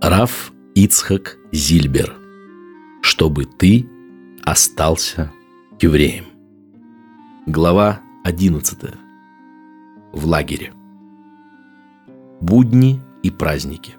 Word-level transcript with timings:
Раф 0.00 0.52
Ицхак 0.76 1.38
Зильбер. 1.50 2.14
Чтобы 3.02 3.46
ты 3.46 3.88
остался 4.44 5.32
евреем. 5.80 6.26
Глава 7.46 7.98
11. 8.22 8.78
В 10.12 10.24
лагере. 10.24 10.72
Будни 12.40 13.02
и 13.24 13.30
праздники. 13.32 13.96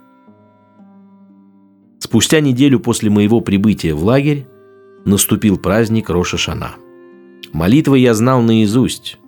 Спустя 1.99 2.39
неделю 2.39 2.79
после 2.79 3.09
моего 3.09 3.41
прибытия 3.41 3.93
в 3.93 4.01
лагерь 4.05 4.47
наступил 5.03 5.57
праздник 5.57 6.09
Роша 6.09 6.37
Шана. 6.37 6.75
Молитвы 7.51 7.99
я 7.99 8.13
знал 8.13 8.41
наизусть, 8.41 9.19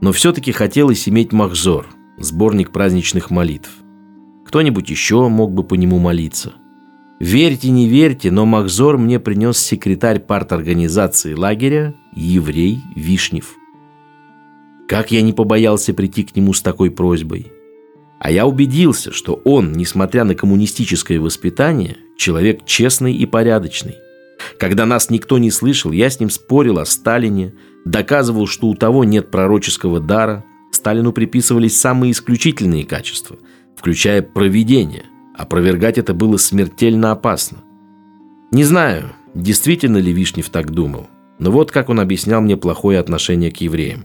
но 0.00 0.10
все-таки 0.10 0.50
хотелось 0.50 1.08
иметь 1.08 1.32
Махзор, 1.32 1.86
сборник 2.18 2.72
праздничных 2.72 3.30
молитв. 3.30 3.70
Кто-нибудь 4.48 4.88
еще 4.88 5.28
мог 5.28 5.52
бы 5.52 5.62
по 5.62 5.74
нему 5.74 5.98
молиться. 5.98 6.54
Верьте, 7.20 7.68
не 7.68 7.86
верьте, 7.86 8.30
но 8.30 8.46
Махзор 8.46 8.96
мне 8.96 9.20
принес 9.20 9.58
секретарь 9.58 10.20
парторганизации 10.20 11.34
лагеря, 11.34 11.94
еврей 12.14 12.80
Вишнев. 12.96 13.56
Как 14.88 15.10
я 15.10 15.20
не 15.20 15.34
побоялся 15.34 15.92
прийти 15.92 16.24
к 16.24 16.34
нему 16.34 16.54
с 16.54 16.62
такой 16.62 16.90
просьбой. 16.90 17.52
А 18.20 18.30
я 18.30 18.46
убедился, 18.46 19.12
что 19.12 19.34
он, 19.44 19.72
несмотря 19.72 20.24
на 20.24 20.34
коммунистическое 20.34 21.20
воспитание, 21.20 21.98
человек 22.16 22.64
честный 22.64 23.14
и 23.14 23.26
порядочный. 23.26 23.96
Когда 24.58 24.86
нас 24.86 25.10
никто 25.10 25.36
не 25.36 25.50
слышал, 25.50 25.92
я 25.92 26.08
с 26.08 26.20
ним 26.20 26.30
спорил 26.30 26.78
о 26.78 26.86
Сталине, 26.86 27.52
доказывал, 27.84 28.46
что 28.46 28.68
у 28.68 28.74
того 28.74 29.04
нет 29.04 29.30
пророческого 29.30 30.00
дара. 30.00 30.42
Сталину 30.72 31.12
приписывались 31.12 31.78
самые 31.78 32.12
исключительные 32.12 32.86
качества, 32.86 33.36
включая 33.78 34.22
провидение. 34.22 35.04
Опровергать 35.36 35.98
это 35.98 36.12
было 36.12 36.36
смертельно 36.36 37.12
опасно. 37.12 37.58
Не 38.50 38.64
знаю, 38.64 39.12
действительно 39.34 39.98
ли 39.98 40.12
Вишнев 40.12 40.50
так 40.50 40.72
думал, 40.72 41.06
но 41.38 41.52
вот 41.52 41.70
как 41.70 41.88
он 41.88 42.00
объяснял 42.00 42.40
мне 42.40 42.56
плохое 42.56 42.98
отношение 42.98 43.52
к 43.52 43.58
евреям. 43.58 44.04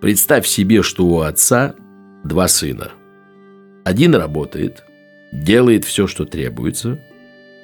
Представь 0.00 0.46
себе, 0.46 0.82
что 0.82 1.06
у 1.06 1.20
отца 1.20 1.76
два 2.24 2.48
сына. 2.48 2.90
Один 3.84 4.14
работает, 4.16 4.84
делает 5.32 5.84
все, 5.84 6.08
что 6.08 6.24
требуется, 6.24 7.00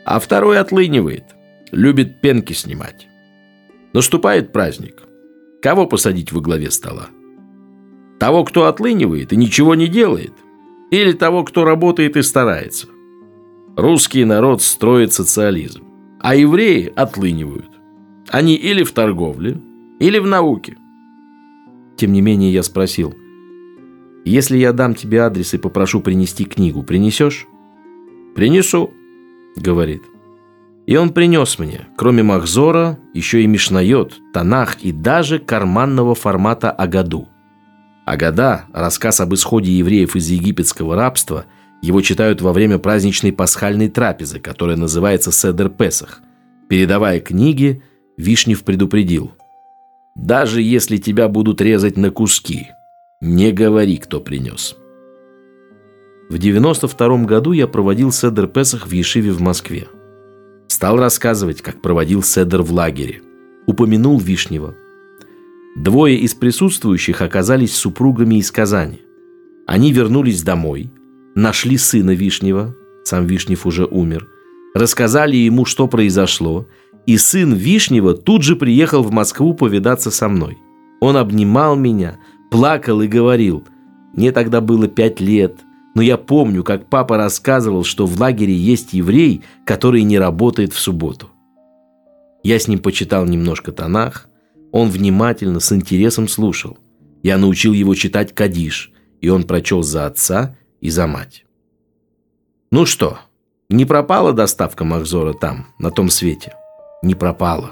а 0.04 0.20
второй 0.20 0.60
отлынивает, 0.60 1.24
любит 1.72 2.20
пенки 2.20 2.52
снимать. 2.52 3.08
Наступает 3.92 4.52
праздник. 4.52 5.02
Кого 5.60 5.86
посадить 5.86 6.30
во 6.30 6.40
главе 6.40 6.70
стола? 6.70 7.08
Того, 8.18 8.44
кто 8.44 8.66
отлынивает 8.66 9.32
и 9.32 9.36
ничего 9.36 9.74
не 9.74 9.88
делает? 9.88 10.32
Или 10.90 11.12
того, 11.12 11.44
кто 11.44 11.64
работает 11.64 12.16
и 12.16 12.22
старается? 12.22 12.88
Русский 13.76 14.24
народ 14.24 14.62
строит 14.62 15.12
социализм, 15.12 15.84
а 16.20 16.36
евреи 16.36 16.92
отлынивают. 16.94 17.70
Они 18.28 18.54
или 18.54 18.84
в 18.84 18.92
торговле, 18.92 19.60
или 19.98 20.18
в 20.18 20.26
науке. 20.26 20.76
Тем 21.96 22.12
не 22.12 22.20
менее, 22.20 22.52
я 22.52 22.62
спросил, 22.62 23.14
если 24.24 24.56
я 24.56 24.72
дам 24.72 24.94
тебе 24.94 25.20
адрес 25.20 25.52
и 25.54 25.58
попрошу 25.58 26.00
принести 26.00 26.44
книгу, 26.44 26.82
принесешь? 26.82 27.46
Принесу, 28.34 28.90
говорит. 29.56 30.02
И 30.86 30.96
он 30.96 31.12
принес 31.12 31.58
мне, 31.58 31.88
кроме 31.96 32.22
Махзора, 32.22 32.98
еще 33.12 33.42
и 33.42 33.46
Мишнайот, 33.46 34.14
Танах 34.32 34.82
и 34.82 34.92
даже 34.92 35.38
карманного 35.38 36.14
формата 36.14 36.70
Агаду. 36.70 37.28
Агада– 38.04 38.66
рассказ 38.72 39.20
об 39.20 39.32
исходе 39.34 39.72
евреев 39.72 40.14
из 40.14 40.28
египетского 40.28 40.94
рабства, 40.94 41.46
его 41.82 42.00
читают 42.02 42.42
во 42.42 42.52
время 42.52 42.78
праздничной 42.78 43.32
пасхальной 43.32 43.88
трапезы, 43.88 44.40
которая 44.40 44.76
называется 44.76 45.32
Седер 45.32 45.70
Песах. 45.70 46.20
Передавая 46.68 47.20
книги, 47.20 47.82
Вишнев 48.16 48.62
предупредил. 48.64 49.32
«Даже 50.14 50.62
если 50.62 50.98
тебя 50.98 51.28
будут 51.28 51.60
резать 51.60 51.96
на 51.96 52.10
куски, 52.10 52.68
не 53.20 53.52
говори, 53.52 53.96
кто 53.96 54.20
принес». 54.20 54.76
В 56.30 56.38
92 56.38 57.24
году 57.24 57.52
я 57.52 57.66
проводил 57.66 58.12
Седер 58.12 58.46
Песах 58.46 58.86
в 58.86 58.92
Ешиве 58.92 59.32
в 59.32 59.40
Москве. 59.40 59.88
Стал 60.68 60.96
рассказывать, 60.98 61.62
как 61.62 61.82
проводил 61.82 62.22
Седер 62.22 62.62
в 62.62 62.72
лагере. 62.72 63.22
Упомянул 63.66 64.18
Вишнева. 64.18 64.74
Двое 65.74 66.16
из 66.16 66.34
присутствующих 66.34 67.20
оказались 67.20 67.74
супругами 67.74 68.36
из 68.36 68.52
Казани. 68.52 69.00
Они 69.66 69.92
вернулись 69.92 70.42
домой, 70.42 70.92
нашли 71.34 71.76
сына 71.76 72.12
Вишнева, 72.12 72.76
сам 73.02 73.26
Вишнев 73.26 73.66
уже 73.66 73.84
умер, 73.84 74.28
рассказали 74.74 75.36
ему, 75.36 75.64
что 75.64 75.88
произошло, 75.88 76.68
и 77.06 77.16
сын 77.16 77.52
Вишнева 77.52 78.14
тут 78.14 78.42
же 78.42 78.54
приехал 78.54 79.02
в 79.02 79.10
Москву 79.10 79.54
повидаться 79.54 80.10
со 80.10 80.28
мной. 80.28 80.58
Он 81.00 81.16
обнимал 81.16 81.76
меня, 81.76 82.18
плакал 82.50 83.02
и 83.02 83.08
говорил, 83.08 83.64
«Мне 84.14 84.30
тогда 84.30 84.60
было 84.60 84.86
пять 84.86 85.20
лет, 85.20 85.56
но 85.94 86.02
я 86.02 86.16
помню, 86.16 86.62
как 86.62 86.86
папа 86.86 87.16
рассказывал, 87.16 87.84
что 87.84 88.06
в 88.06 88.20
лагере 88.20 88.54
есть 88.54 88.92
еврей, 88.92 89.42
который 89.64 90.02
не 90.02 90.18
работает 90.18 90.72
в 90.72 90.78
субботу. 90.78 91.30
Я 92.42 92.58
с 92.58 92.68
ним 92.68 92.80
почитал 92.80 93.24
немножко 93.24 93.72
Танах. 93.72 94.28
Он 94.74 94.90
внимательно, 94.90 95.60
с 95.60 95.72
интересом 95.72 96.26
слушал. 96.28 96.76
Я 97.22 97.38
научил 97.38 97.72
его 97.72 97.94
читать 97.94 98.34
Кадиш, 98.34 98.92
и 99.20 99.28
он 99.28 99.44
прочел 99.44 99.82
за 99.82 100.06
отца 100.06 100.56
и 100.80 100.90
за 100.90 101.06
мать. 101.06 101.46
Ну 102.70 102.84
что, 102.84 103.18
не 103.70 103.86
пропала 103.86 104.32
доставка 104.32 104.84
Махзора 104.84 105.32
там, 105.32 105.68
на 105.78 105.90
том 105.90 106.10
свете? 106.10 106.54
Не 107.02 107.14
пропала. 107.14 107.70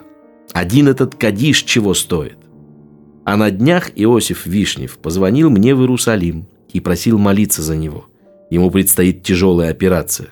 Один 0.52 0.88
этот 0.88 1.16
Кадиш 1.16 1.64
чего 1.64 1.92
стоит? 1.92 2.38
А 3.24 3.36
на 3.36 3.50
днях 3.50 3.90
Иосиф 3.94 4.46
Вишнев 4.46 4.96
позвонил 4.98 5.50
мне 5.50 5.74
в 5.74 5.80
Иерусалим 5.80 6.46
и 6.72 6.80
просил 6.80 7.18
молиться 7.18 7.60
за 7.60 7.76
него– 7.76 8.06
Ему 8.52 8.70
предстоит 8.70 9.22
тяжелая 9.22 9.70
операция. 9.70 10.28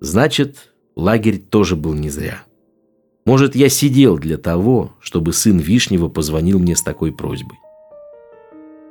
Значит, 0.00 0.72
лагерь 0.96 1.36
тоже 1.36 1.76
был 1.76 1.92
не 1.92 2.08
зря. 2.08 2.44
Может, 3.26 3.56
я 3.56 3.68
сидел 3.68 4.18
для 4.18 4.38
того, 4.38 4.92
чтобы 5.00 5.32
сын 5.32 5.58
Вишнева 5.58 6.08
позвонил 6.08 6.60
мне 6.60 6.76
с 6.76 6.82
такой 6.82 7.12
просьбой. 7.12 7.58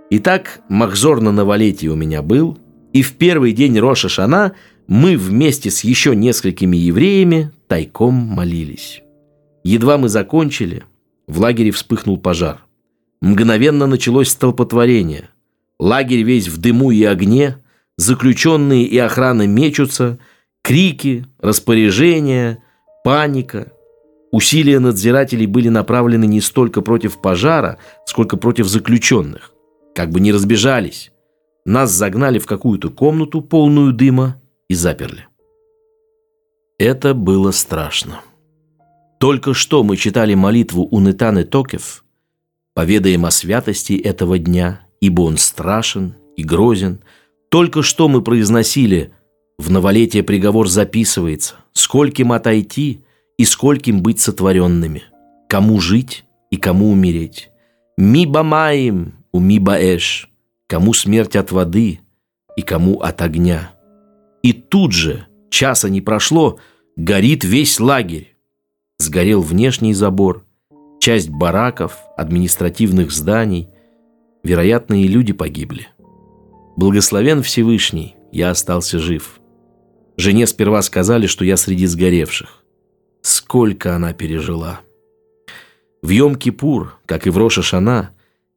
Итак, 0.10 0.60
Махзор 0.70 1.22
на 1.22 1.32
новолетие 1.32 1.90
у 1.90 1.96
меня 1.96 2.22
был, 2.22 2.60
и 2.92 3.02
в 3.02 3.14
первый 3.14 3.54
день 3.54 3.80
Роша 3.80 4.10
Шана 4.10 4.54
мы 4.88 5.18
вместе 5.18 5.72
с 5.72 5.84
еще 5.84 6.16
несколькими 6.16 6.78
евреями 6.78 7.52
тайком 7.68 8.14
молились. 8.14 9.02
Едва 9.64 9.98
мы 9.98 10.10
закончили, 10.10 10.84
в 11.28 11.40
лагере 11.40 11.72
вспыхнул 11.72 12.20
пожар. 12.20 12.64
Мгновенно 13.22 13.88
началось 13.88 14.30
столпотворение. 14.30 15.30
Лагерь 15.80 16.22
весь 16.22 16.50
в 16.50 16.60
дыму 16.60 16.92
и 16.92 17.04
огне, 17.04 17.58
заключенные 17.98 18.84
и 18.84 18.98
охрана 18.98 19.48
мечутся, 19.48 20.20
крики, 20.62 21.26
распоряжения, 21.40 22.62
паника. 23.04 23.72
Усилия 24.32 24.80
надзирателей 24.80 25.46
были 25.46 25.70
направлены 25.70 26.26
не 26.26 26.42
столько 26.42 26.82
против 26.82 27.22
пожара, 27.22 27.78
сколько 28.06 28.38
против 28.38 28.68
заключенных. 28.68 29.52
Как 29.94 30.10
бы 30.10 30.20
не 30.20 30.32
разбежались. 30.32 31.12
Нас 31.66 31.92
загнали 31.92 32.40
в 32.40 32.46
какую-то 32.46 32.90
комнату, 32.90 33.42
полную 33.42 33.94
дыма, 33.94 34.42
и 34.68 34.74
заперли. 34.74 35.28
Это 36.78 37.14
было 37.14 37.52
страшно. 37.52 38.22
Только 39.20 39.54
что 39.54 39.84
мы 39.84 39.96
читали 39.96 40.34
молитву 40.34 40.88
у 40.90 41.00
Нетаны 41.00 41.44
Токев, 41.44 42.04
поведаем 42.74 43.26
о 43.26 43.32
святости 43.32 43.94
этого 43.94 44.38
дня, 44.38 44.82
ибо 45.00 45.22
он 45.22 45.38
страшен 45.38 46.16
и 46.36 46.44
грозен– 46.44 47.00
только 47.56 47.84
что 47.84 48.10
мы 48.10 48.22
произносили 48.22 49.14
«В 49.58 49.72
новолетие 49.72 50.24
приговор 50.24 50.68
записывается, 50.68 51.56
скольким 51.72 52.34
отойти 52.34 53.05
и 53.38 53.46
скольким 53.46 54.02
быть 54.02 54.20
сотворенными, 54.20 55.04
кому 55.50 55.80
жить 55.80 56.26
и 56.52 56.58
кому 56.58 56.92
умереть. 56.92 57.52
Ми 57.98 58.26
бамаим, 58.26 59.14
у 59.32 59.40
ми 59.40 59.60
баэш, 59.60 60.30
кому 60.68 60.94
смерть 60.94 61.36
от 61.36 61.52
воды 61.52 62.00
и 62.58 62.62
кому 62.62 63.00
от 63.02 63.22
огня». 63.22 63.76
И 64.46 64.54
тут 64.54 64.92
же, 64.92 65.26
часа 65.50 65.90
не 65.90 66.02
прошло, 66.02 66.60
горит 66.96 67.44
весь 67.44 67.80
лагерь. 67.80 68.38
Сгорел 69.00 69.42
внешний 69.42 69.96
забор, 69.96 70.46
часть 71.00 71.30
бараков, 71.30 71.98
административных 72.16 73.10
зданий. 73.12 73.68
Вероятно, 74.44 75.02
и 75.02 75.08
люди 75.08 75.34
погибли. 75.34 75.88
Благословен 76.78 77.42
Всевышний, 77.42 78.16
я 78.32 78.52
остался 78.52 79.00
жив. 79.00 79.40
Жене 80.16 80.46
сперва 80.46 80.84
сказали, 80.84 81.26
что 81.26 81.44
я 81.44 81.58
среди 81.58 81.88
сгоревших. 81.88 82.65
Сколько 83.26 83.96
она 83.96 84.14
пережила. 84.14 84.82
В 86.04 86.12
Йом-Кипур, 86.12 86.90
как 87.08 87.26
и 87.26 87.32
в 87.32 87.40
Роша 87.40 87.64
Шана, 87.64 88.12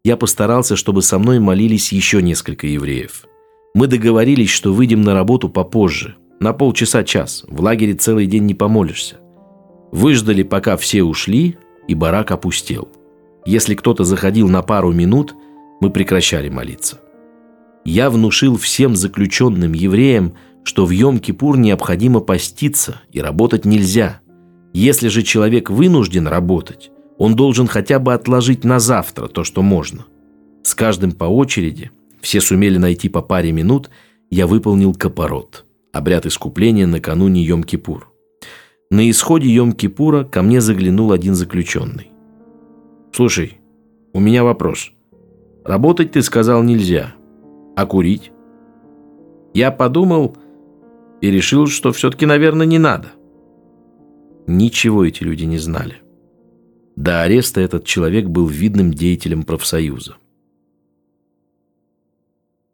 я 0.05 0.19
постарался, 0.19 0.77
чтобы 0.77 1.01
со 1.01 1.19
мной 1.19 1.39
молились 1.39 1.91
еще 1.91 2.21
несколько 2.21 2.67
евреев. 2.67 3.25
Мы 3.73 3.87
договорились, 3.87 4.51
что 4.51 4.75
выйдем 4.75 5.01
на 5.01 5.15
работу 5.15 5.49
попозже, 5.49 6.17
на 6.39 6.53
полчаса-час. 6.53 7.47
В 7.49 7.63
лагере 7.63 7.95
целый 7.95 8.27
день 8.27 8.45
не 8.45 8.53
помолишься. 8.53 9.17
Выждали, 9.91 10.43
пока 10.43 10.77
все 10.77 11.03
ушли, 11.03 11.57
и 11.87 11.95
барак 11.95 12.31
опустел. 12.31 12.91
Если 13.47 13.75
кто-то 13.75 14.05
заходил 14.05 14.51
на 14.51 14.61
пару 14.61 14.93
минут, 14.93 15.35
мы 15.81 15.89
прекращали 15.89 16.51
молиться. 16.51 17.01
Я 17.87 18.11
внушил 18.11 18.59
всем 18.59 18.97
заключенным 18.97 19.73
евреям, 19.73 20.35
что 20.63 20.85
в 20.85 20.91
Йом-Кипур 20.91 21.57
необходимо 21.57 22.21
поститься 22.21 23.01
и 23.11 23.23
работать 23.23 23.65
нельзя. 23.65 24.21
Если 24.73 25.09
же 25.09 25.23
человек 25.23 25.71
вынужден 25.71 26.27
работать, 26.27 26.91
он 27.17 27.35
должен 27.35 27.67
хотя 27.67 27.99
бы 27.99 28.15
отложить 28.15 28.65
на 28.65 28.79
завтра 28.79 29.27
то, 29.29 29.45
что 29.45 29.63
можно. 29.63 30.07
С 30.63 30.75
каждым 30.75 31.13
по 31.13 31.25
очереди, 31.25 31.91
все 32.21 32.41
сумели 32.41 32.79
найти 32.79 33.09
по 33.09 33.23
паре 33.23 33.53
минут, 33.53 33.91
я 34.31 34.47
выполнил 34.47 34.95
капорот, 34.95 35.65
обряд 35.93 36.27
искупления 36.27 36.87
накануне 36.87 37.47
Йом-Кипур. 37.47 38.03
На 38.91 39.09
исходе 39.11 39.49
Йом-Кипура 39.49 40.25
ко 40.25 40.43
мне 40.43 40.61
заглянул 40.61 41.13
один 41.13 41.35
заключенный. 41.35 42.11
«Слушай, 43.13 43.59
у 44.13 44.21
меня 44.21 44.45
вопрос. 44.45 44.93
Работать, 45.65 46.13
ты 46.13 46.23
сказал, 46.23 46.63
нельзя. 46.63 47.15
А 47.77 47.87
курить?» 47.87 48.33
Я 49.55 49.71
подумал 49.71 50.37
и 51.21 51.31
решил, 51.31 51.67
что 51.67 51.93
все-таки, 51.93 52.27
наверное, 52.27 52.67
не 52.67 52.79
надо. 52.79 53.09
Ничего 54.49 55.05
эти 55.05 55.25
люди 55.25 55.45
не 55.45 55.59
знали. 55.59 55.97
До 56.97 57.21
ареста 57.21 57.61
этот 57.61 57.85
человек 57.85 58.29
был 58.29 58.47
видным 58.47 58.95
деятелем 58.95 59.43
профсоюза. 59.43 60.17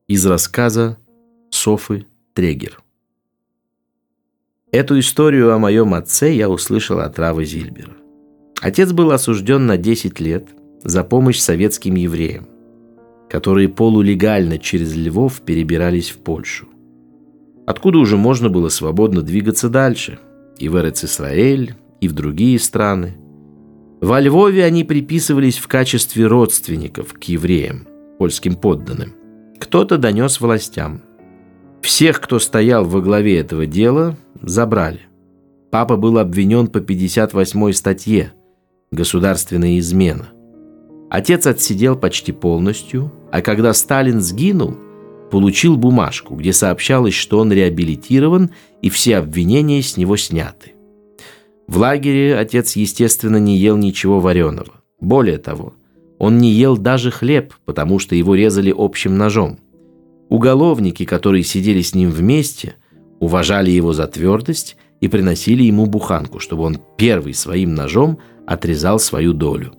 Из 0.07 0.25
рассказа 0.25 0.99
Софы 1.51 2.07
Трегер. 2.33 2.81
Эту 4.71 5.01
историю 5.01 5.53
о 5.53 5.59
моем 5.59 5.95
отце 5.95 6.33
я 6.33 6.49
услышал 6.49 7.01
от 7.01 7.19
Равы 7.19 7.45
Зильбера. 7.45 7.97
Отец 8.61 8.93
был 8.93 9.11
осужден 9.11 9.67
на 9.67 9.77
10 9.77 10.21
лет 10.21 10.51
за 10.85 11.03
помощь 11.03 11.41
советским 11.41 11.97
евреям, 11.97 12.47
которые 13.29 13.69
полулегально 13.69 14.59
через 14.61 14.95
Львов 14.95 15.41
перебирались 15.41 16.11
в 16.11 16.19
Польшу. 16.19 16.69
Откуда 17.67 17.99
уже 17.99 18.17
можно 18.17 18.49
было 18.49 18.69
свободно 18.69 19.23
двигаться 19.23 19.69
дальше, 19.69 20.21
и 20.59 20.69
в 20.69 20.77
Эрец-Исраэль, 20.77 21.75
и 22.01 22.09
в 22.09 22.13
другие 22.13 22.59
страны. 22.59 23.17
Во 24.01 24.21
Львове 24.21 24.65
они 24.65 24.85
приписывались 24.85 25.59
в 25.59 25.69
качестве 25.69 26.27
родственников 26.27 27.15
к 27.15 27.23
евреям, 27.25 27.87
польским 28.19 28.57
подданным. 28.57 29.15
Кто-то 29.59 29.99
донес 29.99 30.41
властям– 30.41 31.03
всех, 31.85 32.23
кто 32.23 32.39
стоял 32.39 32.87
во 32.87 33.03
главе 33.03 33.39
этого 33.39 33.67
дела, 33.67 34.17
забрали. 34.41 35.01
Папа 35.71 35.99
был 35.99 36.17
обвинен 36.17 36.69
по 36.69 36.81
58 36.81 37.73
статье 37.73 38.33
«Государственная 38.91 39.79
измена». 39.79 40.29
Отец 41.11 41.47
отсидел 41.47 41.95
почти 41.95 42.33
полностью, 42.33 43.13
а 43.31 43.43
когда 43.43 43.75
Сталин 43.75 44.23
сгинул, 44.23 44.79
получил 45.35 45.77
бумажку, 45.77 46.37
где 46.37 46.53
сообщалось, 46.53 47.15
что 47.15 47.41
он 47.41 47.53
реабилитирован 47.53 48.53
и 48.83 48.89
все 48.89 49.17
обвинения 49.17 49.83
с 49.83 49.97
него 49.97 50.17
сняты. 50.17 50.75
В 51.67 51.77
лагере 51.79 52.37
отец, 52.37 52.77
естественно, 52.77 53.39
не 53.39 53.59
ел 53.59 53.77
ничего 53.77 54.21
вареного. 54.21 54.75
Более 55.01 55.39
того, 55.39 55.75
он 56.21 56.39
не 56.39 56.53
ел 56.53 56.77
даже 56.77 57.11
хлеб, 57.11 57.53
потому 57.65 57.99
что 57.99 58.15
его 58.15 58.37
резали 58.37 58.73
общим 58.73 59.19
ножом. 59.19 59.59
Уголовники, 60.29 61.05
которые 61.05 61.43
сидели 61.43 61.83
с 61.83 61.97
ним 61.97 62.13
вместе, 62.13 62.77
уважали 63.19 63.73
его 63.73 63.93
за 63.93 64.07
твердость 64.07 64.77
и 65.01 65.09
приносили 65.09 65.65
ему 65.65 65.87
буханку, 65.87 66.39
чтобы 66.39 66.63
он 66.63 66.79
первый 66.97 67.35
своим 67.35 67.75
ножом 67.75 68.21
отрезал 68.47 69.01
свою 69.01 69.33
долю. 69.33 69.75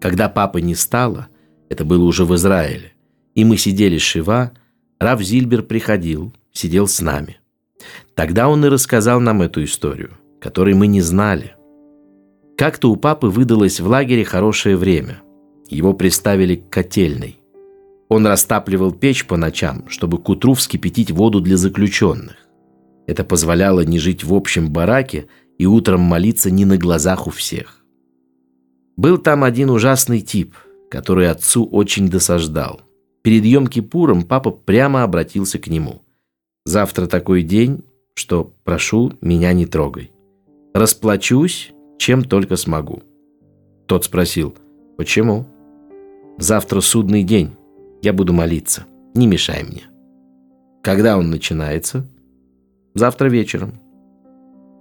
Когда 0.00 0.28
папы 0.28 0.60
не 0.60 0.76
стало, 0.76 1.26
это 1.68 1.84
было 1.84 2.04
уже 2.04 2.24
в 2.24 2.32
Израиле, 2.36 2.92
и 3.34 3.44
мы 3.44 3.56
сидели 3.56 3.98
Шива, 3.98 4.52
Рав 5.00 5.22
Зильбер 5.22 5.62
приходил, 5.62 6.34
сидел 6.52 6.86
с 6.86 7.00
нами. 7.00 7.38
Тогда 8.14 8.50
он 8.50 8.66
и 8.66 8.68
рассказал 8.68 9.18
нам 9.18 9.40
эту 9.40 9.64
историю, 9.64 10.10
которой 10.42 10.74
мы 10.74 10.88
не 10.88 11.00
знали. 11.00 11.54
Как-то 12.58 12.90
у 12.90 12.96
папы 12.96 13.28
выдалось 13.28 13.80
в 13.80 13.86
лагере 13.86 14.26
хорошее 14.26 14.76
время. 14.76 15.22
Его 15.70 15.94
приставили 15.94 16.56
к 16.56 16.68
котельной. 16.68 17.38
Он 18.10 18.26
растапливал 18.26 18.92
печь 18.92 19.26
по 19.26 19.38
ночам, 19.38 19.88
чтобы 19.88 20.18
к 20.18 20.28
утру 20.28 20.52
вскипятить 20.52 21.10
воду 21.10 21.40
для 21.40 21.56
заключенных. 21.56 22.36
Это 23.06 23.24
позволяло 23.24 23.80
не 23.80 23.98
жить 23.98 24.22
в 24.22 24.34
общем 24.34 24.70
бараке 24.70 25.28
и 25.56 25.64
утром 25.64 26.02
молиться 26.02 26.50
не 26.50 26.66
на 26.66 26.76
глазах 26.76 27.26
у 27.26 27.30
всех. 27.30 27.82
Был 28.98 29.16
там 29.16 29.44
один 29.44 29.70
ужасный 29.70 30.20
тип, 30.20 30.56
который 30.90 31.30
отцу 31.30 31.64
очень 31.64 32.10
досаждал. 32.10 32.82
Перед 33.22 33.44
Йом-Кипуром 33.44 34.24
папа 34.24 34.50
прямо 34.50 35.02
обратился 35.02 35.58
к 35.58 35.68
нему. 35.68 36.02
«Завтра 36.64 37.06
такой 37.06 37.42
день, 37.42 37.84
что, 38.14 38.52
прошу, 38.64 39.12
меня 39.20 39.52
не 39.52 39.66
трогай. 39.66 40.12
Расплачусь, 40.74 41.72
чем 41.98 42.24
только 42.24 42.56
смогу». 42.56 43.02
Тот 43.86 44.04
спросил, 44.04 44.54
«Почему?» 44.96 45.46
«Завтра 46.38 46.80
судный 46.80 47.22
день. 47.22 47.50
Я 48.02 48.12
буду 48.12 48.32
молиться. 48.32 48.86
Не 49.14 49.26
мешай 49.26 49.62
мне. 49.62 49.82
Когда 50.82 51.18
он 51.18 51.30
начинается? 51.30 52.06
Завтра 52.94 53.28
вечером. 53.28 53.74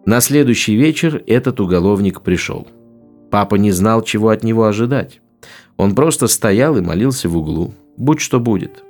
На 0.05 0.21
следующий 0.21 0.75
вечер 0.75 1.21
этот 1.27 1.59
уголовник 1.59 2.21
пришел. 2.21 2.67
Папа 3.29 3.55
не 3.55 3.71
знал, 3.71 4.01
чего 4.01 4.29
от 4.29 4.43
него 4.43 4.65
ожидать. 4.65 5.19
Он 5.77 5.95
просто 5.95 6.27
стоял 6.27 6.77
и 6.77 6.81
молился 6.81 7.27
в 7.27 7.37
углу. 7.37 7.73
Будь 7.99 8.19
что 8.19 8.39
будет. 8.39 8.83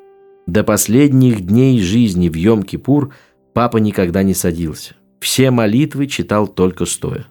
До 0.48 0.64
последних 0.64 1.42
дней 1.42 1.82
жизни 1.82 2.30
в 2.30 2.36
Йом-Кипур 2.36 3.12
папа 3.54 3.76
никогда 3.78 4.24
не 4.24 4.34
садился. 4.34 4.96
Все 5.20 5.52
молитвы 5.52 6.08
читал 6.08 6.48
только 6.48 6.86
стоя. 6.86 7.28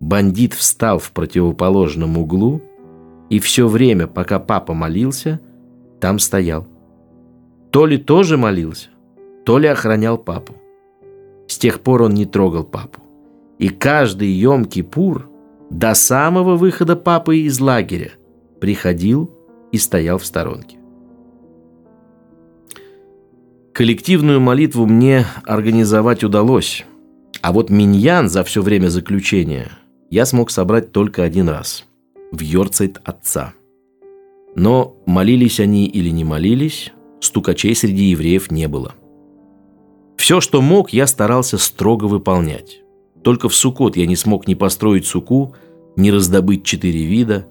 Бандит 0.00 0.54
встал 0.54 0.98
в 0.98 1.12
противоположном 1.12 2.16
углу, 2.16 2.62
и 3.28 3.38
все 3.38 3.68
время, 3.68 4.06
пока 4.06 4.38
папа 4.38 4.72
молился– 4.72 5.38
там 6.02 6.18
стоял. 6.18 6.66
То 7.70 7.86
ли 7.86 7.96
тоже 7.96 8.36
молился, 8.36 8.88
то 9.44 9.58
ли 9.58 9.68
охранял 9.68 10.18
папу. 10.18 10.54
С 11.46 11.58
тех 11.58 11.78
пор 11.80 12.02
он 12.02 12.14
не 12.14 12.26
трогал 12.26 12.64
папу. 12.64 13.00
И 13.60 13.68
каждый 13.68 14.28
Йом-Кипур 14.42 15.22
до 15.70 15.94
самого 15.94 16.56
выхода 16.56 16.96
папы 16.96 17.38
из 17.38 17.60
лагеря 17.60 18.10
приходил 18.60 19.30
и 19.70 19.78
стоял 19.78 20.18
в 20.18 20.26
сторонке. 20.26 20.81
Коллективную 23.74 24.40
молитву 24.40 24.86
мне 24.86 25.26
организовать 25.44 26.24
удалось, 26.24 26.84
а 27.40 27.52
вот 27.52 27.70
миньян 27.70 28.28
за 28.28 28.44
все 28.44 28.62
время 28.62 28.88
заключения 28.88 29.70
я 30.10 30.26
смог 30.26 30.50
собрать 30.50 30.92
только 30.92 31.22
один 31.22 31.48
раз– 31.48 31.84
в 32.32 32.40
Йорцайт 32.40 33.00
отца– 33.04 33.54
но 34.54 34.96
молились 35.06 35.60
они 35.60 35.86
или 35.86 36.10
не 36.10 36.24
молились, 36.24 36.92
стукачей 37.20 37.74
среди 37.74 38.04
евреев 38.04 38.50
не 38.50 38.68
было. 38.68 38.94
Все, 40.16 40.40
что 40.40 40.60
мог, 40.60 40.92
я 40.92 41.06
старался 41.06 41.58
строго 41.58 42.04
выполнять. 42.04 42.80
Только 43.22 43.48
в 43.48 43.54
Сукот 43.54 43.96
я 43.96 44.06
не 44.06 44.16
смог 44.16 44.46
ни 44.46 44.54
построить 44.54 45.06
суку, 45.06 45.54
ни 45.96 46.10
раздобыть 46.10 46.64
четыре 46.64 47.04
вида. 47.04 47.46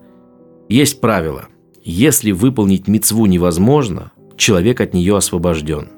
Есть 0.69 1.01
правило. 1.01 1.47
Если 1.83 2.31
выполнить 2.31 2.87
мицву 2.87 3.25
невозможно, 3.25 4.11
человек 4.37 4.79
от 4.79 4.93
нее 4.93 5.17
освобожден. 5.17 5.89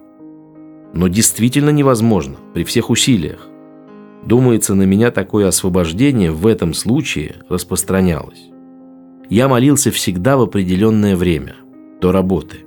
Но 0.94 1.08
действительно 1.08 1.72
невозможно 1.72 2.38
при 2.54 2.64
всех 2.64 2.90
усилиях. 2.90 3.48
Думается, 4.26 4.76
на 4.76 4.84
меня 4.84 5.12
такое 5.12 5.48
освобождение 5.48 6.32
в 6.32 6.48
этом 6.48 6.74
случае 6.74 7.36
распространялось. 7.50 8.50
Я 9.30 9.48
молился 9.48 9.92
всегда 9.92 10.38
в 10.38 10.42
определенное 10.42 11.16
время, 11.16 11.56
до 12.00 12.12
работы. 12.12 12.58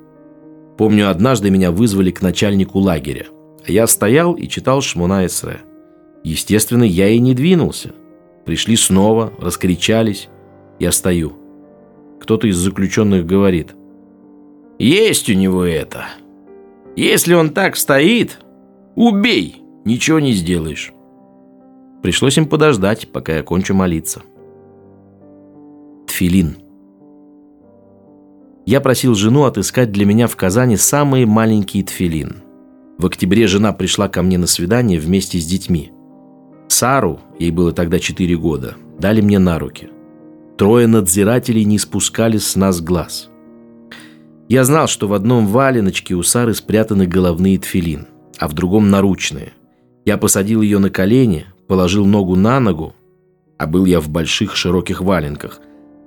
Помню, 0.77 1.09
однажды 1.09 1.51
меня 1.51 1.71
вызвали 1.71 2.11
к 2.11 2.21
начальнику 2.21 2.79
лагеря. 2.79 3.27
А 3.67 3.73
я 3.73 3.87
стоял 3.87 4.35
и 4.35 4.47
читал 4.49 4.81
Шмуна 4.83 5.27
Эсре. 5.27 5.61
Естественно, 6.23 6.85
я 6.85 7.09
и 7.09 7.19
не 7.19 7.35
двинулся. 7.35 7.95
Пришли 8.45 8.77
снова, 8.77 9.33
раскричались. 9.41 10.29
Я 10.79 10.93
стою. 10.93 11.33
Кто-то 12.21 12.47
из 12.47 12.57
заключенных 12.57 13.25
говорит. 13.27 13.75
«Есть 14.79 15.31
у 15.31 15.35
него 15.35 15.65
это. 15.65 16.07
Если 16.97 17.35
он 17.35 17.51
так 17.51 17.77
стоит, 17.77 18.41
убей, 18.95 19.63
ничего 19.85 20.19
не 20.19 20.33
сделаешь». 20.33 20.93
Пришлось 22.03 22.39
им 22.39 22.47
подождать, 22.47 23.11
пока 23.13 23.37
я 23.37 23.43
кончу 23.43 23.75
молиться 23.75 24.23
тфилин. 26.17 26.57
Я 28.65 28.81
просил 28.81 29.15
жену 29.15 29.45
отыскать 29.45 29.93
для 29.93 30.07
меня 30.07 30.27
в 30.27 30.37
Казани 30.37 30.79
самые 30.79 31.27
маленькие 31.27 31.85
тфилин. 31.85 32.37
В 32.97 33.05
октябре 33.05 33.47
жена 33.47 33.75
пришла 33.75 34.09
ко 34.09 34.23
мне 34.23 34.39
на 34.39 34.47
свидание 34.47 34.99
вместе 34.99 35.39
с 35.39 35.47
детьми. 35.47 35.93
Сару, 36.69 37.21
ей 37.39 37.51
было 37.51 37.73
тогда 37.73 37.99
4 37.99 38.35
года, 38.39 38.77
дали 38.99 39.21
мне 39.21 39.39
на 39.39 39.59
руки. 39.59 39.91
Трое 40.57 40.87
надзирателей 40.87 41.65
не 41.65 41.79
спускали 41.79 42.39
с 42.39 42.57
нас 42.57 42.81
глаз. 42.81 43.29
Я 44.49 44.65
знал, 44.65 44.87
что 44.87 45.09
в 45.09 45.13
одном 45.13 45.47
валеночке 45.47 46.15
у 46.15 46.23
Сары 46.23 46.55
спрятаны 46.55 47.07
головные 47.07 47.59
тфилин, 47.59 48.07
а 48.39 48.47
в 48.47 48.53
другом 48.53 48.91
наручные. 48.91 49.53
Я 50.05 50.19
посадил 50.19 50.63
ее 50.63 50.79
на 50.79 50.89
колени, 50.89 51.47
положил 51.67 52.07
ногу 52.07 52.37
на 52.37 52.61
ногу, 52.61 52.95
а 53.59 53.67
был 53.67 53.87
я 53.87 54.01
в 54.01 54.09
больших 54.09 54.55
широких 54.55 55.01
валенках. 55.01 55.61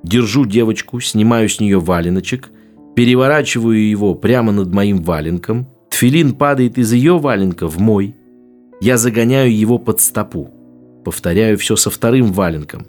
Держу 0.03 0.45
девочку, 0.45 1.01
снимаю 1.01 1.49
с 1.49 1.59
нее 1.59 1.79
валеночек, 1.81 2.49
переворачиваю 2.95 3.89
его 3.89 4.15
прямо 4.15 4.53
над 4.53 4.73
моим 4.73 5.01
валенком. 5.01 5.67
Тфилин 5.89 6.33
падает 6.33 6.77
из 6.77 6.93
ее 6.93 7.17
валенка 7.17 7.67
в 7.67 7.79
мой. 7.79 8.15
Я 8.79 8.97
загоняю 8.97 9.53
его 9.53 9.77
под 9.77 9.99
стопу. 9.99 10.49
Повторяю 11.03 11.57
все 11.57 11.75
со 11.75 11.89
вторым 11.89 12.31
валенком. 12.31 12.87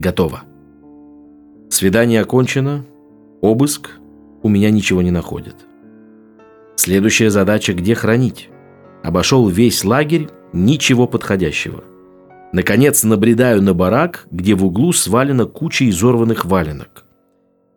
Готово. 0.00 0.42
Свидание 1.68 2.22
окончено. 2.22 2.84
Обыск. 3.40 3.99
У 4.42 4.48
меня 4.48 4.70
ничего 4.70 5.02
не 5.02 5.10
находят. 5.10 5.56
Следующая 6.76 7.30
задача– 7.30 7.72
где 7.74 7.94
хранить? 7.94 8.48
Обошел 9.02 9.48
весь 9.48 9.84
лагерь, 9.84 10.28
ничего 10.52 11.06
подходящего. 11.06 11.84
Наконец 12.52 13.04
набредаю 13.04 13.62
на 13.62 13.74
барак, 13.74 14.26
где 14.30 14.54
в 14.54 14.64
углу 14.64 14.92
свалена 14.92 15.44
куча 15.44 15.88
изорванных 15.88 16.44
валенок. 16.44 17.04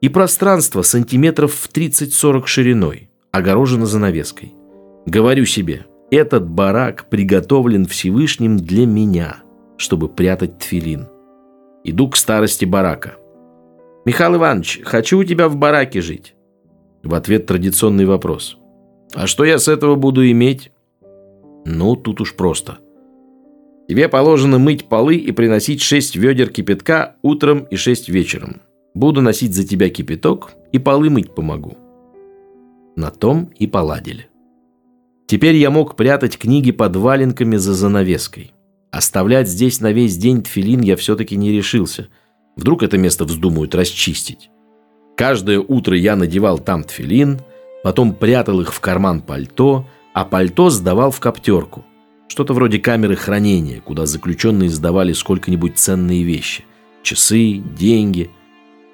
И 0.01 0.09
пространство 0.09 0.81
сантиметров 0.81 1.53
в 1.53 1.69
30-40 1.69 2.45
шириной, 2.45 3.09
огорожено 3.31 3.85
занавеской. 3.85 4.53
Говорю 5.05 5.45
себе, 5.45 5.85
этот 6.11 6.47
барак 6.47 7.09
приготовлен 7.09 7.85
Всевышним 7.85 8.57
для 8.57 8.85
меня, 8.85 9.37
чтобы 9.77 10.07
прятать 10.09 10.59
тфилин. 10.59 11.07
Иду 11.83 12.09
к 12.09 12.15
старости 12.15 12.65
барака. 12.65 13.15
«Михаил 14.05 14.35
Иванович, 14.35 14.81
хочу 14.83 15.19
у 15.19 15.23
тебя 15.23 15.49
в 15.49 15.57
бараке 15.57 16.01
жить». 16.01 16.35
В 17.03 17.15
ответ 17.15 17.45
традиционный 17.45 18.05
вопрос. 18.05 18.57
«А 19.13 19.27
что 19.27 19.43
я 19.43 19.59
с 19.59 19.67
этого 19.67 19.95
буду 19.95 20.29
иметь?» 20.31 20.71
«Ну, 21.65 21.95
тут 21.95 22.21
уж 22.21 22.33
просто. 22.35 22.77
Тебе 23.89 24.07
положено 24.07 24.57
мыть 24.57 24.85
полы 24.85 25.17
и 25.17 25.31
приносить 25.33 25.81
шесть 25.81 26.15
ведер 26.15 26.49
кипятка 26.49 27.17
утром 27.21 27.67
и 27.69 27.75
шесть 27.75 28.07
вечером. 28.07 28.61
Буду 28.93 29.21
носить 29.21 29.53
за 29.53 29.67
тебя 29.67 29.89
кипяток 29.89 30.53
и 30.71 30.79
полы 30.79 31.09
мыть 31.09 31.35
помогу». 31.35 31.77
На 32.95 33.11
том 33.11 33.51
и 33.57 33.67
поладили. 33.67 34.27
Теперь 35.27 35.55
я 35.55 35.71
мог 35.71 35.95
прятать 35.95 36.37
книги 36.37 36.71
под 36.71 36.95
валенками 36.95 37.57
за 37.57 37.73
занавеской. 37.73 38.53
Оставлять 38.91 39.49
здесь 39.49 39.81
на 39.81 39.91
весь 39.91 40.15
день 40.15 40.43
тфилин 40.43 40.81
я 40.81 40.95
все-таки 40.95 41.35
не 41.35 41.51
решился. 41.51 42.07
Вдруг 42.55 42.83
это 42.83 42.97
место 42.97 43.25
вздумают 43.25 43.73
расчистить. 43.73 44.51
Каждое 45.15 45.59
утро 45.59 45.95
я 45.95 46.15
надевал 46.15 46.59
там 46.59 46.83
тфилин, 46.83 47.41
потом 47.83 48.13
прятал 48.13 48.61
их 48.61 48.73
в 48.73 48.79
карман 48.79 49.21
пальто, 49.21 49.87
а 50.13 50.25
пальто 50.25 50.69
сдавал 50.69 51.11
в 51.11 51.19
коптерку– 51.19 51.85
что-то 52.33 52.55
вроде 52.55 52.79
камеры 52.79 53.15
хранения, 53.15 53.79
куда 53.79 54.07
заключенные 54.07 54.67
сдавали 54.67 55.13
сколько-нибудь 55.13 55.77
ценные 55.77 56.23
вещи. 56.23 56.65
Часы, 57.03 57.61
деньги. 57.77 58.31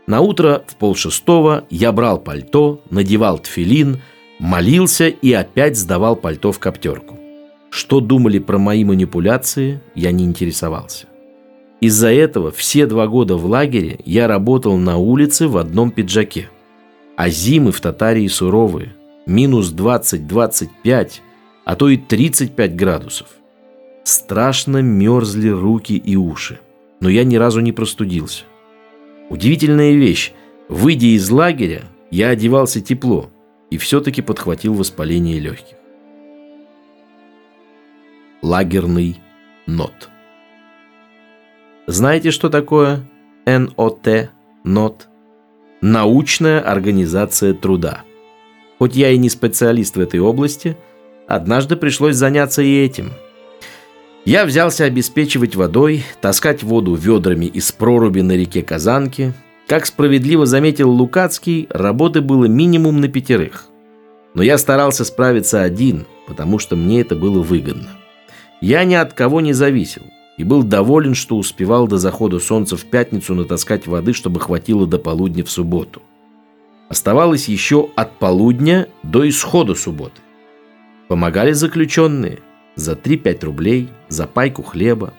На 0.08 0.20
утро 0.20 0.64
в 0.68 0.76
полшестого 0.76 1.66
я 1.70 1.94
брал 1.94 2.20
пальто, 2.20 2.84
надевал 2.90 3.40
тфилин, 3.40 4.02
молился 4.40 5.08
и 5.08 5.32
опять 5.32 5.78
сдавал 5.78 6.18
пальто 6.18 6.52
в 6.52 6.60
коптерку. 6.60 7.18
Что 7.70 8.02
думали 8.02 8.40
про 8.40 8.58
мои 8.58 8.84
манипуляции, 8.84 9.80
я 9.96 10.12
не 10.12 10.26
интересовался. 10.26 11.08
Из-за 11.82 12.12
этого 12.12 12.52
все 12.52 12.86
два 12.86 13.08
года 13.08 13.38
в 13.38 13.46
лагере 13.46 14.00
я 14.06 14.28
работал 14.28 14.78
на 14.78 14.98
улице 14.98 15.48
в 15.48 15.58
одном 15.58 15.92
пиджаке. 15.92 16.50
А 17.16 17.30
зимы 17.30 17.72
в 17.72 17.80
Татарии 17.80 18.28
суровые. 18.28 18.96
Минус 19.26 19.74
20-25, 19.74 21.12
а 21.64 21.76
то 21.76 21.90
и 21.90 21.98
35 21.98 22.76
градусов. 22.76 23.28
Страшно 24.04 24.82
мерзли 24.82 25.50
руки 25.50 25.96
и 25.96 26.16
уши, 26.16 26.60
но 27.00 27.10
я 27.10 27.24
ни 27.24 27.36
разу 27.36 27.60
не 27.60 27.72
простудился. 27.72 28.44
Удивительная 29.30 29.94
вещь. 29.94 30.34
Выйдя 30.68 31.08
из 31.08 31.30
лагеря, 31.30 31.84
я 32.12 32.30
одевался 32.30 32.82
тепло 32.82 33.30
и 33.70 33.78
все-таки 33.78 34.22
подхватил 34.22 34.74
воспаление 34.74 35.40
легких. 35.40 35.76
Лагерный 38.42 39.20
нот. 39.66 40.10
Знаете, 41.92 42.32
что 42.32 42.50
такое 42.50 43.02
НОТ, 43.46 44.30
НОТ? 44.64 45.08
Научная 45.82 46.62
организация 46.62 47.54
труда. 47.54 48.04
Хоть 48.78 48.96
я 48.96 49.12
и 49.12 49.18
не 49.18 49.30
специалист 49.30 49.96
в 49.98 50.00
этой 50.00 50.20
области– 50.20 50.78
Однажды 51.30 51.76
пришлось 51.76 52.16
заняться 52.16 52.64
и 52.64 52.84
этим. 52.84 53.12
Я 54.26 54.46
взялся 54.46 54.86
обеспечивать 54.86 55.56
водой, 55.56 56.04
таскать 56.22 56.64
воду 56.64 56.96
ведрами 56.96 57.46
из 57.46 57.72
проруби 57.72 58.22
на 58.22 58.32
реке 58.32 58.64
Казанки. 58.64 59.34
Как 59.68 59.86
справедливо 59.86 60.48
заметил 60.48 60.90
Лукацкий, 60.90 61.68
работы 61.70 62.22
было 62.22 62.46
минимум 62.46 63.00
на 63.00 63.10
пятерых. 63.10 63.68
Но 64.34 64.42
я 64.42 64.58
старался 64.58 65.06
справиться 65.06 65.62
один, 65.62 66.08
потому 66.28 66.58
что 66.58 66.76
мне 66.76 67.02
это 67.02 67.16
было 67.16 67.44
выгодно. 67.44 67.90
Я 68.60 68.84
ни 68.86 68.96
от 68.96 69.14
кого 69.14 69.40
не 69.40 69.54
зависел 69.54 70.02
и 70.40 70.44
был 70.46 70.64
доволен, 70.64 71.16
что 71.16 71.36
успевал 71.36 71.86
до 71.86 71.98
захода 71.98 72.40
солнца 72.40 72.78
в 72.78 72.86
пятницу 72.86 73.36
натаскать 73.36 73.88
воды, 73.88 74.14
чтобы 74.14 74.40
хватило 74.40 74.88
до 74.88 74.98
полудня 74.98 75.44
в 75.44 75.52
субботу. 75.52 76.02
Оставалось 76.88 77.50
еще 77.50 77.90
от 77.98 78.18
полудня 78.20 78.88
до 79.04 79.28
исхода 79.28 79.76
субботы. 79.76 80.22
Помогали 81.10 81.52
заключенные 81.52 82.40
за 82.76 82.94
3-5 82.94 83.46
рублей, 83.46 83.90
за 84.08 84.28
пайку 84.28 84.64
хлеба. 84.64 85.14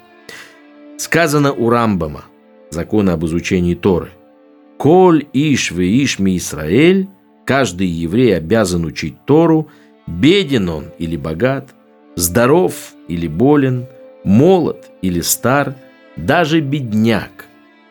Сказано 0.96 1.52
у 1.52 1.68
Рамбама, 1.68 2.24
закона 2.70 3.12
об 3.12 3.24
изучении 3.26 3.74
Торы. 3.74 4.08
«Коль 4.78 5.26
иш 5.34 5.70
вы 5.70 6.02
иш 6.02 6.18
ми 6.18 6.38
Исраэль» 6.38 7.08
Каждый 7.44 7.88
еврей 7.88 8.36
обязан 8.36 8.84
учить 8.84 9.16
Тору, 9.26 9.68
беден 10.06 10.68
он 10.68 10.84
или 10.98 11.16
богат, 11.16 11.74
здоров 12.14 12.94
или 13.08 13.26
болен, 13.26 13.86
молод 14.24 14.90
или 15.02 15.20
стар, 15.20 15.74
даже 16.16 16.60
бедняк, 16.60 17.46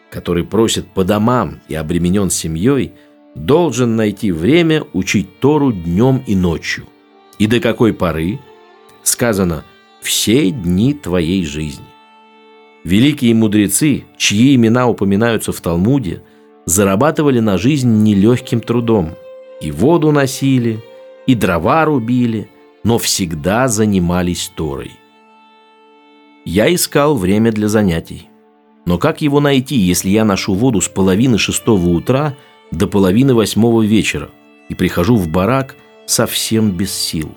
который 0.09 0.43
просит 0.43 0.87
по 0.87 1.03
домам 1.03 1.61
и 1.67 1.75
обременен 1.75 2.29
семьей, 2.29 2.93
должен 3.35 3.95
найти 3.95 4.31
время 4.31 4.83
учить 4.93 5.39
Тору 5.39 5.71
днем 5.71 6.23
и 6.25 6.35
ночью– 6.35 6.85
и 7.39 7.47
до 7.47 7.59
какой 7.59 7.93
поры? 7.93 8.39
Сказано 9.01 9.63
«все 10.01 10.51
дни 10.51 10.93
твоей 10.93 11.45
жизни». 11.45 11.85
Великие 12.83 13.33
мудрецы, 13.33 14.03
чьи 14.17 14.55
имена 14.55 14.87
упоминаются 14.87 15.51
в 15.51 15.59
Талмуде, 15.59 16.21
зарабатывали 16.65 17.39
на 17.39 17.57
жизнь 17.57 18.03
нелегким 18.03 18.59
трудом. 18.59 19.15
И 19.61 19.71
воду 19.71 20.11
носили, 20.11 20.83
и 21.25 21.35
дрова 21.35 21.85
рубили, 21.85 22.49
но 22.83 22.97
всегда 22.97 23.67
занимались 23.67 24.51
Торой. 24.55 24.91
Я 26.51 26.73
искал 26.73 27.15
время 27.15 27.51
для 27.51 27.67
занятий. 27.67 28.27
Но 28.87 28.97
как 28.97 29.21
его 29.21 29.39
найти, 29.39 29.75
если 29.75 30.09
я 30.09 30.25
ношу 30.25 30.55
воду 30.55 30.81
с 30.81 30.87
половины 30.87 31.37
шестого 31.37 31.89
утра 31.89 32.35
до 32.71 32.87
половины 32.87 33.35
восьмого 33.35 33.83
вечера 33.83 34.31
и 34.67 34.73
прихожу 34.73 35.15
в 35.15 35.27
барак– 35.29 35.75
совсем 36.07 36.71
без 36.71 36.91
сил. 36.91 37.29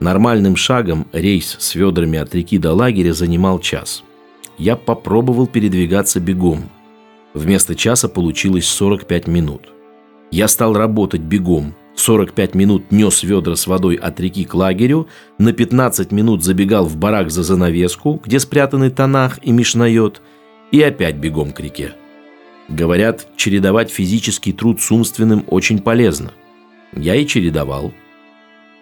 Нормальным 0.00 0.56
шагом 0.56 1.06
рейс 1.12 1.54
с 1.58 1.74
ведрами 1.74 2.18
от 2.18 2.34
реки 2.34 2.56
до 2.56 2.72
лагеря 2.72 3.12
занимал 3.12 3.58
час. 3.58 4.02
Я 4.56 4.74
попробовал 4.76 5.46
передвигаться 5.46 6.18
бегом. 6.18 6.70
Вместо 7.34 7.74
часа 7.74 8.08
получилось 8.08 8.68
45 8.68 9.26
минут. 9.26 9.68
Я 10.30 10.48
стал 10.48 10.72
работать 10.72 11.20
бегом. 11.20 11.74
45 11.98 12.54
минут 12.54 12.90
нес 12.92 13.22
ведра 13.22 13.56
с 13.56 13.66
водой 13.66 13.96
от 13.96 14.20
реки 14.20 14.44
к 14.44 14.54
лагерю, 14.54 15.08
на 15.38 15.52
15 15.52 16.12
минут 16.12 16.44
забегал 16.44 16.86
в 16.86 16.96
барак 16.96 17.30
за 17.30 17.42
занавеску, 17.42 18.20
где 18.24 18.40
спрятаны 18.40 18.90
Танах 18.90 19.38
и 19.42 19.52
Мишнайот, 19.52 20.22
и 20.70 20.82
опять 20.82 21.16
бегом 21.16 21.52
к 21.52 21.60
реке. 21.60 21.92
Говорят, 22.68 23.26
чередовать 23.36 23.90
физический 23.90 24.52
труд 24.52 24.80
с 24.80 24.90
умственным 24.90 25.44
очень 25.48 25.78
полезно– 25.78 26.32
я 26.92 27.14
и 27.14 27.26
чередовал. 27.26 27.92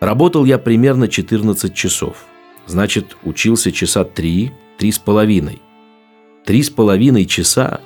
Работал 0.00 0.44
я 0.44 0.58
примерно 0.58 1.08
14 1.08 1.74
часов. 1.74 2.26
Значит, 2.66 3.16
учился 3.24 3.72
часа 3.72 4.04
три, 4.04 4.52
три 4.78 4.92
с 4.92 4.98
половиной. 4.98 5.60
Три 6.44 6.62
с 6.62 6.70
половиной 6.70 7.24
часа? 7.24 7.80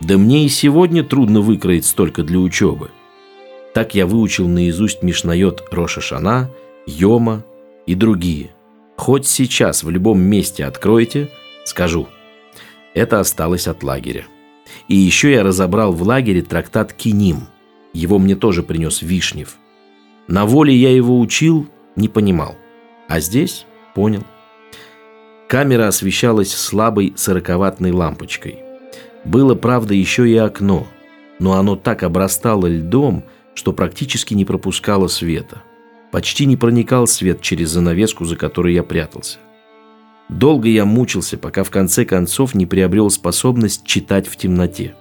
Да 0.00 0.18
мне 0.18 0.44
и 0.44 0.48
сегодня 0.48 1.04
трудно 1.04 1.40
выкроить 1.40 1.86
столько 1.86 2.22
для 2.22 2.38
учебы. 2.38 2.90
Так 3.74 3.94
я 3.94 4.06
выучил 4.06 4.48
наизусть 4.48 5.02
Мишнайот 5.02 5.64
Роша 5.70 6.00
Шана, 6.00 6.50
Йома 6.86 7.44
и 7.86 7.94
другие. 7.94 8.50
Хоть 8.96 9.26
сейчас 9.26 9.82
в 9.82 9.90
любом 9.90 10.20
месте 10.20 10.64
откроете, 10.64 11.30
скажу. 11.64 12.08
Это 12.94 13.20
осталось 13.20 13.66
от 13.66 13.82
лагеря. 13.82 14.26
И 14.88 14.94
еще 14.94 15.32
я 15.32 15.42
разобрал 15.42 15.92
в 15.92 16.02
лагере 16.02 16.42
трактат 16.42 16.92
Киним. 16.92 17.48
Его 17.92 18.18
мне 18.18 18.36
тоже 18.36 18.62
принес 18.62 19.02
Вишнев. 19.02 19.56
На 20.28 20.44
воле 20.44 20.74
я 20.74 20.90
его 20.94 21.18
учил, 21.18 21.66
не 21.96 22.08
понимал. 22.08 22.56
А 23.08 23.20
здесь 23.20 23.66
понял. 23.94 24.24
Камера 25.48 25.88
освещалась 25.88 26.54
слабой 26.54 27.12
сороковатной 27.16 27.92
лампочкой. 27.92 28.60
Было, 29.24 29.54
правда, 29.54 29.94
еще 29.94 30.28
и 30.28 30.36
окно, 30.36 30.86
но 31.38 31.54
оно 31.54 31.76
так 31.76 32.02
обрастало 32.02 32.66
льдом, 32.66 33.24
что 33.54 33.72
практически 33.72 34.34
не 34.34 34.44
пропускало 34.44 35.08
света. 35.08 35.62
Почти 36.10 36.46
не 36.46 36.56
проникал 36.56 37.06
свет 37.06 37.40
через 37.40 37.70
занавеску, 37.70 38.24
за 38.24 38.36
которой 38.36 38.74
я 38.74 38.82
прятался. 38.82 39.38
Долго 40.28 40.68
я 40.68 40.84
мучился, 40.84 41.36
пока 41.36 41.64
в 41.64 41.70
конце 41.70 42.04
концов 42.04 42.54
не 42.54 42.66
приобрел 42.66 43.10
способность 43.10 43.84
читать 43.84 44.26
в 44.26 44.36
темноте. 44.36 44.94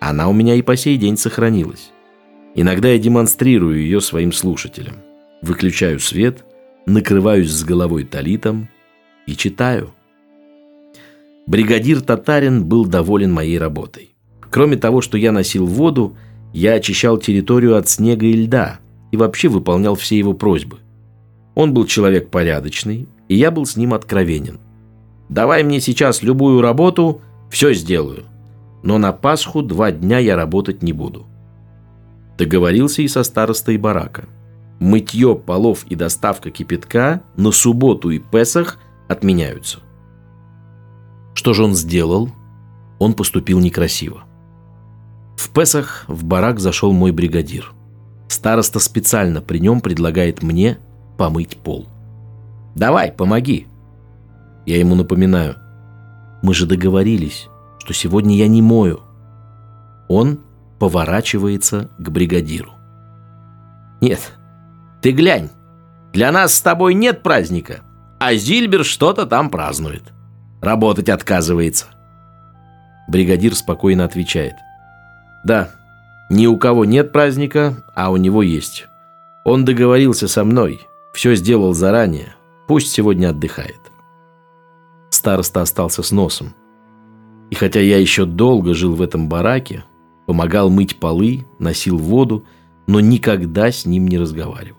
Она 0.00 0.28
у 0.28 0.32
меня 0.32 0.54
и 0.54 0.62
по 0.62 0.76
сей 0.76 0.96
день 0.96 1.16
сохранилась. 1.16 1.92
Иногда 2.54 2.88
я 2.88 2.98
демонстрирую 2.98 3.78
ее 3.78 4.00
своим 4.00 4.32
слушателям. 4.32 4.96
Выключаю 5.42 6.00
свет, 6.00 6.44
накрываюсь 6.86 7.50
с 7.50 7.62
головой 7.64 8.04
талитом 8.04 8.68
и 9.26 9.36
читаю. 9.36 9.92
Бригадир 11.46 12.00
Татарин 12.00 12.64
был 12.64 12.86
доволен 12.86 13.32
моей 13.32 13.58
работой. 13.58 14.14
Кроме 14.50 14.76
того, 14.76 15.00
что 15.00 15.16
я 15.16 15.32
носил 15.32 15.66
воду, 15.66 16.16
я 16.52 16.74
очищал 16.74 17.18
территорию 17.18 17.76
от 17.76 17.88
снега 17.88 18.26
и 18.26 18.32
льда 18.32 18.80
и 19.12 19.16
вообще 19.16 19.48
выполнял 19.48 19.94
все 19.94 20.18
его 20.18 20.34
просьбы. 20.34 20.78
Он 21.54 21.74
был 21.74 21.86
человек 21.86 22.30
порядочный, 22.30 23.08
и 23.28 23.34
я 23.34 23.50
был 23.50 23.66
с 23.66 23.76
ним 23.76 23.94
откровенен. 23.94 24.60
«Давай 25.28 25.62
мне 25.62 25.80
сейчас 25.80 26.22
любую 26.22 26.60
работу, 26.60 27.20
все 27.50 27.72
сделаю. 27.72 28.24
Но 28.82 28.98
на 28.98 29.12
Пасху 29.12 29.62
два 29.62 29.92
дня 29.92 30.18
я 30.18 30.36
работать 30.36 30.82
не 30.82 30.92
буду». 30.92 31.26
Договорился 32.38 33.02
и 33.02 33.08
со 33.08 33.22
старостой 33.22 33.76
барака. 33.76 34.24
Мытье 34.78 35.36
полов 35.36 35.84
и 35.90 35.94
доставка 35.94 36.50
кипятка 36.50 37.22
на 37.36 37.52
субботу 37.52 38.10
и 38.10 38.18
Песах 38.18 38.78
отменяются. 39.08 39.80
Что 41.34 41.52
же 41.52 41.64
он 41.64 41.74
сделал? 41.74 42.30
Он 42.98 43.12
поступил 43.12 43.60
некрасиво. 43.60 44.24
В 45.40 45.48
Песах 45.48 46.04
в 46.06 46.22
барак 46.24 46.60
зашел 46.60 46.92
мой 46.92 47.12
бригадир. 47.12 47.72
Староста 48.28 48.78
специально 48.78 49.40
при 49.40 49.56
нем 49.56 49.80
предлагает 49.80 50.42
мне 50.42 50.76
помыть 51.16 51.56
пол. 51.56 51.88
«Давай, 52.74 53.10
помоги!» 53.10 53.66
Я 54.66 54.76
ему 54.76 54.94
напоминаю. 54.96 55.56
«Мы 56.42 56.52
же 56.52 56.66
договорились, 56.66 57.48
что 57.78 57.94
сегодня 57.94 58.36
я 58.36 58.48
не 58.48 58.60
мою». 58.60 59.00
Он 60.10 60.40
поворачивается 60.78 61.88
к 61.98 62.10
бригадиру. 62.10 62.72
«Нет, 64.02 64.34
ты 65.00 65.10
глянь, 65.10 65.48
для 66.12 66.32
нас 66.32 66.52
с 66.52 66.60
тобой 66.60 66.92
нет 66.92 67.22
праздника, 67.22 67.80
а 68.20 68.34
Зильбер 68.34 68.84
что-то 68.84 69.24
там 69.24 69.48
празднует. 69.48 70.02
Работать 70.60 71.08
отказывается». 71.08 71.86
Бригадир 73.08 73.54
спокойно 73.54 74.04
отвечает– 74.04 74.52
да, 75.44 75.70
ни 76.30 76.46
у 76.46 76.56
кого 76.56 76.84
нет 76.84 77.12
праздника, 77.12 77.82
а 77.94 78.10
у 78.10 78.16
него 78.16 78.42
есть. 78.42 78.86
Он 79.44 79.64
договорился 79.64 80.28
со 80.28 80.44
мной, 80.44 80.86
все 81.12 81.34
сделал 81.34 81.74
заранее, 81.74 82.34
пусть 82.68 82.92
сегодня 82.92 83.30
отдыхает. 83.30 83.80
Староста 85.10 85.62
остался 85.62 86.02
с 86.02 86.12
носом. 86.12 86.54
И 87.50 87.54
хотя 87.56 87.80
я 87.80 87.98
еще 87.98 88.26
долго 88.26 88.74
жил 88.74 88.94
в 88.94 89.02
этом 89.02 89.28
бараке, 89.28 89.84
помогал 90.26 90.70
мыть 90.70 91.00
полы, 91.00 91.46
носил 91.58 91.98
воду, 91.98 92.44
но 92.86 93.00
никогда 93.00 93.72
с 93.72 93.86
ним 93.86 94.06
не 94.06 94.18
разговаривал. 94.18 94.78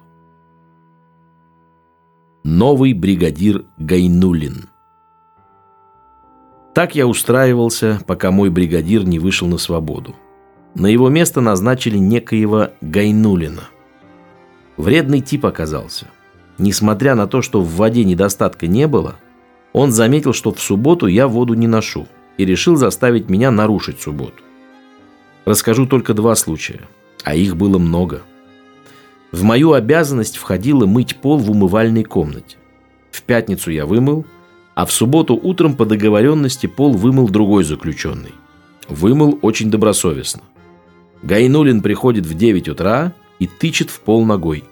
Новый 2.44 2.94
бригадир 2.94 3.66
Гайнулин 3.78 4.70
Так 6.74 6.96
я 6.96 7.06
устраивался, 7.06 8.02
пока 8.08 8.32
мой 8.32 8.50
бригадир 8.50 9.04
не 9.04 9.20
вышел 9.20 9.48
на 9.48 9.58
свободу. 9.58 10.16
На 10.76 10.88
его 10.88 11.10
место 11.10 11.42
назначили 11.42 11.98
некоего 11.98 12.70
Гайнулина. 12.82 13.64
Вредный 14.78 15.22
тип 15.22 15.46
оказался. 15.46 16.08
Несмотря 16.58 17.16
на 17.16 17.28
то, 17.28 17.42
что 17.42 17.62
в 17.62 17.76
воде 17.76 18.04
недостатка 18.04 18.68
не 18.68 18.88
было, 18.88 19.16
он 19.74 19.92
заметил, 19.92 20.34
что 20.34 20.52
в 20.52 20.62
субботу 20.62 21.08
я 21.08 21.28
воду 21.28 21.54
не 21.54 21.68
ношу 21.68 22.08
и 22.38 22.46
решил 22.46 22.76
заставить 22.76 23.30
меня 23.30 23.52
нарушить 23.52 24.02
субботу. 24.02 24.44
Расскажу 25.46 25.88
только 25.88 26.14
два 26.14 26.36
случая, 26.36 26.82
а 27.24 27.36
их 27.36 27.58
было 27.58 27.78
много. 27.78 28.22
В 29.32 29.44
мою 29.44 29.74
обязанность 29.74 30.38
входило 30.38 30.86
мыть 30.86 31.18
пол 31.18 31.38
в 31.38 31.52
умывальной 31.52 32.04
комнате. 32.04 32.58
В 33.12 33.24
пятницу 33.24 33.72
я 33.72 33.86
вымыл, 33.86 34.26
а 34.76 34.86
в 34.86 34.92
субботу 34.92 35.36
утром 35.36 35.76
по 35.76 35.86
договоренности 35.86 36.68
пол 36.68 36.94
вымыл 36.94 37.28
другой 37.30 37.64
заключенный. 37.64 38.34
Вымыл 38.88 39.40
очень 39.42 39.72
добросовестно. 39.72 40.42
Гайнулин 41.24 41.82
приходит 41.82 42.26
в 42.26 42.34
9 42.34 42.70
утра 42.70 43.14
и 43.40 43.48
тычет 43.48 43.90
в 43.90 44.00
пол 44.02 44.26
ногой. 44.26 44.64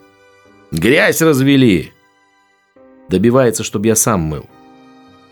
«Грязь 0.72 1.22
развели!» 1.22 1.92
Добивается, 3.08 3.64
чтобы 3.64 3.88
я 3.88 3.96
сам 3.96 4.22
мыл. 4.22 4.46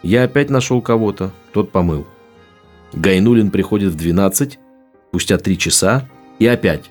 Я 0.03 0.23
опять 0.23 0.49
нашел 0.49 0.82
кого-то, 0.82 1.32
тот 1.53 1.71
помыл. 1.71 2.08
Гайнулин 2.93 3.51
приходит 3.51 3.93
в 3.93 3.97
12, 3.97 4.60
спустя 5.10 5.38
3 5.38 5.58
часа, 5.58 6.10
и 6.39 6.47
опять. 6.47 6.89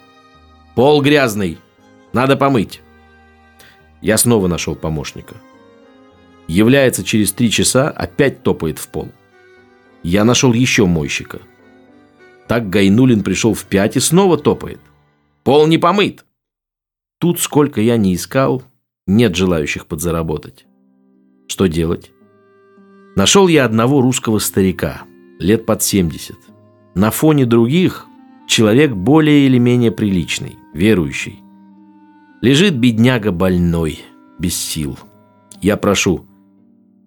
«Пол 0.75 1.03
грязный! 1.03 1.59
Надо 2.13 2.37
помыть!» 2.37 2.81
Я 4.03 4.19
снова 4.19 4.47
нашел 4.47 4.75
помощника. 4.75 5.35
Является 6.49 7.03
через 7.03 7.33
3 7.33 7.51
часа, 7.51 7.91
опять 7.91 8.43
топает 8.43 8.79
в 8.79 8.89
пол. 8.89 9.09
Я 10.03 10.25
нашел 10.25 10.53
еще 10.53 10.87
мойщика– 10.87 11.41
так 12.49 12.71
Гайнулин 12.71 13.23
пришел 13.23 13.55
в 13.55 13.65
пять 13.65 13.97
и 13.97 14.01
снова 14.01 14.39
топает. 14.39 14.81
Пол 15.45 15.67
не 15.67 15.79
помыт. 15.79 16.25
Тут, 17.19 17.41
сколько 17.41 17.81
я 17.81 17.97
не 17.97 18.15
искал, 18.15 18.63
нет 19.07 19.35
желающих 19.35 19.87
подзаработать. 19.87 20.67
Что 21.49 21.67
делать? 21.67 22.11
Нашел 23.15 23.49
я 23.49 23.65
одного 23.65 24.01
русского 24.01 24.39
старика, 24.39 25.03
лет 25.39 25.65
под 25.65 25.83
70. 25.83 26.37
На 26.95 27.11
фоне 27.11 27.47
других 27.47 28.07
человек 28.47 28.93
более 28.93 29.47
или 29.47 29.59
менее 29.59 29.91
приличный, 29.91 30.57
верующий. 30.75 31.41
Лежит 32.43 32.77
бедняга 32.77 33.33
больной, 33.33 34.01
без 34.39 34.55
сил. 34.55 34.99
Я 35.63 35.77
прошу, 35.77 36.27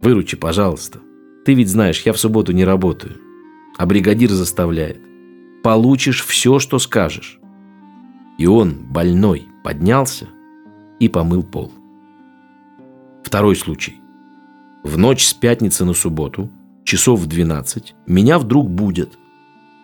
выручи, 0.02 0.36
пожалуйста. 0.36 1.00
Ты 1.46 1.54
ведь 1.54 1.70
знаешь, 1.70 2.02
я 2.02 2.14
в 2.14 2.20
субботу 2.20 2.52
не 2.52 2.66
работаю. 2.66 3.18
А 3.78 3.86
бригадир 3.86 4.32
заставляет 4.32 5.09
получишь 5.64 6.24
все, 6.26 6.60
что 6.60 6.80
скажешь. 6.80 7.40
И 8.38 8.48
он, 8.48 8.76
больной, 8.90 9.48
поднялся 9.64 10.28
и 11.00 11.10
помыл 11.10 11.44
пол. 11.44 11.72
Второй 13.24 13.56
случай. 13.56 13.96
В 14.84 14.98
ночь 14.98 15.26
с 15.26 15.34
пятницы 15.34 15.84
на 15.86 15.94
субботу, 15.94 16.50
часов 16.84 17.20
в 17.20 17.28
12, 17.28 17.96
меня 18.08 18.40
вдруг 18.40 18.70
будет. 18.70 19.18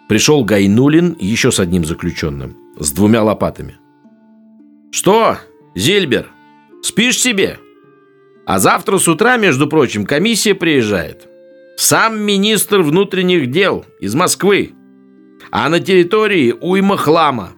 Пришел 0.07 0.43
Гайнулин 0.43 1.15
еще 1.19 1.51
с 1.51 1.59
одним 1.59 1.83
заключенным, 1.83 2.55
с 2.79 2.91
двумя 2.91 3.23
лопатами. 3.23 3.77
«Что, 4.91 5.37
Зильбер, 5.75 6.27
спишь 6.81 7.19
себе? 7.19 7.59
А 8.45 8.59
завтра 8.59 8.99
с 8.99 9.07
утра, 9.07 9.37
между 9.37 9.67
прочим, 9.67 10.05
комиссия 10.05 10.53
приезжает. 10.53 11.27
Сам 11.77 12.21
министр 12.21 12.81
внутренних 12.81 13.51
дел 13.51 13.85
из 13.99 14.15
Москвы. 14.15 14.74
А 15.51 15.69
на 15.69 15.79
территории 15.79 16.53
уйма 16.59 16.97
хлама. 16.97 17.51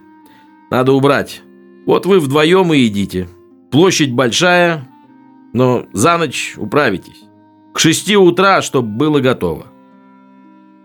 Надо 0.70 0.92
убрать. 0.92 1.42
Вот 1.86 2.06
вы 2.06 2.20
вдвоем 2.20 2.72
и 2.72 2.86
идите. 2.86 3.28
Площадь 3.70 4.12
большая, 4.12 4.88
но 5.52 5.86
за 5.92 6.18
ночь 6.18 6.54
управитесь. 6.56 7.24
К 7.74 7.78
шести 7.78 8.16
утра, 8.16 8.62
чтобы 8.62 8.88
было 8.88 9.20
готово. 9.20 9.66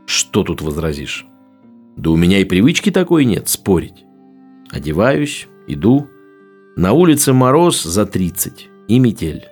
Что 0.05 0.43
тут 0.43 0.61
возразишь? 0.61 1.25
Да 1.95 2.11
у 2.11 2.15
меня 2.15 2.39
и 2.39 2.45
привычки 2.45 2.91
такой 2.91 3.25
нет, 3.25 3.47
спорить. 3.49 4.05
Одеваюсь, 4.71 5.47
иду. 5.67 6.07
На 6.75 6.93
улице 6.93 7.33
мороз 7.33 7.83
за 7.83 8.05
тридцать 8.05 8.67
и 8.87 8.99
метель. 8.99 9.45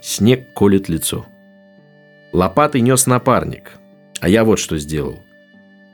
Снег 0.00 0.54
колет 0.54 0.88
лицо. 0.88 1.26
Лопатой 2.32 2.80
нес 2.80 3.06
напарник. 3.06 3.72
А 4.20 4.28
я 4.28 4.44
вот 4.44 4.58
что 4.58 4.78
сделал– 4.78 5.20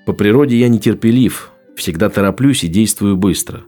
по 0.09 0.15
природе 0.15 0.57
я 0.57 0.69
нетерпелив, 0.71 1.53
всегда 1.77 2.09
тороплюсь 2.09 2.65
и 2.65 2.69
действую 2.69 3.19
быстро. 3.19 3.65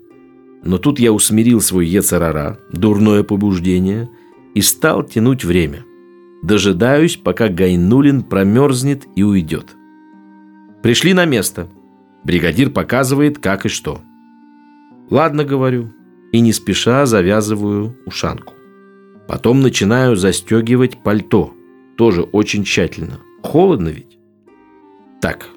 Но 0.65 0.79
тут 0.79 0.99
я 0.99 1.13
усмирил 1.13 1.61
свой 1.61 1.87
ецарара, 1.87 2.59
дурное 2.73 3.25
побуждение, 3.25 4.09
и 4.55 4.63
стал 4.63 5.03
тянуть 5.03 5.45
время. 5.45 5.85
Дожидаюсь, 6.43 7.19
пока 7.19 7.51
Гайнулин 7.51 8.23
промерзнет 8.23 9.07
и 9.17 9.23
уйдет. 9.23 9.77
Пришли 10.83 11.13
на 11.13 11.27
место. 11.27 11.69
Бригадир 12.25 12.71
показывает, 12.71 13.39
как 13.39 13.67
и 13.67 13.69
что. 13.69 14.01
Ладно, 15.11 15.45
говорю, 15.45 15.93
и 16.33 16.41
не 16.41 16.55
спеша 16.55 17.05
завязываю 17.05 17.99
ушанку. 18.07 18.55
Потом 19.29 19.61
начинаю 19.61 20.17
застегивать 20.17 21.03
пальто, 21.03 21.53
тоже 21.99 22.23
очень 22.23 22.65
тщательно. 22.65 23.21
Холодно 23.43 23.91
ведь? 23.91 24.19
Так, 25.21 25.51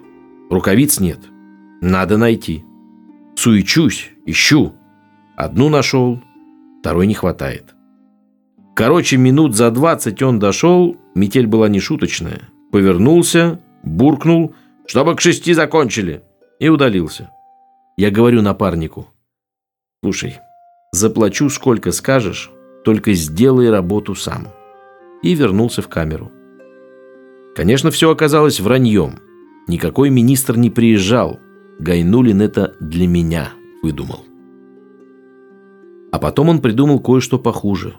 рукавиц 0.49 0.99
нет. 0.99 1.19
Надо 1.81 2.17
найти. 2.17 2.63
Суечусь, 3.35 4.11
ищу. 4.25 4.73
Одну 5.35 5.69
нашел, 5.69 6.21
второй 6.79 7.07
не 7.07 7.13
хватает. 7.13 7.73
Короче, 8.75 9.17
минут 9.17 9.55
за 9.55 9.69
двадцать 9.71 10.21
он 10.21 10.39
дошел, 10.39 10.97
метель 11.15 11.47
была 11.47 11.69
не 11.69 11.79
шуточная. 11.79 12.41
Повернулся, 12.71 13.59
буркнул, 13.83 14.55
чтобы 14.87 15.15
к 15.15 15.21
шести 15.21 15.53
закончили, 15.53 16.23
и 16.59 16.69
удалился. 16.69 17.29
Я 17.97 18.09
говорю 18.09 18.41
напарнику, 18.41 19.07
слушай, 20.03 20.39
заплачу 20.91 21.49
сколько 21.49 21.91
скажешь, 21.91 22.49
только 22.83 23.13
сделай 23.13 23.69
работу 23.69 24.15
сам. 24.15 24.47
И 25.21 25.35
вернулся 25.35 25.81
в 25.81 25.87
камеру. 25.87 26.31
Конечно, 27.55 27.91
все 27.91 28.09
оказалось 28.09 28.59
враньем. 28.59 29.19
Никакой 29.67 30.09
министр 30.09 30.57
не 30.57 30.69
приезжал. 30.69 31.39
Гайнулин 31.79 32.41
это 32.41 32.75
для 32.79 33.07
меня 33.07 33.53
выдумал. 33.81 34.25
А 36.11 36.19
потом 36.19 36.49
он 36.49 36.61
придумал 36.61 36.99
кое-что 36.99 37.39
похуже. 37.39 37.95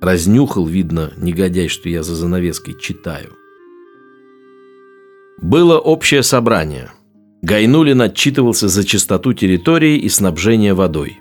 Разнюхал, 0.00 0.66
видно, 0.66 1.12
негодяй, 1.18 1.68
что 1.68 1.88
я 1.88 2.02
за 2.02 2.14
занавеской 2.14 2.78
читаю. 2.80 3.36
Было 5.42 5.78
общее 5.78 6.22
собрание. 6.22 6.90
Гайнулин 7.42 8.00
отчитывался 8.02 8.68
за 8.68 8.84
чистоту 8.84 9.32
территории 9.32 9.98
и 9.98 10.08
снабжение 10.08 10.74
водой. 10.74 11.20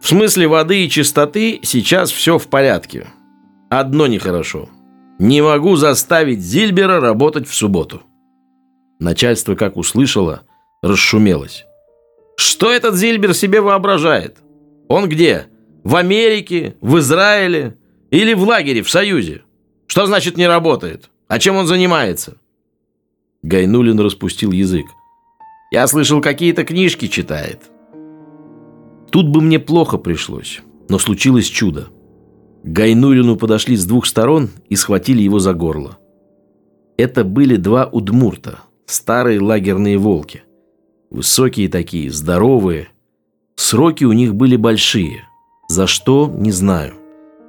В 0.00 0.08
смысле 0.08 0.48
воды 0.48 0.84
и 0.84 0.90
чистоты 0.90 1.60
сейчас 1.62 2.10
все 2.10 2.38
в 2.38 2.46
порядке. 2.48 3.08
Одно 3.68 4.06
нехорошо. 4.06 4.68
Не 5.18 5.42
могу 5.42 5.76
заставить 5.76 6.40
Зильбера 6.40 7.00
работать 7.00 7.48
в 7.48 7.54
субботу. 7.54 8.02
Начальство, 8.98 9.54
как 9.54 9.76
услышало, 9.76 10.42
расшумелось. 10.82 11.64
Что 12.36 12.70
этот 12.70 12.96
Зильбер 12.96 13.34
себе 13.34 13.60
воображает? 13.60 14.38
Он 14.88 15.08
где? 15.08 15.46
В 15.84 15.96
Америке? 15.96 16.76
В 16.80 16.98
Израиле? 16.98 17.76
Или 18.10 18.34
в 18.34 18.42
лагере, 18.42 18.82
в 18.82 18.90
Союзе? 18.90 19.42
Что 19.86 20.06
значит 20.06 20.36
не 20.36 20.46
работает? 20.46 21.10
А 21.28 21.38
чем 21.38 21.56
он 21.56 21.66
занимается? 21.66 22.38
Гайнулин 23.42 24.00
распустил 24.00 24.50
язык. 24.50 24.86
Я 25.70 25.86
слышал, 25.86 26.20
какие-то 26.20 26.64
книжки 26.64 27.06
читает. 27.06 27.70
Тут 29.10 29.28
бы 29.28 29.40
мне 29.40 29.58
плохо 29.58 29.98
пришлось, 29.98 30.60
но 30.88 30.98
случилось 30.98 31.46
чудо. 31.46 31.88
К 32.62 32.68
Гайнулину 32.68 33.36
подошли 33.36 33.76
с 33.76 33.84
двух 33.84 34.06
сторон 34.06 34.50
и 34.68 34.76
схватили 34.76 35.22
его 35.22 35.38
за 35.38 35.54
горло. 35.54 35.98
Это 36.96 37.22
были 37.22 37.56
два 37.56 37.86
удмурта, 37.86 38.60
старые 38.88 39.40
лагерные 39.40 39.98
волки. 39.98 40.42
Высокие 41.10 41.68
такие, 41.68 42.10
здоровые. 42.10 42.88
Сроки 43.54 44.04
у 44.04 44.12
них 44.12 44.34
были 44.34 44.56
большие. 44.56 45.28
За 45.68 45.86
что, 45.86 46.28
не 46.28 46.50
знаю. 46.50 46.94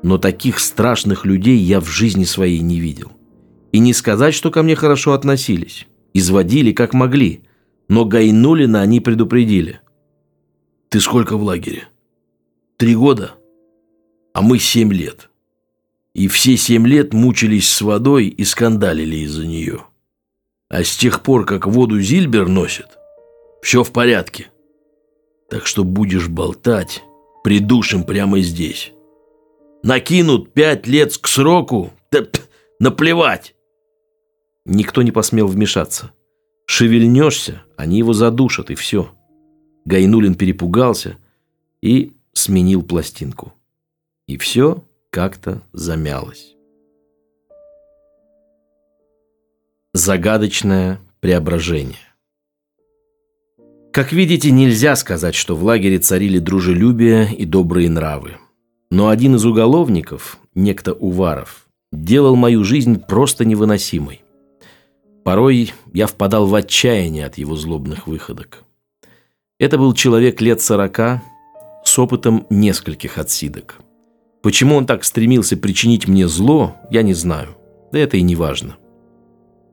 Но 0.04 0.18
таких 0.18 0.60
страшных 0.60 1.26
людей 1.26 1.58
я 1.58 1.82
в 1.82 1.86
жизни 1.86 2.24
своей 2.24 2.60
не 2.60 2.80
видел. 2.80 3.12
И 3.72 3.80
не 3.80 3.94
сказать, 3.94 4.34
что 4.34 4.52
ко 4.52 4.64
мне 4.64 4.76
хорошо 4.76 5.14
относились. 5.14 5.88
Изводили 6.14 6.72
как 6.72 6.94
могли. 6.94 7.42
Но 7.88 8.06
Гайнулина 8.06 8.82
они 8.82 9.00
предупредили. 9.00 9.82
«Ты 10.90 11.00
сколько 11.00 11.38
в 11.38 11.44
лагере?» 11.44 11.88
«Три 12.78 12.96
года?» 12.96 13.34
а 14.34 14.42
мы 14.42 14.58
семь 14.58 14.94
лет. 14.94 15.30
И 16.14 16.28
все 16.28 16.58
семь 16.58 16.88
лет 16.88 17.14
мучились 17.14 17.70
с 17.70 17.82
водой 17.82 18.28
и 18.28 18.44
скандалили 18.44 19.18
из-за 19.18 19.46
нее. 19.46 19.86
А 20.70 20.84
с 20.84 20.96
тех 20.96 21.24
пор, 21.24 21.46
как 21.46 21.68
воду 21.68 22.00
Зильбер 22.00 22.48
носит, 22.48 22.88
все 23.62 23.84
в 23.84 23.92
порядке. 23.92 24.48
Так 25.50 25.66
что 25.66 25.84
будешь 25.84 26.28
болтать, 26.28 27.04
придушим 27.44 28.04
прямо 28.04 28.40
здесь. 28.40 28.92
Накинут 29.84 30.54
пять 30.54 30.86
лет 30.86 31.18
к 31.18 31.28
сроку, 31.28 31.92
да 32.12 32.26
наплевать. 32.80 33.56
Никто 34.66 35.02
не 35.02 35.12
посмел 35.12 35.48
вмешаться. 35.48 36.12
Шевельнешься, 36.68 37.64
они 37.76 37.98
его 37.98 38.14
задушат, 38.14 38.70
и 38.70 38.76
все. 38.76 39.10
Гайнулин 39.86 40.36
перепугался 40.36 41.18
и 41.82 42.14
сменил 42.34 42.84
пластинку 42.84 43.54
и 44.30 44.38
все 44.38 44.86
как-то 45.10 45.64
замялось. 45.74 46.56
Загадочное 49.94 51.00
преображение. 51.20 51.98
Как 53.92 54.12
видите, 54.12 54.52
нельзя 54.52 54.96
сказать, 54.96 55.36
что 55.36 55.56
в 55.56 55.64
лагере 55.64 56.00
царили 56.00 56.40
дружелюбие 56.40 57.34
и 57.34 57.46
добрые 57.46 57.90
нравы. 57.90 58.38
Но 58.92 59.10
один 59.10 59.36
из 59.36 59.46
уголовников, 59.46 60.38
некто 60.54 60.94
Уваров, 60.94 61.68
делал 61.92 62.36
мою 62.36 62.64
жизнь 62.64 63.00
просто 63.00 63.46
невыносимой. 63.46 64.22
Порой 65.24 65.74
я 65.94 66.08
впадал 66.08 66.46
в 66.46 66.56
отчаяние 66.56 67.26
от 67.26 67.38
его 67.38 67.56
злобных 67.56 68.08
выходок. 68.08 68.64
Это 69.60 69.78
был 69.78 69.94
человек 69.94 70.40
лет 70.42 70.62
сорока 70.62 71.24
с 71.84 71.98
опытом 72.00 72.46
нескольких 72.50 73.18
отсидок– 73.18 73.80
Почему 74.42 74.76
он 74.76 74.86
так 74.86 75.04
стремился 75.04 75.58
причинить 75.58 76.08
мне 76.08 76.28
зло, 76.28 76.78
я 76.90 77.02
не 77.02 77.14
знаю. 77.14 77.58
Да 77.92 78.00
это 78.00 78.16
и 78.16 78.22
не 78.22 78.36
важно. 78.36 78.78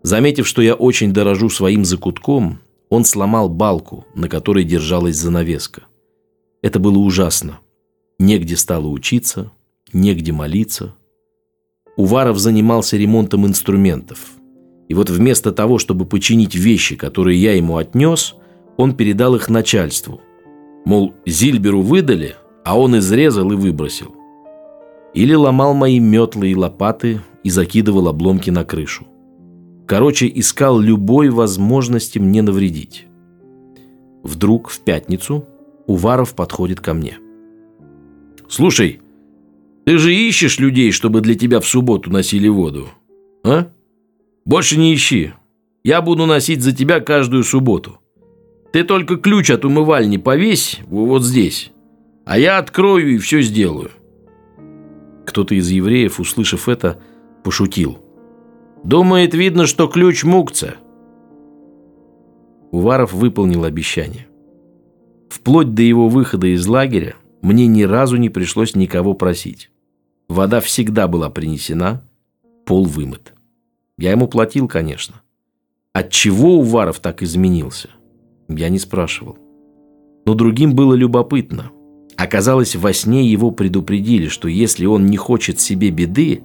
Заметив, 0.07 0.47
что 0.47 0.63
я 0.63 0.75
очень 0.75 1.13
дорожу 1.13 1.51
своим 1.51 1.85
закутком, 1.85 2.61
он 2.91 3.05
сломал 3.05 3.49
балку, 3.49 4.07
на 4.15 4.29
которой 4.29 4.63
держалась 4.63 5.17
занавеска. 5.17 5.83
Это 6.63 6.79
было 6.79 6.99
ужасно. 6.99 7.59
Негде 8.21 8.57
стало 8.57 8.87
учиться, 8.87 9.51
негде 9.93 10.31
молиться. 10.31 10.95
Уваров 11.97 12.39
занимался 12.39 12.97
ремонтом 12.97 13.49
инструментов. 13.49 14.21
И 14.89 14.95
вот 14.95 15.11
вместо 15.11 15.51
того, 15.51 15.79
чтобы 15.79 16.07
починить 16.07 16.55
вещи, 16.55 16.95
которые 16.95 17.43
я 17.43 17.55
ему 17.55 17.77
отнес, 17.77 18.37
он 18.77 18.95
передал 18.95 19.35
их 19.35 19.49
начальству. 19.49 20.21
Мол, 20.85 21.15
Зильберу 21.27 21.83
выдали, 21.83 22.37
а 22.65 22.79
он 22.79 22.97
изрезал 22.97 23.51
и 23.51 23.57
выбросил. 23.57 24.15
Или 25.15 25.35
ломал 25.35 25.75
мои 25.75 25.99
метлы 25.99 26.53
и 26.53 26.55
лопаты 26.55 27.23
и 27.43 27.51
закидывал 27.51 28.07
обломки 28.07 28.51
на 28.51 28.65
крышу. 28.65 29.05
Короче, 29.87 30.31
искал 30.35 30.81
любой 30.81 31.31
возможности 31.31 32.19
мне 32.19 32.43
навредить. 32.43 33.07
Вдруг 34.25 34.69
в 34.69 34.81
пятницу 34.81 35.47
Уваров 35.87 36.35
подходит 36.35 36.81
ко 36.81 36.93
мне. 36.93 37.19
«Слушай, 38.49 39.01
ты 39.85 39.99
же 39.99 40.13
ищешь 40.13 40.59
людей, 40.59 40.91
чтобы 40.91 41.21
для 41.21 41.37
тебя 41.37 41.61
в 41.61 41.67
субботу 41.67 42.11
носили 42.11 42.49
воду, 42.49 42.89
а? 43.45 43.69
Больше 44.45 44.77
не 44.77 44.93
ищи. 44.93 45.33
Я 45.85 46.03
буду 46.03 46.27
носить 46.27 46.63
за 46.63 46.73
тебя 46.75 46.99
каждую 46.99 47.45
субботу. 47.45 48.01
Ты 48.73 48.83
только 48.83 49.17
ключ 49.17 49.51
от 49.51 49.65
умывальни 49.65 50.17
повесь 50.17 50.81
вот 50.89 51.23
здесь, 51.23 51.71
а 52.25 52.37
я 52.37 52.59
открою 52.59 53.15
и 53.15 53.19
все 53.19 53.43
сделаю». 53.43 53.91
Кто-то 55.25 55.55
из 55.55 55.69
евреев, 55.71 56.19
услышав 56.19 56.69
это, 56.69 57.01
пошутил. 57.45 57.99
«Думает, 58.85 59.35
видно, 59.35 59.67
что 59.67 59.87
ключ 59.89 60.25
мукца». 60.25 60.77
Уваров 62.71 63.13
выполнил 63.13 63.65
обещание. 63.65 64.27
Вплоть 65.29 65.75
до 65.75 65.83
его 65.83 66.09
выхода 66.09 66.47
из 66.47 66.67
лагеря 66.67 67.17
мне 67.43 67.67
ни 67.67 67.83
разу 67.83 68.17
не 68.17 68.29
пришлось 68.29 68.75
никого 68.75 69.15
просить. 69.15 69.71
Вода 70.29 70.61
всегда 70.61 71.09
была 71.09 71.31
принесена, 71.31 72.03
пол 72.65 72.85
вымыт. 72.85 73.35
Я 73.99 74.11
ему 74.11 74.29
платил, 74.29 74.69
конечно. 74.69 75.23
От 75.93 76.11
чего 76.11 76.59
Уваров 76.59 77.01
так 77.01 77.23
изменился? 77.23 77.91
Я 78.49 78.69
не 78.69 78.79
спрашивал. 78.79 79.39
Но 80.27 80.35
другим 80.35 80.75
было 80.75 80.95
любопытно. 80.95 81.71
Оказалось, 82.17 82.77
во 82.77 82.93
сне 82.93 83.27
его 83.27 83.51
предупредили, 83.51 84.29
что 84.29 84.49
если 84.49 84.87
он 84.87 85.07
не 85.07 85.17
хочет 85.17 85.61
себе 85.61 85.91
беды, 85.91 86.43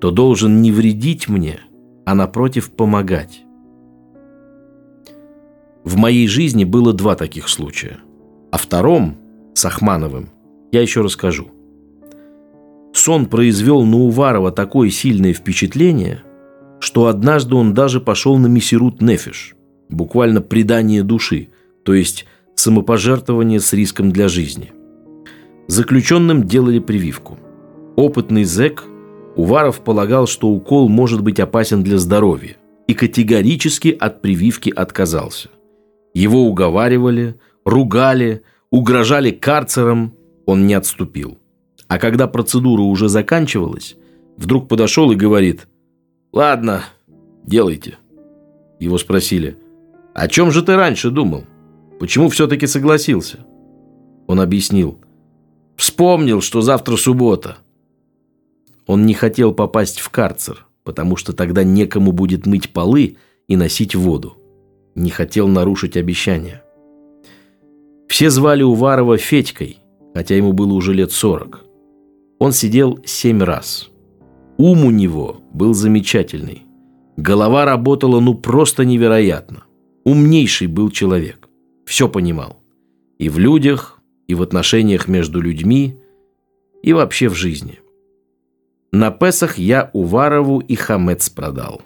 то 0.00 0.10
должен 0.10 0.62
не 0.62 0.72
вредить 0.72 1.28
мне, 1.28 1.60
а 2.04 2.14
напротив 2.14 2.70
помогать. 2.70 3.42
В 5.84 5.96
моей 5.96 6.26
жизни 6.26 6.64
было 6.64 6.92
два 6.92 7.14
таких 7.14 7.48
случая. 7.48 7.98
О 8.50 8.58
втором 8.58 9.16
с 9.54 9.64
Ахмановым, 9.64 10.30
я 10.72 10.82
еще 10.82 11.00
расскажу. 11.00 11.48
Сон 12.92 13.26
произвел 13.26 13.84
на 13.84 13.98
Уварова 13.98 14.50
такое 14.50 14.90
сильное 14.90 15.32
впечатление, 15.32 16.22
что 16.80 17.06
однажды 17.06 17.54
он 17.54 17.74
даже 17.74 18.00
пошел 18.00 18.36
на 18.38 18.46
мессирут 18.46 19.00
нефиш, 19.00 19.54
буквально 19.88 20.40
предание 20.40 21.02
души, 21.02 21.48
то 21.84 21.94
есть 21.94 22.26
самопожертвование 22.54 23.60
с 23.60 23.72
риском 23.72 24.10
для 24.10 24.28
жизни. 24.28 24.72
Заключенным 25.68 26.44
делали 26.44 26.78
прививку. 26.78 27.38
Опытный 27.96 28.44
зэк 28.44 28.84
Уваров 29.36 29.82
полагал, 29.82 30.26
что 30.26 30.48
укол 30.48 30.88
может 30.88 31.22
быть 31.22 31.38
опасен 31.38 31.82
для 31.82 31.98
здоровья, 31.98 32.56
и 32.86 32.94
категорически 32.94 33.88
от 33.88 34.22
прививки 34.22 34.70
отказался. 34.70 35.50
Его 36.14 36.46
уговаривали, 36.46 37.38
ругали, 37.64 38.42
угрожали 38.70 39.30
карцером, 39.30 40.14
он 40.46 40.66
не 40.66 40.72
отступил. 40.72 41.38
А 41.86 41.98
когда 41.98 42.26
процедура 42.26 42.80
уже 42.80 43.08
заканчивалась, 43.08 43.96
вдруг 44.38 44.68
подошел 44.68 45.12
и 45.12 45.16
говорит 45.16 45.68
«Ладно, 46.32 46.84
делайте». 47.44 47.98
Его 48.80 48.96
спросили 48.96 49.58
«О 50.14 50.28
чем 50.28 50.50
же 50.50 50.62
ты 50.62 50.76
раньше 50.76 51.10
думал? 51.10 51.44
Почему 52.00 52.30
все-таки 52.30 52.66
согласился?» 52.66 53.40
Он 54.26 54.40
объяснил 54.40 54.98
«Вспомнил, 55.76 56.40
что 56.40 56.62
завтра 56.62 56.96
суббота». 56.96 57.58
Он 58.86 59.04
не 59.04 59.14
хотел 59.14 59.52
попасть 59.52 59.98
в 60.00 60.10
карцер, 60.10 60.66
потому 60.84 61.16
что 61.16 61.32
тогда 61.32 61.64
некому 61.64 62.12
будет 62.12 62.46
мыть 62.46 62.72
полы 62.72 63.16
и 63.48 63.56
носить 63.56 63.94
воду. 63.94 64.36
Не 64.94 65.10
хотел 65.10 65.48
нарушить 65.48 65.96
обещание. 65.96 66.62
Все 68.08 68.30
звали 68.30 68.62
Уварова 68.62 69.18
Федькой, 69.18 69.78
хотя 70.14 70.36
ему 70.36 70.52
было 70.52 70.72
уже 70.72 70.94
лет 70.94 71.12
сорок. 71.12 71.64
Он 72.38 72.52
сидел 72.52 73.00
семь 73.04 73.42
раз. 73.42 73.88
Ум 74.58 74.84
у 74.84 74.90
него 74.90 75.38
был 75.52 75.74
замечательный. 75.74 76.62
Голова 77.16 77.64
работала 77.64 78.20
ну 78.20 78.34
просто 78.34 78.84
невероятно. 78.84 79.64
Умнейший 80.04 80.68
был 80.68 80.90
человек. 80.90 81.48
Все 81.84 82.08
понимал. 82.08 82.62
И 83.18 83.28
в 83.28 83.38
людях, 83.38 84.00
и 84.28 84.34
в 84.34 84.42
отношениях 84.42 85.08
между 85.08 85.40
людьми, 85.40 85.96
и 86.82 86.92
вообще 86.92 87.28
в 87.28 87.34
жизни. 87.34 87.80
На 88.98 89.10
Песах 89.10 89.58
я 89.58 89.90
Уварову 89.92 90.60
и 90.60 90.74
хамец 90.74 91.28
продал. 91.28 91.82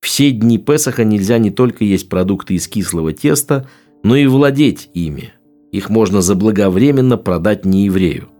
Все 0.00 0.30
дни 0.30 0.56
Песаха 0.56 1.04
нельзя 1.04 1.36
не 1.36 1.50
только 1.50 1.84
есть 1.84 2.08
продукты 2.08 2.54
из 2.54 2.66
кислого 2.66 3.12
теста, 3.12 3.68
но 4.02 4.16
и 4.16 4.26
владеть 4.26 4.88
ими. 4.94 5.34
Их 5.70 5.90
можно 5.90 6.22
заблаговременно 6.22 7.18
продать 7.18 7.66
нееврею. 7.66 8.30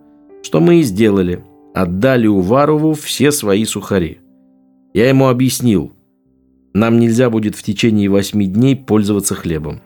Что 0.43 0.61
мы 0.61 0.77
и 0.77 0.83
сделали. 0.83 1.45
Отдали 1.75 2.27
Уварову 2.27 2.95
все 2.95 3.31
свои 3.31 3.67
сухари. 3.67 4.21
Я 4.95 5.11
ему 5.11 5.29
объяснил. 5.29 5.93
Нам 6.73 6.99
нельзя 6.99 7.29
будет 7.29 7.55
в 7.55 7.63
течение 7.63 8.09
восьми 8.09 8.47
дней 8.47 8.77
пользоваться 8.77 9.35
хлебом. 9.35 9.83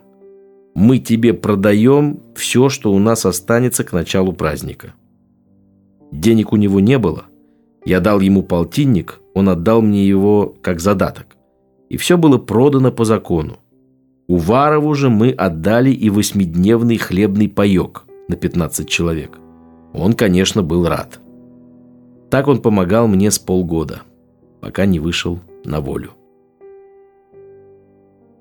Мы 0.77 1.01
тебе 1.01 1.35
продаем 1.35 2.21
все, 2.37 2.69
что 2.69 2.93
у 2.93 3.01
нас 3.01 3.27
останется 3.27 3.83
к 3.83 3.93
началу 3.93 4.33
праздника. 4.33 4.95
Денег 6.13 6.53
у 6.53 6.57
него 6.57 6.79
не 6.79 6.97
было. 6.97 7.25
Я 7.85 8.01
дал 8.01 8.21
ему 8.21 8.43
полтинник, 8.43 9.21
он 9.35 9.49
отдал 9.49 9.81
мне 9.81 10.07
его 10.07 10.55
как 10.61 10.81
задаток. 10.81 11.37
И 11.89 11.97
все 11.97 12.17
было 12.17 12.39
продано 12.39 12.93
по 12.93 13.05
закону. 13.05 13.59
Уварову 14.29 14.95
же 14.95 15.11
мы 15.11 15.31
отдали 15.31 15.91
и 15.91 16.09
восьмидневный 16.09 16.99
хлебный 16.99 17.49
паек 17.49 18.05
на 18.29 18.37
15 18.37 18.89
человек. 18.89 19.39
Он, 19.93 20.13
конечно, 20.13 20.63
был 20.63 20.87
рад. 20.87 21.19
Так 22.31 22.47
он 22.47 22.63
помогал 22.63 23.09
мне 23.09 23.31
с 23.31 23.41
полгода, 23.41 24.03
пока 24.61 24.87
не 24.87 25.01
вышел 25.01 25.41
на 25.65 25.81
волю. 25.81 26.13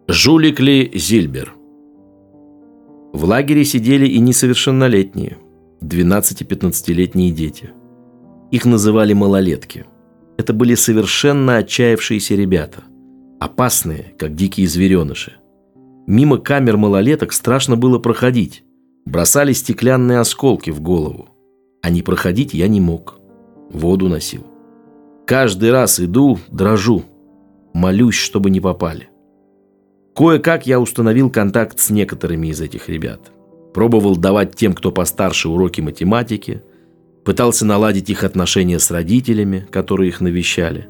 Жулик 0.07 0.59
ли 0.59 0.91
Зильбер? 0.93 1.53
В 3.13 3.25
лагере 3.25 3.65
сидели 3.65 4.05
и 4.05 4.19
несовершеннолетние, 4.19 5.37
12-15-летние 5.81 7.31
дети– 7.31 7.71
их 8.51 8.65
называли 8.65 9.13
малолетки. 9.13 9.85
Это 10.37 10.53
были 10.53 10.75
совершенно 10.75 11.57
отчаявшиеся 11.57 12.35
ребята. 12.35 12.83
Опасные, 13.39 14.15
как 14.17 14.35
дикие 14.35 14.67
звереныши. 14.67 15.33
Мимо 16.07 16.37
камер 16.37 16.77
малолеток 16.77 17.33
страшно 17.33 17.75
было 17.75 17.99
проходить. 17.99 18.63
Бросали 19.05 19.53
стеклянные 19.53 20.19
осколки 20.19 20.71
в 20.71 20.81
голову. 20.81 21.29
А 21.81 21.89
не 21.89 22.01
проходить 22.01 22.53
я 22.53 22.67
не 22.67 22.81
мог. 22.81 23.19
Воду 23.71 24.09
носил. 24.09 24.45
Каждый 25.27 25.71
раз 25.71 25.99
иду, 25.99 26.39
дрожу. 26.49 27.03
Молюсь, 27.73 28.15
чтобы 28.15 28.49
не 28.49 28.59
попали. 28.59 29.09
Кое-как 30.15 30.65
я 30.65 30.79
установил 30.79 31.29
контакт 31.29 31.79
с 31.79 31.91
некоторыми 31.91 32.47
из 32.47 32.59
этих 32.59 32.89
ребят. 32.89 33.31
Пробовал 33.73 34.17
давать 34.17 34.55
тем, 34.55 34.73
кто 34.73 34.91
постарше, 34.91 35.49
уроки 35.49 35.81
математики– 35.81 36.63
Пытался 37.29 37.63
наладить 37.63 38.09
их 38.09 38.23
отношения 38.23 38.79
с 38.79 38.89
родителями, 38.89 39.67
которые 39.69 40.07
их 40.07 40.19
навещали. 40.19 40.87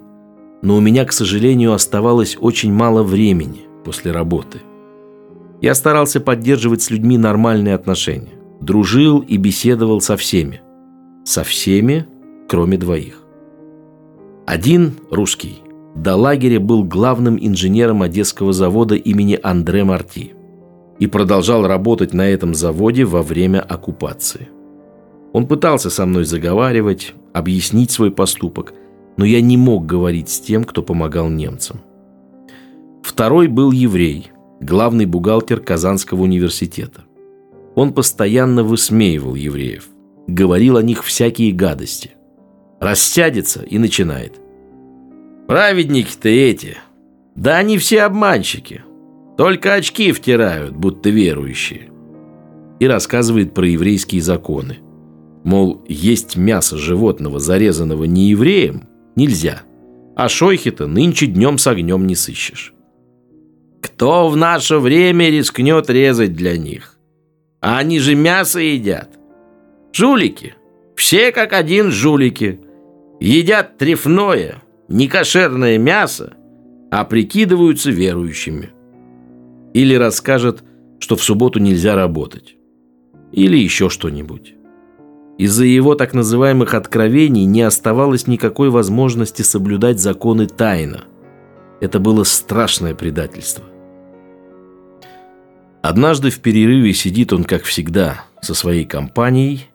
Но 0.62 0.78
у 0.78 0.80
меня, 0.80 1.04
к 1.04 1.12
сожалению, 1.12 1.73
оставалось 1.73 2.38
очень 2.39 2.71
мало 2.71 3.04
времени 3.04 3.63
после 3.84 4.13
работы. 4.13 4.60
Я 5.60 5.75
старался 5.75 6.21
поддерживать 6.21 6.82
с 6.82 6.91
людьми 6.91 7.17
нормальные 7.17 7.75
отношения. 7.75 8.39
Дружил 8.62 9.19
и 9.19 9.36
беседовал 9.36 9.99
со 9.99 10.15
всеми. 10.15 10.62
Со 11.25 11.43
всеми, 11.43 12.08
кроме 12.47 12.78
двоих. 12.78 13.21
Один, 14.47 14.93
русский, 15.12 15.60
до 15.93 16.15
лагеря 16.15 16.62
был 16.62 16.86
главным 16.86 17.38
инженером 17.38 18.02
Одесского 18.02 18.54
завода 18.54 18.95
имени 18.95 19.38
Андре 19.43 19.84
Марти 19.84 20.32
и 20.99 21.08
продолжал 21.08 21.67
работать 21.67 22.13
на 22.13 22.30
этом 22.30 22.56
заводе 22.56 23.04
во 23.04 23.23
время 23.23 23.60
оккупации. 23.60 24.47
Он 25.34 25.48
пытался 25.48 25.89
со 25.89 26.06
мной 26.06 26.26
заговаривать, 26.26 27.13
объяснить 27.34 27.92
свой 27.92 28.12
поступок, 28.12 28.74
но 29.18 29.26
я 29.26 29.42
не 29.42 29.58
мог 29.58 29.86
говорить 29.86 30.30
с 30.30 30.39
тем, 30.39 30.63
кто 30.63 30.82
помогал 30.82 31.30
немцам. 31.30 31.82
Второй 33.04 33.48
был 33.48 33.72
еврей, 33.72 34.32
главный 34.60 35.06
бухгалтер 35.06 35.60
Казанского 35.60 36.22
университета. 36.22 37.04
Он 37.76 37.94
постоянно 37.94 38.63
высмеивал 38.63 39.36
евреев, 39.36 39.88
говорил 40.28 40.78
о 40.78 40.84
них 40.84 41.04
всякие 41.04 41.52
гадости. 41.52 42.12
Растядется 42.80 43.62
и 43.62 43.78
начинает. 43.78 44.39
«Праведники-то 45.48 46.30
эти! 46.30 46.78
Да 47.36 47.58
они 47.58 47.78
все 47.78 48.04
обманщики! 48.04 48.84
Только 49.38 49.74
очки 49.74 50.12
втирают, 50.12 50.76
будто 50.76 51.10
верующие!» 51.10 51.89
И 52.80 52.88
рассказывает 52.88 53.54
про 53.54 53.68
еврейские 53.68 54.22
законы– 54.22 54.78
Мол, 55.49 55.83
есть 55.88 56.38
мясо 56.38 56.77
животного, 56.77 57.39
зарезанного 57.39 58.03
не 58.03 58.29
евреем, 58.29 58.83
нельзя. 59.15 59.63
А 60.15 60.29
шойхи-то 60.29 60.85
нынче 60.85 61.25
днем 61.25 61.57
с 61.57 61.65
огнем 61.65 62.05
не 62.05 62.13
сыщешь. 62.13 62.71
Кто 63.81 64.27
в 64.27 64.38
наше 64.38 64.77
время 64.77 65.31
рискнет 65.31 65.89
резать 65.89 66.33
для 66.33 66.55
них? 66.55 66.99
А 67.62 67.79
они 67.79 67.97
же 67.97 68.13
мясо 68.13 68.59
едят. 68.59 69.09
Жулики. 69.91 70.53
Все 70.95 71.31
как 71.31 71.53
один 71.53 71.89
жулики. 71.89 72.59
Едят 73.19 73.79
трефное, 73.79 74.62
некошерное 74.88 75.79
мясо, 75.79 76.33
а 76.91 77.03
прикидываются 77.05 77.89
верующими. 77.89 78.69
Или 79.73 79.95
расскажет, 79.95 80.63
что 80.99 81.15
в 81.15 81.23
субботу 81.23 81.57
нельзя 81.57 81.95
работать. 81.95 82.55
Или 83.31 83.57
еще 83.57 83.89
что-нибудь. 83.89 84.53
Из-за 85.39 85.63
его 85.63 85.95
так 85.95 86.13
называемых 86.13 86.73
откровений 86.73 87.45
не 87.45 87.62
оставалось 87.62 88.28
никакой 88.28 88.69
возможности 88.69 89.41
соблюдать 89.41 89.97
законы 89.97 90.47
тайно. 90.47 91.06
Это 91.80 92.02
было 92.02 92.25
страшное 92.25 92.93
предательство. 92.93 93.63
Однажды 95.82 96.30
в 96.30 96.39
перерыве 96.39 96.93
сидит 96.93 97.32
он, 97.32 97.45
как 97.45 97.63
всегда, 97.63 98.25
со 98.41 98.54
своей 98.54 98.84
компанией. 98.84 99.67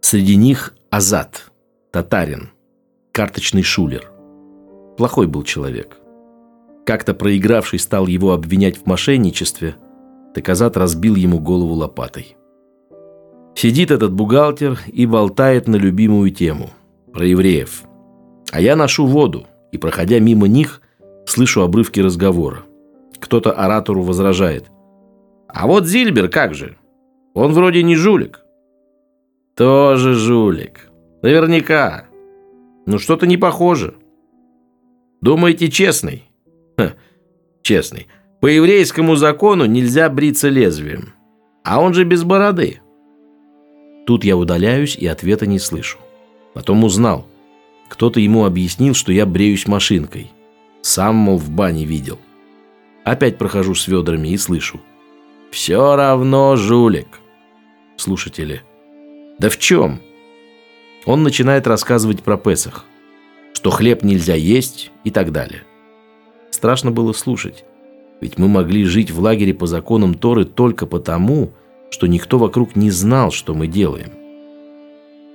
Среди 0.00 0.36
них 0.36 0.74
Азат, 0.88 1.50
татарин, 1.90 2.48
карточный 3.12 3.62
шулер. 3.62 4.10
Плохой 4.96 5.26
был 5.26 5.42
человек. 5.42 5.98
Как-то 6.86 7.12
проигравший 7.12 7.78
стал 7.78 8.06
его 8.06 8.32
обвинять 8.32 8.78
в 8.78 8.86
мошенничестве, 8.86 9.76
так 10.34 10.48
Азат 10.48 10.78
разбил 10.78 11.14
ему 11.14 11.40
голову 11.40 11.74
лопатой. 11.74 12.38
Сидит 13.54 13.90
этот 13.90 14.12
бухгалтер 14.12 14.78
и 14.86 15.06
болтает 15.06 15.68
на 15.68 15.76
любимую 15.76 16.30
тему– 16.30 16.70
про 17.12 17.26
евреев. 17.26 17.82
А 18.52 18.60
я 18.60 18.76
ношу 18.76 19.06
воду, 19.06 19.46
и, 19.72 19.78
проходя 19.78 20.20
мимо 20.20 20.46
них, 20.46 20.80
слышу 21.26 21.62
обрывки 21.62 22.00
разговора. 22.00 22.62
Кто-то 23.18 23.52
оратору 23.52 24.02
возражает. 24.02 24.70
«А 25.48 25.66
вот 25.66 25.86
Зильбер 25.86 26.28
как 26.28 26.54
же? 26.54 26.76
Он 27.34 27.52
вроде 27.52 27.82
не 27.82 27.96
жулик. 27.96 28.40
Тоже 29.56 30.14
жулик. 30.14 30.88
Наверняка. 31.22 32.04
Ну 32.86 32.98
что-то 32.98 33.26
не 33.26 33.36
похоже. 33.36 33.94
Думаете, 35.20 35.68
честный? 35.68 36.30
Ха, 36.76 36.94
честный. 37.62 38.06
По 38.40 38.46
еврейскому 38.46 39.16
закону 39.16 39.66
нельзя 39.66 40.08
бриться 40.08 40.48
лезвием. 40.48 41.14
А 41.64 41.80
он 41.80 41.94
же 41.94 42.04
без 42.04 42.22
бороды. 42.22 42.80
Тут 44.08 44.24
я 44.24 44.38
удаляюсь 44.38 44.96
и 44.96 45.06
ответа 45.06 45.44
не 45.44 45.58
слышу. 45.58 45.98
Потом 46.54 46.82
узнал. 46.82 47.26
Кто-то 47.90 48.20
ему 48.20 48.46
объяснил, 48.46 48.94
что 48.94 49.12
я 49.12 49.26
бреюсь 49.26 49.68
машинкой. 49.68 50.30
Сам, 50.80 51.16
мол, 51.16 51.36
в 51.36 51.50
бане 51.50 51.84
видел. 51.84 52.18
Опять 53.04 53.36
прохожу 53.36 53.74
с 53.74 53.86
ведрами 53.86 54.28
и 54.28 54.38
слышу. 54.38 54.80
«Все 55.50 55.94
равно 55.94 56.56
жулик». 56.56 57.20
Слушатели. 57.98 58.62
«Да 59.38 59.50
в 59.50 59.58
чем?» 59.58 60.00
Он 61.04 61.22
начинает 61.22 61.66
рассказывать 61.66 62.22
про 62.22 62.38
Песах, 62.38 62.86
что 63.52 63.68
хлеб 63.68 64.04
нельзя 64.04 64.36
есть 64.36 64.90
и 65.04 65.10
так 65.10 65.32
далее. 65.32 65.64
Страшно 66.50 66.92
было 66.92 67.12
слушать, 67.12 67.62
ведь 68.22 68.38
мы 68.38 68.48
могли 68.48 68.84
жить 68.84 69.10
в 69.10 69.20
лагере 69.20 69.52
по 69.52 69.66
законам 69.66 70.14
Торы 70.14 70.46
только 70.46 70.86
потому, 70.86 71.48
что 71.48 71.67
никто 72.06 72.38
вокруг 72.38 72.76
не 72.76 72.90
знал, 72.90 73.30
что 73.30 73.54
мы 73.54 73.66
делаем. 73.66 74.12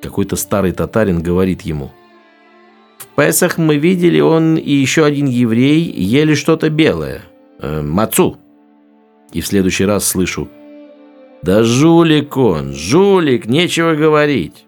Какой-то 0.01 0.35
старый 0.35 0.71
татарин 0.71 1.21
говорит 1.21 1.61
ему– 1.61 1.91
в 3.03 3.15
Песах 3.15 3.57
мы 3.57 3.75
видели, 3.75 4.21
он 4.21 4.55
и 4.55 4.71
еще 4.71 5.03
один 5.03 5.27
еврей 5.27 5.81
ели 5.81 6.35
что-то 6.35 6.69
белое. 6.69 7.21
Э, 7.59 7.81
мацу. 7.81 8.37
И 9.33 9.41
в 9.41 9.47
следующий 9.47 9.85
раз 9.85 10.07
слышу. 10.07 10.47
Да 11.41 11.63
жулик 11.63 12.37
он, 12.37 12.73
жулик, 12.73 13.45
нечего 13.45 13.95
говорить. 13.95 14.65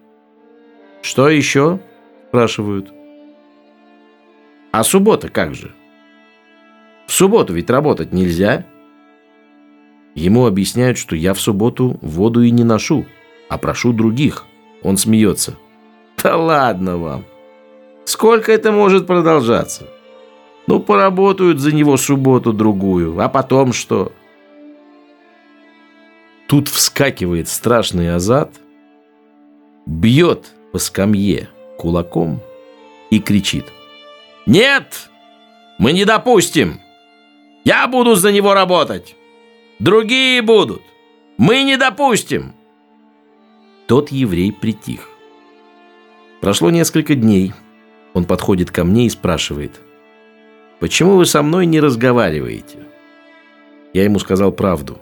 Что 1.00 1.30
еще? 1.30 1.80
Спрашивают. 2.28 2.92
А 4.72 4.84
суббота 4.84 5.30
как 5.30 5.54
же? 5.54 5.72
В 7.06 7.12
субботу 7.12 7.54
ведь 7.54 7.70
работать 7.70 8.12
нельзя. 8.12 8.66
Ему 10.16 10.46
объясняют, 10.46 10.96
что 10.96 11.14
я 11.14 11.34
в 11.34 11.40
субботу 11.40 11.98
воду 12.00 12.42
и 12.42 12.50
не 12.50 12.64
ношу, 12.64 13.04
а 13.50 13.58
прошу 13.58 13.92
других. 13.92 14.46
Он 14.82 14.96
смеется. 14.96 15.56
Да 16.22 16.38
ладно 16.38 16.96
вам. 16.96 17.24
Сколько 18.06 18.50
это 18.50 18.72
может 18.72 19.06
продолжаться? 19.06 19.86
Ну, 20.66 20.80
поработают 20.80 21.60
за 21.60 21.72
него 21.72 21.98
субботу-другую, 21.98 23.20
а 23.20 23.28
потом 23.28 23.74
что? 23.74 24.10
Тут 26.48 26.68
вскакивает 26.68 27.48
страшный 27.48 28.14
азат, 28.14 28.50
бьет 29.84 30.46
по 30.72 30.78
скамье 30.78 31.50
кулаком 31.78 32.40
и 33.10 33.20
кричит. 33.20 33.66
«Нет! 34.46 35.10
Мы 35.78 35.92
не 35.92 36.04
допустим! 36.04 36.80
Я 37.64 37.86
буду 37.86 38.14
за 38.14 38.32
него 38.32 38.54
работать! 38.54 39.14
Другие 39.78 40.42
будут! 40.42 40.82
Мы 41.36 41.62
не 41.62 41.76
допустим!» 41.76 42.52
Тот 43.86 44.10
еврей 44.10 44.52
притих. 44.52 45.08
Прошло 46.40 46.70
несколько 46.70 47.14
дней– 47.14 47.52
он 48.16 48.24
подходит 48.24 48.70
ко 48.70 48.82
мне 48.82 49.04
и 49.04 49.10
спрашивает, 49.10 49.78
«Почему 50.80 51.16
вы 51.16 51.26
со 51.26 51.42
мной 51.42 51.66
не 51.66 51.80
разговариваете?» 51.80 52.78
Я 53.92 54.04
ему 54.04 54.18
сказал 54.18 54.52
правду. 54.52 54.98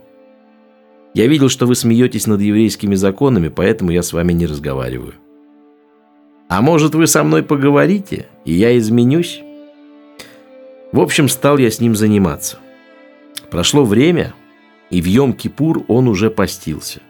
«Я 1.14 1.28
видел, 1.28 1.48
что 1.48 1.66
вы 1.66 1.76
смеетесь 1.76 2.26
над 2.26 2.40
еврейскими 2.40 2.96
законами, 2.96 3.46
поэтому 3.46 3.92
я 3.92 4.02
с 4.02 4.12
вами 4.12 4.32
не 4.32 4.46
разговариваю». 4.46 5.14
«А 6.48 6.60
может, 6.60 6.96
вы 6.96 7.06
со 7.06 7.22
мной 7.22 7.44
поговорите, 7.44 8.26
и 8.44 8.52
я 8.52 8.76
изменюсь?» 8.76 9.40
В 10.90 10.98
общем, 10.98 11.28
стал 11.28 11.58
я 11.58 11.70
с 11.70 11.78
ним 11.78 11.94
заниматься. 11.94 12.58
Прошло 13.48 13.84
время, 13.84 14.34
и 14.90 15.00
в 15.00 15.06
Йом-Кипур 15.06 15.84
он 15.88 16.08
уже 16.08 16.30
постился. 16.30 17.00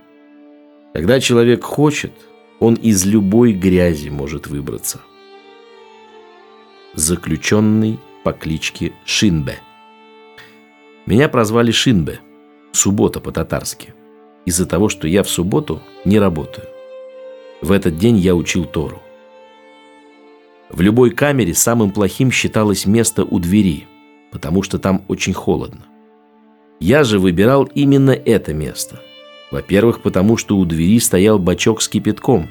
Когда 0.93 1.21
человек 1.21 1.65
хочет, 1.65 2.13
он 2.61 2.75
из 2.75 3.05
любой 3.05 3.53
грязи 3.53 4.09
может 4.09 4.47
выбраться– 4.47 5.01
заключенный 6.95 7.99
по 8.23 8.33
кличке 8.33 8.93
Шинбе. 9.05 9.59
Меня 11.07 11.29
прозвали 11.29 11.71
Шинбе, 11.71 12.21
суббота 12.73 13.21
по-татарски, 13.21 13.95
из-за 14.45 14.67
того, 14.67 14.89
что 14.89 15.09
я 15.09 15.23
в 15.23 15.29
субботу 15.29 15.83
не 16.05 16.19
работаю. 16.19 16.67
В 17.61 17.73
этот 17.73 17.99
день 17.99 18.17
я 18.17 18.35
учил 18.35 18.65
Тору. 18.65 19.03
В 20.71 20.81
любой 20.81 21.11
камере 21.11 21.55
самым 21.55 21.91
плохим 21.91 22.31
считалось 22.31 22.87
место 22.87 23.25
у 23.25 23.39
двери, 23.39 23.87
потому 24.31 24.63
что 24.63 24.79
там 24.79 25.05
очень 25.09 25.35
холодно. 25.35 25.85
Я 26.81 27.05
же 27.05 27.19
выбирал 27.19 27.65
именно 27.75 28.11
это 28.11 28.53
место. 28.53 29.01
Во-первых, 29.51 30.03
потому 30.03 30.37
что 30.37 30.57
у 30.57 30.65
двери 30.65 30.99
стоял 30.99 31.39
бачок 31.39 31.83
с 31.83 31.89
кипятком, 31.89 32.49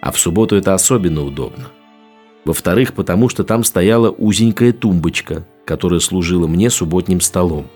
а 0.00 0.12
в 0.12 0.18
субботу 0.18 0.56
это 0.56 0.74
особенно 0.74 1.24
удобно– 1.24 1.68
во-вторых, 2.44 2.94
потому 2.94 3.28
что 3.28 3.44
там 3.44 3.62
стояла 3.64 4.10
узенькая 4.10 4.72
тумбочка, 4.72 5.46
которая 5.64 6.00
служила 6.00 6.46
мне 6.46 6.70
субботним 6.70 7.20
столом. 7.20 7.66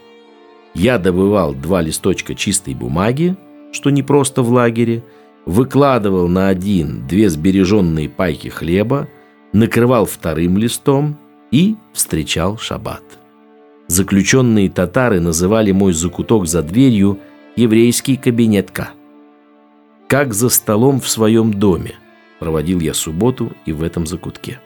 Я 0.75 0.99
добывал 0.99 1.55
два 1.55 1.81
листочка 1.83 2.35
чистой 2.35 2.75
бумаги, 2.75 3.37
что 3.73 3.91
не 3.91 4.03
просто 4.03 4.43
в 4.43 4.51
лагере, 4.51 5.05
выкладывал 5.47 6.29
на 6.29 6.49
один 6.49 7.07
две 7.07 7.31
сбереженные 7.31 8.09
пайки 8.09 8.49
хлеба, 8.49 9.09
накрывал 9.53 10.05
вторым 10.05 10.59
листом 10.59 11.19
и 11.53 11.77
встречал 11.93 12.59
шаббат. 12.59 13.05
Заключенные 13.89 14.69
татары 14.69 15.21
называли 15.21 15.73
мой 15.73 15.93
закуток 15.93 16.47
за 16.47 16.63
дверью 16.63 17.21
еврейский 17.55 18.17
кабинетка. 18.17 18.91
Как 20.09 20.35
за 20.35 20.49
столом 20.49 21.01
в 21.01 21.09
своем 21.09 21.53
доме– 21.53 21.95
проводил 22.39 22.81
я 22.81 22.95
субботу 22.95 23.53
и 23.65 23.73
в 23.73 23.83
этом 23.83 24.07
закутке. 24.07 24.61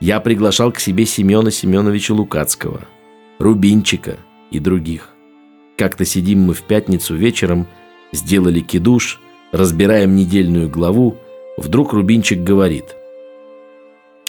Я 0.00 0.20
приглашал 0.20 0.72
к 0.72 0.78
себе 0.78 1.06
Семена 1.06 1.50
Семеновича 1.50 2.14
Лукацкого, 2.14 2.86
Рубинчика 3.38 4.16
и 4.50 4.58
других. 4.58 5.10
Как-то 5.76 6.04
сидим 6.04 6.42
мы 6.42 6.54
в 6.54 6.62
пятницу 6.62 7.14
вечером, 7.14 7.66
сделали 8.12 8.60
кидуш, 8.60 9.20
разбираем 9.52 10.14
недельную 10.14 10.68
главу, 10.68 11.16
вдруг 11.56 11.92
Рубинчик 11.92 12.40
говорит. 12.40 12.94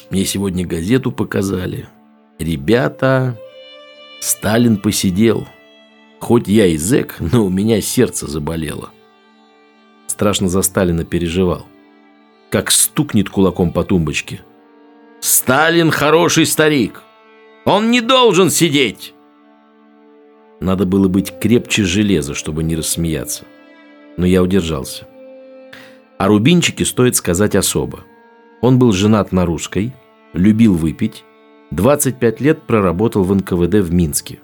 Мне 0.10 0.26
сегодня 0.26 0.66
газету 0.66 1.12
показали. 1.12 1.88
Ребята, 2.40 3.38
Сталин 4.20 4.78
посидел. 4.78 5.48
Хоть 6.20 6.48
я 6.48 6.66
и 6.66 6.78
зэк, 6.78 7.18
но 7.20 7.46
у 7.46 7.50
меня 7.50 7.82
сердце 7.82 8.28
заболело. 8.28 8.90
Страшно 10.08 10.50
за 10.50 10.62
Сталина 10.62 11.04
переживал 11.04 11.68
как 12.50 12.72
стукнет 12.72 13.30
кулаком 13.30 13.72
по 13.72 13.84
тумбочке. 13.84 14.42
«Сталин 15.20 15.92
хороший 15.92 16.46
старик! 16.46 17.02
Он 17.66 17.92
не 17.92 18.02
должен 18.02 18.50
сидеть!» 18.50 19.14
Надо 20.60 20.86
было 20.86 21.08
быть 21.08 21.38
крепче 21.40 21.84
железа, 21.84 22.34
чтобы 22.34 22.64
не 22.64 22.76
рассмеяться. 22.76 23.46
Но 24.16 24.26
я 24.26 24.42
удержался. 24.42 25.08
О 26.18 26.28
Рубинчике 26.28 26.84
стоит 26.86 27.16
сказать 27.16 27.56
особо. 27.56 28.00
Он 28.62 28.80
был 28.80 28.92
женат 28.92 29.32
на 29.32 29.46
русской, 29.46 29.94
любил 30.34 30.74
выпить, 30.74 31.24
25 31.72 32.42
лет 32.42 32.62
проработал 32.64 33.24
в 33.24 33.36
НКВД 33.36 33.76
в 33.76 33.94
Минске, 33.94 34.40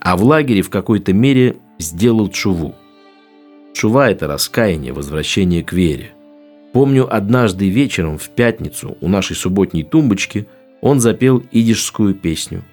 а 0.00 0.16
в 0.16 0.22
лагере 0.22 0.62
в 0.62 0.70
какой-то 0.70 1.12
мере 1.12 1.56
сделал 1.78 2.28
чуву. 2.28 2.74
Чува– 3.74 4.10
это 4.10 4.26
раскаяние, 4.26 4.92
возвращение 4.92 5.64
к 5.64 5.72
вере. 5.72 6.12
Помню, 6.72 7.12
однажды 7.12 7.68
вечером 7.68 8.18
в 8.18 8.28
пятницу 8.28 8.96
у 9.00 9.08
нашей 9.08 9.34
субботней 9.34 9.82
тумбочки 9.82 10.46
он 10.80 11.00
запел 11.00 11.42
идишскую 11.50 12.14
песню. 12.14 12.64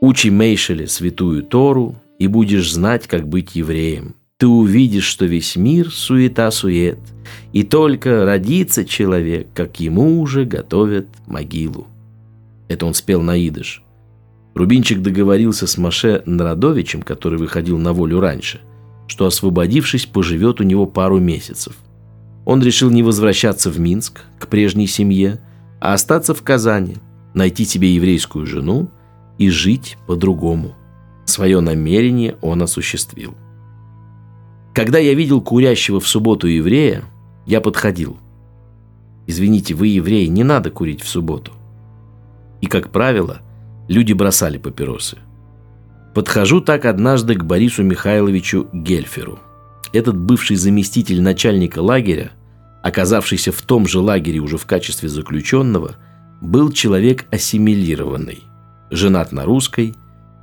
«Учи 0.00 0.30
Мейшеле 0.30 0.86
святую 0.86 1.42
Тору, 1.42 1.96
и 2.18 2.26
будешь 2.26 2.72
знать, 2.72 3.06
как 3.06 3.26
быть 3.26 3.56
евреем. 3.56 4.14
Ты 4.36 4.46
увидишь, 4.46 5.04
что 5.04 5.24
весь 5.24 5.56
мир 5.56 5.90
суета-сует, 5.90 6.98
и 7.52 7.62
только 7.62 8.24
родится 8.24 8.84
человек, 8.84 9.48
как 9.54 9.80
ему 9.80 10.20
уже 10.20 10.44
готовят 10.44 11.08
могилу». 11.26 11.86
Это 12.68 12.86
он 12.86 12.94
спел 12.94 13.22
на 13.22 13.36
идыш. 13.36 13.82
Рубинчик 14.54 15.02
договорился 15.02 15.66
с 15.66 15.76
Маше 15.78 16.22
Народовичем, 16.26 17.02
который 17.02 17.38
выходил 17.38 17.76
на 17.78 17.92
волю 17.92 18.20
раньше, 18.20 18.60
что, 19.06 19.26
освободившись, 19.26 20.06
поживет 20.06 20.60
у 20.60 20.64
него 20.64 20.86
пару 20.86 21.18
месяцев. 21.18 21.76
Он 22.44 22.62
решил 22.62 22.90
не 22.90 23.02
возвращаться 23.02 23.70
в 23.70 23.80
Минск, 23.80 24.20
к 24.38 24.48
прежней 24.48 24.86
семье, 24.86 25.40
а 25.80 25.94
остаться 25.94 26.34
в 26.34 26.42
Казани, 26.42 26.96
найти 27.34 27.64
себе 27.64 27.94
еврейскую 27.94 28.46
жену 28.46 28.90
и 29.38 29.48
жить 29.50 29.96
по-другому. 30.06 30.74
Свое 31.24 31.60
намерение 31.60 32.36
он 32.42 32.62
осуществил. 32.62 33.34
Когда 34.74 34.98
я 34.98 35.14
видел 35.14 35.40
курящего 35.40 36.00
в 36.00 36.08
субботу 36.08 36.46
еврея, 36.46 37.04
Я 37.46 37.60
подходил. 37.60 38.16
Извините, 39.26 39.74
вы 39.74 39.88
евреи, 39.88 40.26
не 40.26 40.44
надо 40.44 40.70
курить 40.70 41.02
в 41.02 41.08
субботу. 41.08 41.52
И, 42.64 42.66
как 42.66 42.88
правило, 42.88 43.42
люди 43.88 44.14
бросали 44.14 44.56
папиросы. 44.56 45.18
Подхожу 46.14 46.62
так 46.62 46.86
однажды 46.86 47.34
к 47.34 47.44
Борису 47.44 47.82
Михайловичу 47.82 48.68
Гельферу. 48.72 49.38
Этот 49.92 50.16
бывший 50.16 50.56
заместитель 50.56 51.20
начальника 51.20 51.80
лагеря, 51.80 52.30
оказавшийся 52.82 53.52
в 53.52 53.60
том 53.60 53.86
же 53.86 53.98
лагере 53.98 54.38
уже 54.38 54.56
в 54.56 54.64
качестве 54.64 55.10
заключенного, 55.10 55.96
был 56.40 56.72
человек 56.72 57.26
ассимилированный, 57.30 58.44
женат 58.90 59.30
на 59.30 59.44
русской, 59.44 59.94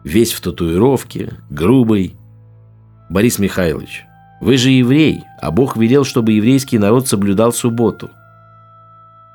весь 0.04 0.32
в 0.32 0.42
татуировке, 0.42 1.40
грубый. 1.50 2.18
Борис 3.10 3.40
Михайлович, 3.40 4.04
вы 4.42 4.58
же 4.58 4.70
еврей, 4.70 5.24
а 5.42 5.50
Бог 5.50 5.76
велел, 5.76 6.04
чтобы 6.04 6.34
еврейский 6.34 6.78
народ 6.78 7.08
соблюдал 7.08 7.52
субботу. 7.52 8.12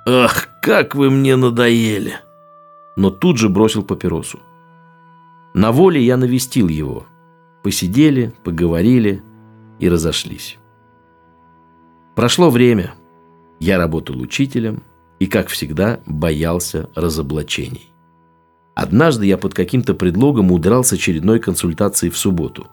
Ах, 0.07 0.47
как 0.63 0.95
вы 0.95 1.11
мне 1.11 1.35
надоели! 1.35 2.21
Но 2.97 3.11
тут 3.11 3.37
же 3.39 3.49
бросил 3.49 3.83
папиросу. 3.83 4.41
На 5.55 5.71
воле 5.73 6.03
я 6.03 6.17
навестил 6.17 6.69
его. 6.69 7.07
Посидели, 7.63 8.33
поговорили 8.43 9.23
и 9.79 9.89
разошлись. 9.89 10.59
Прошло 12.15 12.51
время. 12.51 12.95
Я 13.61 13.79
работал 13.79 14.21
учителем 14.21 14.83
и, 15.19 15.27
как 15.27 15.49
всегда, 15.49 16.01
боялся 16.07 16.89
разоблачений. 16.95 17.91
Однажды 18.75 19.27
я 19.27 19.39
под 19.39 19.55
каким-то 19.55 19.95
предлогом 19.95 20.53
удрал 20.53 20.85
с 20.85 20.93
очередной 20.93 21.41
консультации 21.41 22.11
в 22.11 22.19
субботу. 22.19 22.67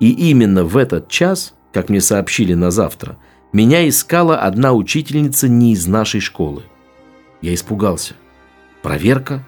И 0.00 0.10
именно 0.10 0.64
в 0.64 0.76
этот 0.76 1.08
час, 1.08 1.54
как 1.72 1.90
мне 1.90 2.00
сообщили 2.00 2.54
на 2.54 2.70
завтра, 2.70 3.18
меня 3.52 3.86
искала 3.86 4.38
одна 4.38 4.72
учительница 4.72 5.48
не 5.48 5.72
из 5.74 5.86
нашей 5.86 6.20
школы. 6.20 6.62
Я 7.42 7.54
испугался. 7.54 8.14
Проверка? 8.82 9.44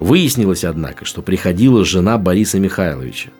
Выяснилось, 0.00 0.64
однако, 0.64 1.04
что 1.04 1.20
приходила 1.20 1.84
жена 1.84 2.16
Бориса 2.16 2.58
Михайловича. 2.58 3.30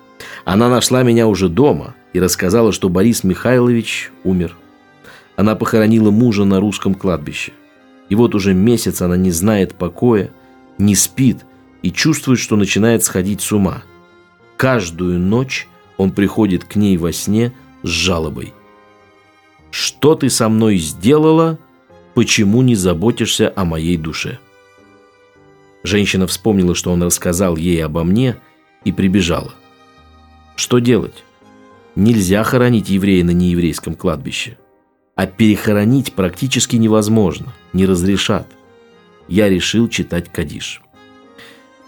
Она 0.45 0.69
нашла 0.69 1.03
меня 1.03 1.27
уже 1.27 1.49
дома 1.49 1.95
и 2.13 2.21
рассказала, 2.21 2.71
что 2.71 2.91
Борис 2.91 3.25
Михайлович 3.25 4.13
умер. 4.25 4.57
Она 5.37 5.57
похоронила 5.57 6.11
мужа 6.11 6.45
на 6.45 6.61
русском 6.61 6.95
кладбище. 6.95 7.53
И 8.11 8.15
вот 8.15 8.35
уже 8.35 8.53
месяц 8.53 9.01
она 9.01 9.17
не 9.17 9.31
знает 9.31 9.75
покоя, 9.75 10.31
не 10.77 10.95
спит 10.95 11.39
и 11.81 11.91
чувствует, 11.91 12.39
что 12.39 12.57
начинает 12.57 13.03
сходить 13.05 13.41
с 13.41 13.53
ума. 13.53 13.83
Каждую 14.59 15.19
ночь 15.19 15.67
он 15.97 16.11
приходит 16.11 16.65
к 16.65 16.77
ней 16.77 16.99
во 16.99 17.13
сне 17.13 17.55
с 17.83 17.89
жалобой. 17.89 18.53
«Что 19.71 20.15
ты 20.15 20.29
со 20.29 20.51
мной 20.51 20.77
сделала? 20.77 21.59
Почему 22.13 22.61
не 22.61 22.75
заботишься 22.75 23.51
о 23.57 23.65
моей 23.65 23.97
душе?» 23.97 24.39
Женщина 25.83 26.27
вспомнила, 26.27 26.75
что 26.75 26.93
он 26.93 27.03
рассказал 27.03 27.57
ей 27.57 27.85
обо 27.85 28.05
мне, 28.05 28.37
и 28.85 28.93
прибежала. 28.93 29.53
Что 30.57 30.79
делать? 30.79 31.25
Нельзя 31.97 32.45
хоронить 32.45 32.89
еврея 32.89 33.25
на 33.25 33.31
нееврейском 33.31 33.95
кладбище. 33.95 34.57
А 35.17 35.27
перехоронить 35.27 36.13
практически 36.13 36.77
невозможно, 36.77 37.53
не 37.73 37.85
разрешат. 37.85 38.47
Я 39.29 39.49
решил 39.49 39.89
читать 39.89 40.31
Кадиш. 40.33 40.83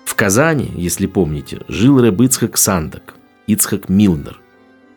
В 0.04 0.14
Казани, 0.14 0.70
если 0.76 1.06
помните, 1.06 1.60
жил 1.68 2.00
Рэб 2.00 2.20
Ицхак 2.22 2.58
Сандак, 2.58 3.14
Ицхак 3.46 3.88
Милнер. 3.88 4.38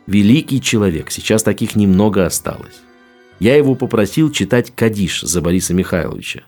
Великий 0.08 0.62
человек, 0.62 1.12
сейчас 1.12 1.43
таких 1.43 1.76
немного 1.76 2.26
осталось. 2.26 2.82
Я 3.39 3.56
его 3.56 3.76
попросил 3.76 4.32
читать 4.32 4.72
Кадиш 4.76 5.22
за 5.22 5.41
Бориса 5.41 5.74
Михайловича. 5.74 6.43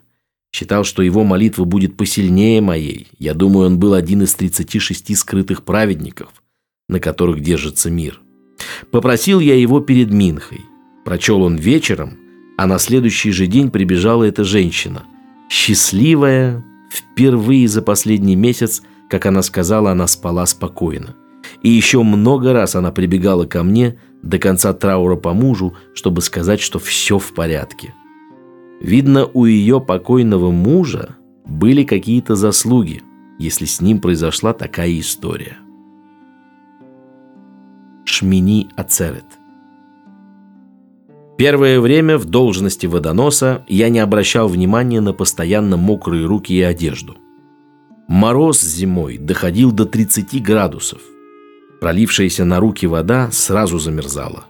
Считал, 0.58 0.86
что 0.86 1.04
его 1.04 1.24
молитва 1.24 1.66
будет 1.66 1.96
посильнее 1.96 2.62
моей. 2.62 3.10
Я 3.20 3.36
думаю, 3.36 3.68
он 3.68 3.78
был 3.78 3.94
один 3.94 4.24
из 4.24 4.34
36 4.34 5.16
скрытых 5.16 5.64
праведников, 5.64 6.30
на 6.90 7.00
которых 7.00 7.42
держится 7.42 7.92
мир. 7.92 8.22
Попросил 8.90 9.40
я 9.40 9.54
его 9.54 9.82
перед 9.82 10.12
Минхой. 10.12 10.62
Прочел 11.06 11.44
он 11.44 11.58
вечером, 11.58 12.18
а 12.58 12.66
на 12.66 12.80
следующий 12.80 13.30
же 13.30 13.46
день 13.46 13.70
прибежала 13.70 14.24
эта 14.24 14.44
женщина. 14.44 15.04
Счастливая, 15.48 16.66
впервые 16.92 17.68
за 17.68 17.84
последний 17.84 18.36
месяц, 18.36 18.82
как 19.12 19.28
она 19.28 19.44
сказала, 19.44 19.92
она 19.92 20.08
спала 20.08 20.48
спокойно. 20.48 21.16
И 21.62 21.70
еще 21.70 22.02
много 22.02 22.52
раз 22.52 22.76
она 22.76 22.92
прибегала 22.92 23.46
ко 23.46 23.62
мне 23.62 24.00
до 24.24 24.40
конца 24.40 24.74
траура 24.74 25.18
по 25.18 25.34
мужу, 25.34 25.76
чтобы 25.94 26.24
сказать, 26.24 26.62
что 26.62 26.80
все 26.80 27.20
в 27.20 27.32
порядке. 27.36 27.94
Видно, 28.80 29.26
у 29.26 29.46
ее 29.46 29.82
покойного 29.82 30.52
мужа 30.52 31.16
были 31.46 31.84
какие-то 31.84 32.36
заслуги, 32.36 33.02
если 33.40 33.66
с 33.66 33.82
ним 33.82 34.00
произошла 34.00 34.54
такая 34.54 35.00
история. 35.00 35.58
Шмини 38.06 38.70
Ацерет 38.76 39.26
Первое 41.38 41.80
время 41.80 42.18
в 42.18 42.26
должности 42.26 42.88
водоноса 42.88 43.64
я 43.68 43.90
не 43.90 44.00
обращал 44.00 44.48
внимания 44.48 45.02
на 45.02 45.14
постоянно 45.14 45.78
мокрые 45.78 46.26
руки 46.26 46.54
и 46.54 46.62
одежду. 46.62 47.18
Мороз 48.08 48.62
зимой 48.62 49.18
доходил 49.18 49.72
до 49.72 49.86
30 49.86 50.42
градусов. 50.42 51.02
Пролившаяся 51.80 52.46
на 52.46 52.60
руки 52.60 52.88
вода 52.88 53.30
сразу 53.32 53.78
замерзала. 53.78 54.46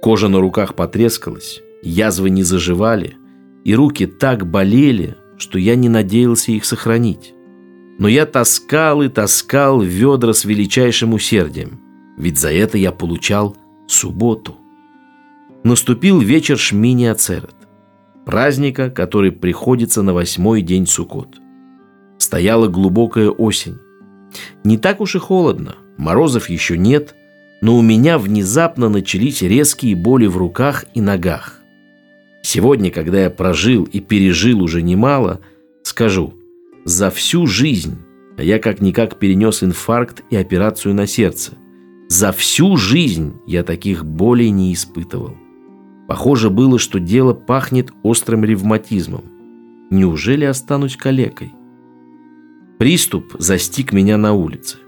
Кожа 0.00 0.28
на 0.28 0.40
руках 0.40 0.74
потрескалась, 0.74 1.60
язвы 1.82 2.30
не 2.30 2.42
заживали– 2.42 3.16
и 3.68 3.74
руки 3.74 4.06
так 4.06 4.46
болели, 4.46 5.14
что 5.36 5.58
я 5.58 5.76
не 5.76 5.90
надеялся 5.90 6.52
их 6.52 6.64
сохранить. 6.64 7.34
Но 7.98 8.08
я 8.08 8.24
таскал 8.24 9.02
и 9.02 9.10
таскал 9.10 9.82
ведра 9.82 10.32
с 10.32 10.46
величайшим 10.46 11.12
усердием, 11.12 11.78
ведь 12.16 12.38
за 12.38 12.50
это 12.50 12.78
я 12.78 12.92
получал 12.92 13.58
субботу. 13.86 14.56
Наступил 15.64 16.18
вечер 16.18 16.56
Шмини 16.56 17.04
Ацерет, 17.04 17.56
праздника, 18.24 18.88
который 18.88 19.32
приходится 19.32 20.00
на 20.00 20.14
восьмой 20.14 20.62
день 20.62 20.86
Суккот. 20.86 21.36
Стояла 22.16 22.68
глубокая 22.68 23.28
осень. 23.28 23.76
Не 24.64 24.78
так 24.78 25.02
уж 25.02 25.14
и 25.14 25.18
холодно, 25.18 25.74
морозов 25.98 26.48
еще 26.48 26.78
нет, 26.78 27.14
но 27.60 27.76
у 27.76 27.82
меня 27.82 28.16
внезапно 28.16 28.88
начались 28.88 29.42
резкие 29.42 29.94
боли 29.94 30.24
в 30.24 30.38
руках 30.38 30.86
и 30.94 31.02
ногах. 31.02 31.57
Сегодня, 32.50 32.90
когда 32.90 33.24
я 33.24 33.28
прожил 33.28 33.84
и 33.84 34.00
пережил 34.00 34.62
уже 34.62 34.80
немало, 34.80 35.42
скажу, 35.82 36.32
за 36.86 37.10
всю 37.10 37.46
жизнь 37.46 37.98
я 38.38 38.58
как-никак 38.58 39.18
перенес 39.18 39.62
инфаркт 39.62 40.24
и 40.30 40.36
операцию 40.36 40.94
на 40.94 41.06
сердце. 41.06 41.58
За 42.08 42.32
всю 42.32 42.78
жизнь 42.78 43.34
я 43.46 43.62
таких 43.64 44.06
болей 44.06 44.48
не 44.48 44.72
испытывал. 44.72 45.36
Похоже 46.08 46.48
было, 46.48 46.78
что 46.78 46.98
дело 46.98 47.34
пахнет 47.34 47.90
острым 48.02 48.46
ревматизмом. 48.46 49.24
Неужели 49.90 50.46
останусь 50.46 50.96
калекой? 50.96 51.52
Приступ 52.78 53.36
застиг 53.38 53.92
меня 53.92 54.16
на 54.16 54.32
улице. 54.32 54.78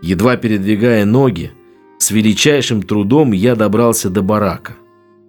Едва 0.00 0.36
передвигая 0.36 1.04
ноги, 1.04 1.50
с 1.98 2.12
величайшим 2.12 2.84
трудом 2.84 3.32
я 3.32 3.56
добрался 3.56 4.10
до 4.10 4.22
барака. 4.22 4.76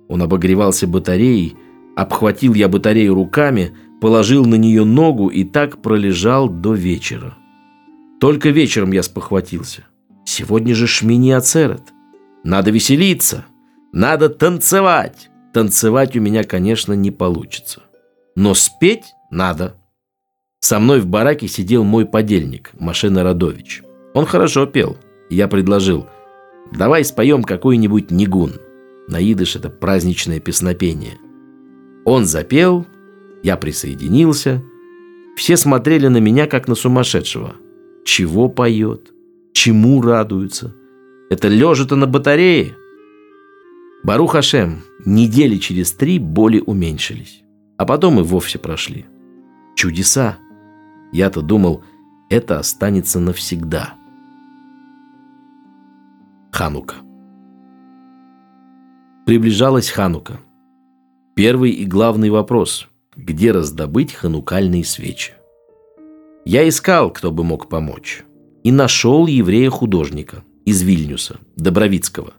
Он 0.10 0.22
обогревался 0.22 0.86
батареей, 0.86 1.56
Обхватил 1.96 2.54
я 2.54 2.68
батарею 2.68 3.14
руками, 3.14 3.76
положил 4.00 4.46
на 4.46 4.56
нее 4.56 4.86
ногу 4.86 5.28
и 5.28 5.44
так 5.44 5.82
пролежал 5.82 6.50
до 6.50 6.74
вечера. 6.74 7.36
Только 8.20 8.50
вечером 8.50 8.92
я 8.92 9.04
спохватился. 9.04 9.84
Сегодня 10.26 10.74
же 10.74 10.88
Шмини 10.88 11.32
Ацерет. 11.32 11.84
Надо 12.44 12.72
веселиться. 12.72 13.46
Надо 13.92 14.30
танцевать. 14.30 15.30
Танцевать 15.54 16.16
у 16.16 16.22
меня, 16.22 16.44
конечно, 16.44 16.94
не 16.94 17.12
получится. 17.12 17.82
Но 18.36 18.54
спеть 18.54 19.14
надо. 19.30 19.76
Со 20.62 20.80
мной 20.80 21.02
в 21.02 21.08
бараке 21.08 21.48
сидел 21.48 21.84
мой 21.84 22.06
подельник, 22.06 22.72
Машина 22.80 23.24
Радович. 23.24 23.82
Он 24.14 24.26
хорошо 24.26 24.66
пел. 24.66 24.98
Я 25.30 25.48
предложил, 25.48 26.08
давай 26.72 27.04
споем 27.04 27.44
какой-нибудь 27.44 28.12
нигун. 28.12 28.54
На 29.08 29.20
идыш 29.20 29.56
это 29.56 29.70
праздничное 29.70 30.40
песнопение– 30.40 31.16
он 32.06 32.26
запел, 32.26 32.88
я 33.44 33.58
присоединился. 33.58 34.64
Все 35.36 35.58
смотрели 35.58 36.08
на 36.08 36.18
меня, 36.18 36.48
как 36.48 36.68
на 36.68 36.76
сумасшедшего. 36.76 37.56
Чего 38.06 38.50
поет? 38.50 39.14
Чему 39.54 40.02
радуется? 40.02 40.76
Это 41.30 41.48
лежа-то 41.48 41.96
на 41.96 42.08
батарее? 42.08 42.76
Барух 44.04 44.32
Хашем, 44.32 44.82
недели 45.06 45.58
через 45.58 45.94
три 45.94 46.18
боли 46.18 46.62
уменьшились. 46.66 47.44
А 47.78 47.86
потом 47.86 48.20
и 48.20 48.24
вовсе 48.24 48.58
прошли. 48.58 49.06
Чудеса. 49.76 50.38
Я-то 51.12 51.42
думал, 51.42 51.84
это 52.30 52.60
останется 52.60 53.20
навсегда. 53.20 53.94
Ханука. 56.52 56.96
Приближалась 59.26 59.90
Ханука– 59.90 60.40
Первый 61.44 61.72
и 61.72 61.86
главный 61.86 62.30
вопрос– 62.30 62.88
где 63.16 63.52
раздобыть 63.52 64.14
ханукальные 64.14 64.86
свечи? 64.86 65.34
Я 66.46 66.70
искал, 66.70 67.10
кто 67.10 67.32
бы 67.32 67.44
мог 67.44 67.68
помочь. 67.68 68.24
И 68.64 68.72
нашел 68.72 69.26
еврея-художника 69.26 70.44
из 70.66 70.84
Вильнюса, 70.84 71.40
Добровицкого. 71.56 72.36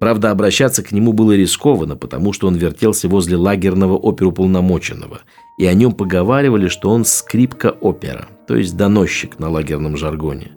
Правда, 0.00 0.32
обращаться 0.32 0.82
к 0.82 0.90
нему 0.90 1.12
было 1.12 1.30
рискованно, 1.36 1.94
потому 1.94 2.32
что 2.32 2.48
он 2.48 2.56
вертелся 2.56 3.08
возле 3.08 3.36
лагерного 3.36 3.96
оперуполномоченного, 3.96 5.20
и 5.56 5.66
о 5.66 5.72
нем 5.72 5.92
поговаривали, 5.92 6.66
что 6.66 6.90
он 6.90 7.04
скрипка-опера, 7.04 8.26
то 8.48 8.56
есть 8.56 8.76
доносчик 8.76 9.38
на 9.38 9.48
лагерном 9.48 9.96
жаргоне. 9.96 10.50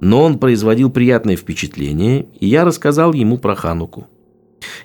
Но 0.00 0.22
он 0.22 0.38
производил 0.38 0.88
приятное 0.88 1.36
впечатление, 1.36 2.28
и 2.40 2.46
я 2.46 2.64
рассказал 2.64 3.12
ему 3.12 3.36
про 3.36 3.54
Хануку. 3.54 4.06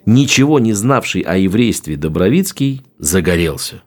Ничего 0.06 0.60
не 0.60 0.74
знавший 0.74 1.22
о 1.22 1.38
еврействе 1.38 1.98
Добровицкий 1.98 2.84
загорелся. 2.98 3.84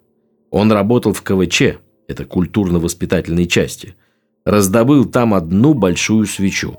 Он 0.50 0.70
работал 0.70 1.12
в 1.12 1.22
КВЧ, 1.22 1.78
это 2.06 2.24
культурно-воспитательной 2.24 3.46
части, 3.46 3.96
раздобыл 4.44 5.04
там 5.04 5.34
одну 5.34 5.74
большую 5.74 6.26
свечу. 6.26 6.76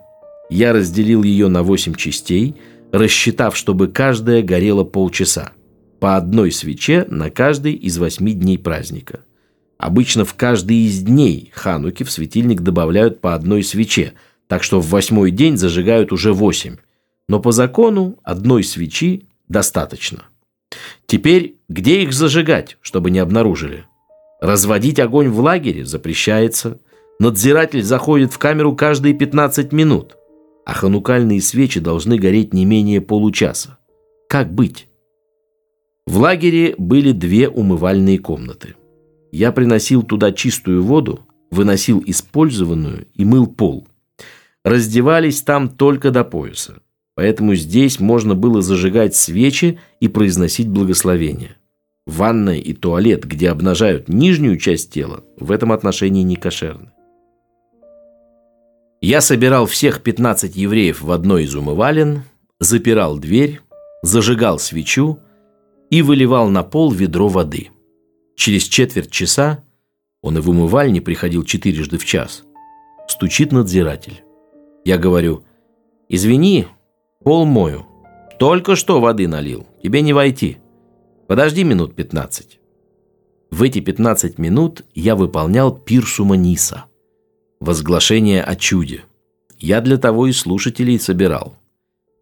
Я 0.50 0.74
разделил 0.74 1.24
ее 1.24 1.48
на 1.48 1.64
восемь 1.64 1.96
частей, 1.96 2.56
рассчитав, 2.92 3.58
чтобы 3.58 3.88
каждая 3.88 4.42
горела 4.42 4.84
полчаса. 4.84 5.52
По 6.00 6.16
одной 6.18 6.52
свече 6.52 7.06
на 7.10 7.30
каждый 7.30 7.74
из 7.74 7.98
восьми 7.98 8.34
дней 8.34 8.58
праздника. 8.58 9.22
Обычно 9.78 10.24
в 10.24 10.36
каждый 10.36 10.78
из 10.86 11.02
дней 11.02 11.52
Хануки 11.54 12.04
в 12.04 12.12
светильник 12.12 12.62
добавляют 12.62 13.22
по 13.22 13.34
одной 13.34 13.64
свече, 13.64 14.14
так 14.48 14.64
что 14.64 14.80
в 14.80 14.90
восьмой 14.90 15.32
день 15.32 15.58
зажигают 15.58 16.12
уже 16.12 16.32
восемь. 16.32 16.78
Но 17.28 17.40
по 17.40 17.52
закону 17.52 18.18
одной 18.24 18.64
свечи 18.64 19.28
достаточно. 19.48 20.24
Теперь 21.06 21.56
где 21.70 22.04
их 22.04 22.14
зажигать, 22.14 22.78
чтобы 22.82 23.10
не 23.10 23.20
обнаружили? 23.20 23.86
Разводить 24.42 25.00
огонь 25.00 25.30
в 25.30 25.40
лагере 25.40 25.86
запрещается. 25.86 26.80
Надзиратель 27.20 27.84
заходит 27.84 28.34
в 28.34 28.38
камеру 28.38 28.76
каждые 28.76 29.16
15 29.16 29.72
минут. 29.72 30.18
А 30.66 30.74
ханукальные 30.74 31.42
свечи 31.42 31.80
должны 31.80 32.18
гореть 32.18 32.54
не 32.54 32.66
менее 32.66 33.02
получаса. 33.02 33.78
Как 34.28 34.54
быть? 34.54 34.88
В 36.06 36.18
лагере 36.20 36.76
были 36.78 37.12
две 37.12 37.50
умывальные 37.50 38.20
комнаты. 38.20 38.76
Я 39.32 39.52
приносил 39.52 40.04
туда 40.04 40.32
чистую 40.32 40.84
воду, 40.84 41.26
выносил 41.52 42.04
использованную 42.06 43.08
и 43.16 43.26
мыл 43.26 43.48
пол. 43.48 43.88
Раздевались 44.64 45.42
там 45.42 45.70
только 45.70 46.12
до 46.12 46.24
пояса. 46.24 46.82
Поэтому 47.16 47.56
здесь 47.56 48.00
можно 48.00 48.36
было 48.36 48.62
зажигать 48.62 49.16
свечи 49.16 49.80
и 50.02 50.08
произносить 50.10 50.68
благословение. 50.68 51.56
Ванная 52.06 52.58
и 52.58 52.74
туалет, 52.74 53.26
где 53.26 53.50
обнажают 53.50 54.10
нижнюю 54.10 54.58
часть 54.58 54.92
тела, 54.92 55.24
в 55.40 55.52
этом 55.52 55.72
отношении 55.72 56.24
не 56.24 56.36
кошерны. 56.36 56.92
Я 59.02 59.22
собирал 59.22 59.66
всех 59.66 60.04
15 60.04 60.56
евреев 60.56 61.02
в 61.02 61.12
одной 61.12 61.46
из 61.46 61.56
умывалин, 61.56 62.24
запирал 62.60 63.18
дверь, 63.18 63.62
зажигал 64.02 64.60
свечу 64.60 65.20
и 65.90 66.02
выливал 66.02 66.50
на 66.50 66.64
пол 66.64 66.92
ведро 66.92 67.28
воды. 67.28 67.70
Через 68.36 68.64
четверть 68.64 69.12
часа, 69.12 69.64
он 70.22 70.38
и 70.38 70.42
в 70.42 70.50
умывальне 70.50 71.02
приходил 71.02 71.44
четырежды 71.44 71.98
в 71.98 72.06
час, 72.06 72.44
стучит 73.08 73.52
надзиратель. 73.52 74.24
Я 74.84 74.98
говорю, 74.98 75.44
извини, 76.10 76.68
пол 77.26 77.46
мою, 77.46 77.86
только 78.40 78.76
что 78.76 79.02
воды 79.02 79.28
налил, 79.28 79.66
тебе 79.84 80.02
не 80.02 80.14
войти. 80.14 80.60
Подожди 81.28 81.64
минут 81.64 81.96
15. 81.96 82.60
В 83.52 83.64
эти 83.64 83.80
15 83.80 84.38
минут 84.38 84.86
я 84.94 85.16
выполнял 85.16 85.76
пирсума 85.76 86.38
Ниса. 86.38 86.86
Возглашение 87.60 88.44
о 88.44 88.56
чуде. 88.56 89.06
Я 89.58 89.82
для 89.82 89.98
того 89.98 90.28
и 90.28 90.32
слушателей 90.32 91.00
собирал. 91.00 91.56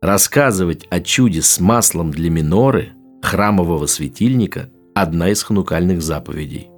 Рассказывать 0.01 0.87
о 0.89 1.01
чуде 1.01 1.41
с 1.41 1.59
маслом 1.59 2.11
для 2.11 2.29
миноры, 2.29 2.93
храмового 3.21 3.85
светильника– 3.85 4.69
одна 4.95 5.29
из 5.29 5.43
ханукальных 5.43 6.01
заповедей. 6.01 6.69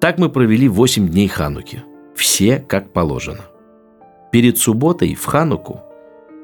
Так 0.00 0.18
мы 0.18 0.28
провели 0.28 0.68
8 0.68 1.08
дней 1.08 1.26
Хануки. 1.26 1.82
Все 2.14 2.58
как 2.58 2.92
положено. 2.92 3.44
Перед 4.30 4.58
субботой 4.58 5.14
в 5.14 5.24
Хануку 5.24 5.80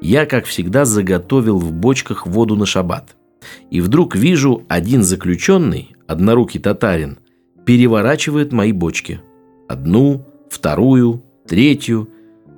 я, 0.01 0.25
как 0.25 0.45
всегда, 0.45 0.85
заготовил 0.85 1.57
в 1.57 1.71
бочках 1.73 2.27
воду 2.27 2.55
на 2.55 2.65
шаббат– 2.65 3.15
и 3.69 3.81
вдруг 3.81 4.15
вижу, 4.15 4.63
один 4.67 5.03
заключенный, 5.03 5.95
однорукий 6.07 6.59
татарин, 6.59 7.19
переворачивает 7.65 8.51
мои 8.51 8.71
бочки. 8.71 9.21
Одну, 9.67 10.25
вторую, 10.49 11.23
третью. 11.47 12.09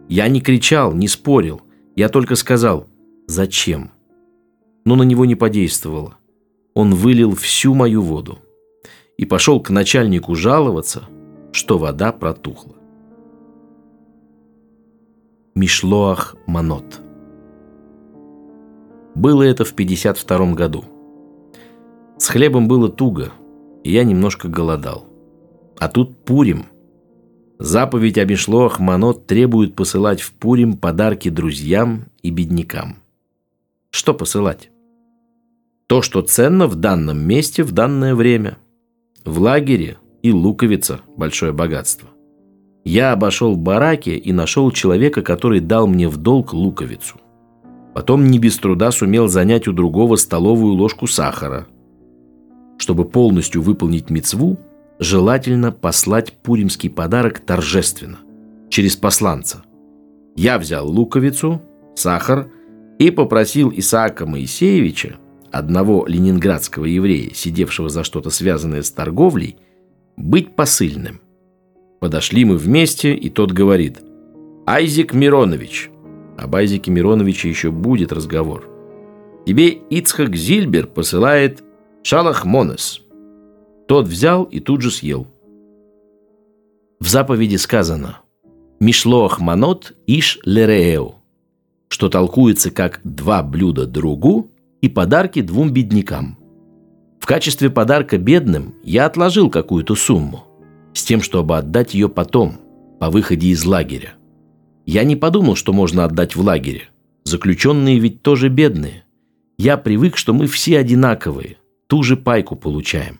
Я 0.10 0.28
не 0.28 0.42
кричал, 0.42 0.94
не 0.94 1.08
спорил. 1.08 1.62
Я 1.96 2.10
только 2.10 2.36
сказал 2.36 2.88
«Зачем?». 3.28 3.92
Но 4.86 4.96
на 4.96 5.04
него 5.04 5.26
не 5.26 5.36
подействовало. 5.36 6.18
Он 6.74 6.94
вылил 6.94 7.36
всю 7.36 7.74
мою 7.74 8.02
воду. 8.02 8.40
И 9.18 9.26
пошел 9.26 9.60
к 9.60 9.70
начальнику 9.70 10.36
жаловаться, 10.36 11.04
что 11.52 11.78
вода 11.78 12.12
протухла. 12.12 12.76
Мишлоах 15.56 16.36
Манот– 16.46 17.02
было 19.18 19.44
это 19.44 19.66
в 19.66 19.74
52 19.74 20.54
году. 20.54 20.86
С 22.18 22.28
хлебом 22.28 22.68
было 22.68 22.90
туго, 22.90 23.32
и 23.84 23.92
я 23.92 24.04
немножко 24.04 24.48
голодал. 24.48 25.06
А 25.80 25.90
тут 25.90 26.24
Пурим. 26.24 26.68
Заповедь 27.60 28.18
о 28.20 28.26
Мишлоах 28.26 28.80
Манот 28.80 29.26
требует 29.26 29.76
посылать 29.76 30.22
в 30.22 30.34
Пурим 30.34 30.78
подарки 30.78 31.30
друзьям 31.30 32.06
и 32.22 32.30
беднякам. 32.30 32.98
Что 33.90 34.14
посылать? 34.14 34.70
То, 35.88 36.02
что 36.02 36.22
ценно 36.22 36.68
в 36.68 36.76
данном 36.76 37.20
месте 37.20 37.64
в 37.64 37.72
данное 37.72 38.14
время. 38.14 38.58
В 39.26 39.40
лагере 39.40 39.98
и 40.22 40.32
луковица– 40.32 41.02
большое 41.18 41.54
богатство. 41.54 42.10
Я 42.84 43.14
обошел 43.14 43.56
бараки 43.56 44.12
и 44.12 44.32
нашел 44.32 44.72
человека, 44.72 45.22
который 45.22 45.60
дал 45.60 45.88
мне 45.88 46.08
в 46.08 46.18
долг 46.18 46.54
луковицу. 46.54 47.18
Потом 47.98 48.28
не 48.28 48.38
без 48.38 48.56
труда 48.60 48.92
сумел 48.92 49.28
занять 49.28 49.68
у 49.68 49.74
другого 49.74 50.18
столовую 50.18 50.76
ложку 50.76 51.08
сахара. 51.08 51.66
Чтобы 52.78 53.06
полностью 53.06 53.64
выполнить 53.64 54.12
мецву, 54.12 54.60
желательно 55.00 55.72
послать 55.72 56.34
пуримский 56.34 56.92
подарок 56.92 57.40
торжественно, 57.40 58.20
через 58.70 58.96
посланца. 58.96 59.64
Я 60.36 60.60
взял 60.60 60.88
луковицу, 60.88 61.64
сахар 61.96 62.52
и 63.00 63.10
попросил 63.10 63.74
Исаака 63.76 64.28
Моисеевича, 64.28 65.16
одного 65.52 66.06
ленинградского 66.06 66.86
еврея, 66.86 67.32
сидевшего 67.34 67.90
за 67.90 68.04
что-то 68.04 68.30
связанное 68.30 68.84
с 68.84 68.92
торговлей, 68.92 69.58
быть 70.18 70.56
посыльным. 70.56 71.20
Подошли 72.00 72.46
мы 72.46 72.58
вместе, 72.58 73.16
и 73.16 73.32
тот 73.32 73.54
говорит, 73.54 74.02
«Айзек 74.68 75.16
Миронович, 75.16 75.90
об 76.38 76.56
Айзеке 76.56 76.92
Мироновиче 76.92 77.50
еще 77.50 77.72
будет 77.72 78.14
разговор. 78.14 78.70
Тебе 79.46 79.70
Ицхак 79.70 80.36
Зильбер 80.36 80.88
посылает 80.88 81.64
Шалах 82.04 82.46
Монес. 82.46 83.02
Тот 83.88 84.08
взял 84.08 84.44
и 84.44 84.60
тут 84.60 84.82
же 84.82 84.92
съел. 84.92 85.28
В 87.00 87.08
заповеди 87.08 87.56
сказано 87.56 88.20
«Мишлоах 88.80 89.40
манот 89.40 89.94
иш 90.08 90.40
лереэу», 90.44 91.16
что 91.88 92.10
толкуется 92.10 92.72
как 92.72 93.02
«два 93.04 93.44
блюда 93.44 93.86
другу» 93.86 94.52
и 94.82 94.90
подарки 94.90 95.42
двум 95.42 95.72
беднякам. 95.72 96.38
В 97.20 97.26
качестве 97.26 97.70
подарка 97.70 98.18
бедным 98.18 98.76
я 98.84 99.06
отложил 99.06 99.50
какую-то 99.50 99.96
сумму, 99.96 100.46
с 100.94 101.04
тем, 101.04 101.22
чтобы 101.22 101.58
отдать 101.58 101.94
ее 101.94 102.10
потом, 102.10 102.58
по 103.00 103.10
выходе 103.10 103.48
из 103.48 103.66
лагеря. 103.66 104.16
Я 104.88 105.04
не 105.04 105.18
подумал, 105.18 105.56
что 105.56 105.74
можно 105.74 106.06
отдать 106.06 106.38
в 106.38 106.42
лагере. 106.42 106.90
Заключенные 107.26 108.00
ведь 108.00 108.22
тоже 108.22 108.48
бедные. 108.48 109.04
Я 109.58 109.76
привык, 109.76 110.16
что 110.16 110.34
мы 110.34 110.48
все 110.48 110.80
одинаковые, 110.80 111.58
ту 111.88 112.04
же 112.04 112.16
пайку 112.16 112.56
получаем. 112.56 113.20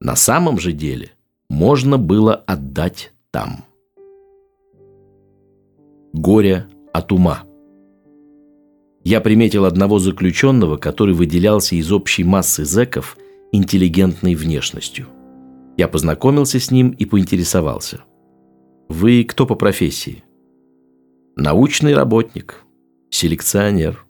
На 0.00 0.16
самом 0.16 0.58
же 0.58 0.72
деле 0.72 1.10
можно 1.50 1.98
было 1.98 2.34
отдать 2.34 3.12
там. 3.30 3.66
Горе 6.14 6.66
от 6.94 7.12
ума. 7.12 7.42
Я 9.04 9.20
приметил 9.20 9.66
одного 9.66 9.98
заключенного, 9.98 10.78
который 10.78 11.14
выделялся 11.14 11.76
из 11.76 11.92
общей 11.92 12.24
массы 12.24 12.64
зэков 12.64 13.18
интеллигентной 13.52 14.34
внешностью. 14.34 15.08
Я 15.76 15.88
познакомился 15.88 16.58
с 16.58 16.70
ним 16.70 16.90
и 16.90 17.04
поинтересовался. 17.04 18.00
«Вы 18.88 19.24
кто 19.24 19.46
по 19.46 19.56
профессии?» 19.56 20.24
Научный 21.36 21.94
работник, 21.94 22.62
селекционер. 23.10 24.04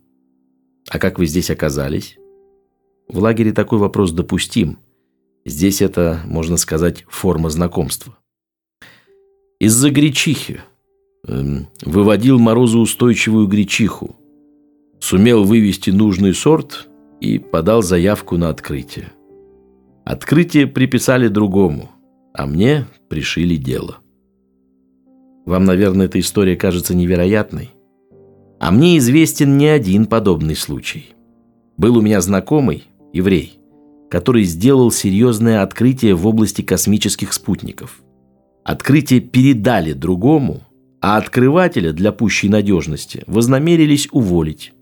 А 0.90 0.98
как 0.98 1.20
вы 1.20 1.26
здесь 1.26 1.50
оказались? 1.50 2.18
В 3.08 3.20
лагере 3.20 3.52
такой 3.52 3.78
вопрос 3.78 4.10
допустим. 4.10 4.80
Здесь 5.44 5.82
это, 5.82 6.20
можно 6.24 6.56
сказать, 6.56 7.04
форма 7.08 7.48
знакомства. 7.48 8.18
Из-за 9.60 9.90
гречихи. 9.90 10.62
Эм, 11.28 11.68
выводил 11.84 12.40
морозоустойчивую 12.40 13.46
гречиху. 13.46 14.16
Сумел 14.98 15.44
вывести 15.44 15.90
нужный 15.90 16.34
сорт 16.34 16.88
и 17.20 17.38
подал 17.38 17.82
заявку 17.82 18.36
на 18.36 18.48
открытие. 18.48 19.12
Открытие 20.04 20.66
приписали 20.66 21.28
другому, 21.28 21.88
а 22.34 22.46
мне 22.46 22.86
пришили 23.08 23.54
дело. 23.54 24.01
Вам, 25.44 25.64
наверное, 25.64 26.06
эта 26.06 26.20
история 26.20 26.56
кажется 26.56 26.94
невероятной. 26.94 27.70
А 28.60 28.70
мне 28.70 28.98
известен 28.98 29.58
не 29.58 29.66
один 29.66 30.06
подобный 30.06 30.54
случай. 30.54 31.14
Был 31.76 31.96
у 31.96 32.00
меня 32.00 32.20
знакомый, 32.20 32.84
еврей, 33.12 33.58
который 34.10 34.44
сделал 34.44 34.92
серьезное 34.92 35.62
открытие 35.62 36.14
в 36.14 36.26
области 36.26 36.62
космических 36.62 37.32
спутников. 37.32 38.02
Открытие 38.64 39.20
передали 39.20 39.92
другому, 39.92 40.62
а 41.00 41.16
открывателя 41.16 41.92
для 41.92 42.12
пущей 42.12 42.48
надежности 42.48 43.24
вознамерились 43.26 44.08
уволить. 44.12 44.72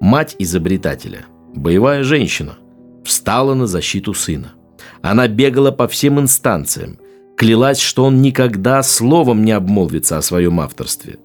Мать 0.00 0.34
изобретателя, 0.40 1.26
боевая 1.54 2.02
женщина, 2.02 2.58
встала 3.04 3.54
на 3.54 3.68
защиту 3.68 4.14
сына. 4.14 4.54
Она 5.02 5.28
бегала 5.28 5.70
по 5.70 5.86
всем 5.86 6.18
инстанциям, 6.18 6.98
клялась, 7.36 7.78
что 7.78 8.04
он 8.04 8.22
никогда 8.22 8.82
словом 8.82 9.44
не 9.44 9.52
обмолвится 9.52 10.18
о 10.18 10.22
своем 10.22 10.60
авторстве, 10.60 11.18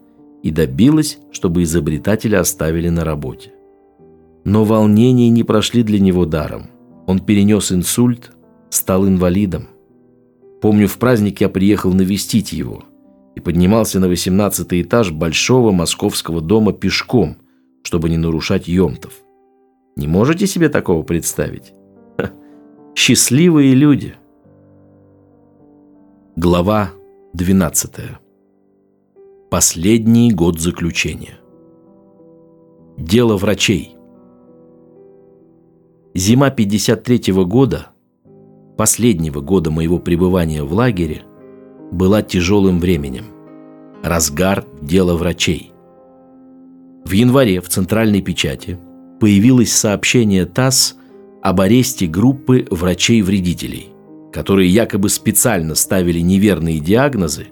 и 0.44 0.52
добилась, 0.52 1.20
чтобы 1.32 1.64
изобретателя 1.64 2.40
оставили 2.40 2.90
на 2.90 3.04
работе. 3.04 3.52
Но 4.46 4.64
волнения 4.64 5.30
не 5.30 5.44
прошли 5.44 5.84
для 5.84 6.00
него 6.00 6.26
даром. 6.26 6.70
Он 7.08 7.20
перенес 7.20 7.72
инсульт, 7.72 8.32
стал 8.70 9.08
инвалидом. 9.08 9.68
Помню, 10.62 10.88
в 10.88 10.98
праздник 10.98 11.42
я 11.42 11.50
приехал 11.50 11.94
навестить 11.94 12.54
его 12.54 12.84
и 13.36 13.40
поднимался 13.40 14.00
на 14.00 14.08
18 14.08 14.68
этаж 14.82 15.12
большого 15.12 15.72
московского 15.72 16.42
дома 16.42 16.74
пешком, 16.74 17.38
чтобы 17.84 18.10
не 18.10 18.18
нарушать 18.18 18.68
емтов. 18.68 19.14
Не 19.96 20.08
можете 20.08 20.48
себе 20.48 20.70
такого 20.70 21.04
представить? 21.04 21.74
Ха. 22.18 22.32
Счастливые 22.96 23.74
люди. 23.74 24.16
Глава 26.42 26.92
12. 27.34 27.92
Последний 29.52 30.32
год 30.32 30.58
заключения. 30.58 31.38
Дело 32.98 33.36
врачей. 33.36 33.98
Зима 36.16 36.50
53 36.50 37.34
-го 37.34 37.44
года, 37.44 37.88
последнего 38.78 39.42
года 39.42 39.70
моего 39.70 40.00
пребывания 40.00 40.64
в 40.64 40.72
лагере, 40.72 41.24
была 41.92 42.22
тяжелым 42.22 42.80
временем. 42.80 43.26
Разгар 44.02 44.66
дела 44.82 45.18
врачей. 45.18 45.74
В 47.04 47.12
январе 47.12 47.60
в 47.60 47.68
центральной 47.68 48.22
печати 48.22 48.80
появилось 49.20 49.74
сообщение 49.74 50.46
ТАСС 50.46 50.96
об 51.42 51.60
аресте 51.60 52.08
группы 52.08 52.66
врачей-вредителей, 52.72 53.89
которые 54.32 54.70
якобы 54.70 55.10
специально 55.10 55.76
ставили 55.76 56.20
неверные 56.20 56.80
диагнозы 56.80 57.48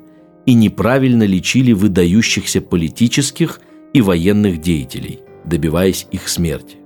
и 0.45 0.53
неправильно 0.53 1.23
лечили 1.23 1.73
выдающихся 1.73 2.61
политических 2.61 3.59
и 3.93 4.01
военных 4.01 4.61
деятелей, 4.61 5.19
добиваясь 5.45 6.07
их 6.11 6.29
смерти. 6.29 6.77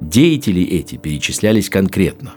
Деятели 0.00 0.62
эти 0.62 0.96
перечислялись 0.96 1.68
конкретно. 1.68 2.34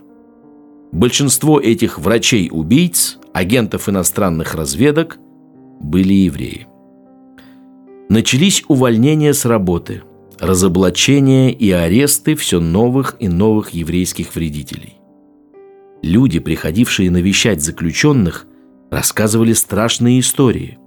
Большинство 0.92 1.60
этих 1.60 2.00
врачей-убийц, 2.00 3.18
агентов 3.34 3.88
иностранных 3.88 4.56
разведок, 4.56 5.18
были 5.80 6.14
евреи. 6.14 6.68
Начались 8.10 8.64
увольнения 8.68 9.34
с 9.34 9.46
работы, 9.46 10.04
разоблачения 10.40 11.52
и 11.52 11.72
аресты 11.72 12.36
все 12.36 12.60
новых 12.60 13.16
и 13.20 13.30
новых 13.30 13.70
еврейских 13.70 14.36
вредителей. 14.36 15.01
Люди, 16.02 16.40
приходившие 16.40 17.12
навещать 17.12 17.62
заключенных, 17.62 18.48
рассказывали 18.90 19.54
страшные 19.54 20.20
истории. 20.20 20.78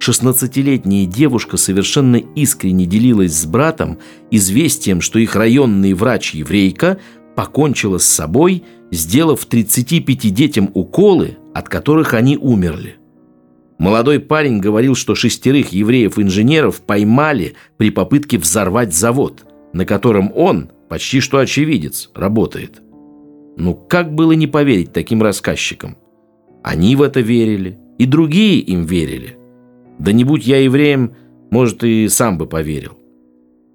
16-летняя 0.00 1.06
девушка 1.06 1.56
совершенно 1.56 2.16
искренне 2.16 2.86
делилась 2.86 3.34
с 3.34 3.46
братом 3.46 3.98
известием, 4.30 5.00
что 5.00 5.18
их 5.18 5.36
районный 5.36 5.92
врач-еврейка 5.92 6.98
покончила 7.36 7.98
с 7.98 8.04
собой, 8.04 8.64
сделав 8.90 9.44
35 9.44 10.34
детям 10.34 10.70
уколы, 10.74 11.36
от 11.54 11.68
которых 11.68 12.14
они 12.14 12.36
умерли. 12.36 12.96
Молодой 13.78 14.20
парень 14.20 14.60
говорил, 14.60 14.94
что 14.94 15.14
шестерых 15.14 15.72
евреев-инженеров 15.72 16.80
поймали 16.80 17.54
при 17.76 17.90
попытке 17.90 18.38
взорвать 18.38 18.94
завод, 18.94 19.44
на 19.72 19.84
котором 19.84 20.32
он, 20.34 20.70
почти 20.88 21.20
что 21.20 21.38
очевидец, 21.38 22.10
работает. 22.14 22.83
Ну 23.56 23.74
как 23.74 24.14
было 24.14 24.32
не 24.32 24.46
поверить 24.46 24.92
таким 24.92 25.22
рассказчикам? 25.22 25.96
Они 26.62 26.96
в 26.96 27.02
это 27.02 27.20
верили, 27.20 27.78
и 27.98 28.06
другие 28.06 28.58
им 28.60 28.84
верили– 28.84 29.36
да 29.98 30.12
не 30.12 30.24
будь 30.24 30.46
я 30.46 30.58
евреем, 30.58 31.14
может, 31.50 31.84
и 31.84 32.08
сам 32.08 32.38
бы 32.38 32.46
поверил. 32.46 32.98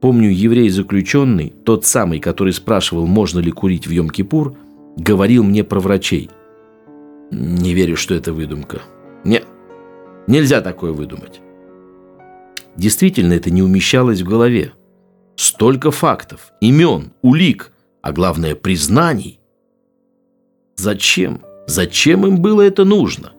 Помню, 0.02 0.30
еврей-заключенный, 0.30 1.54
тот 1.64 1.86
самый, 1.86 2.20
который 2.20 2.54
спрашивал, 2.54 3.06
можно 3.06 3.40
ли 3.40 3.52
курить 3.52 3.88
в 3.88 3.92
Йом-Кипур, 3.92 4.56
говорил 4.98 5.44
мне 5.44 5.64
про 5.64 5.80
врачей. 5.80 6.30
Не 7.32 7.74
верю, 7.74 7.96
что 7.96 8.16
это 8.16 8.34
выдумка. 8.34 8.82
Нет, 9.24 9.46
нельзя 10.28 10.62
такое 10.62 10.92
выдумать. 10.92 11.42
Действительно, 12.76 13.34
это 13.34 13.52
не 13.52 13.62
умещалось 13.62 14.22
в 14.22 14.28
голове. 14.28 14.72
Столько 15.36 15.92
фактов, 15.92 16.54
имен, 16.62 17.12
улик, 17.22 17.72
а 18.02 18.12
главное, 18.12 18.56
признаний. 18.56 19.39
Зачем? 20.80 21.42
Зачем 21.68 22.26
им 22.26 22.42
было 22.42 22.62
это 22.62 22.86
нужно? 22.86 23.34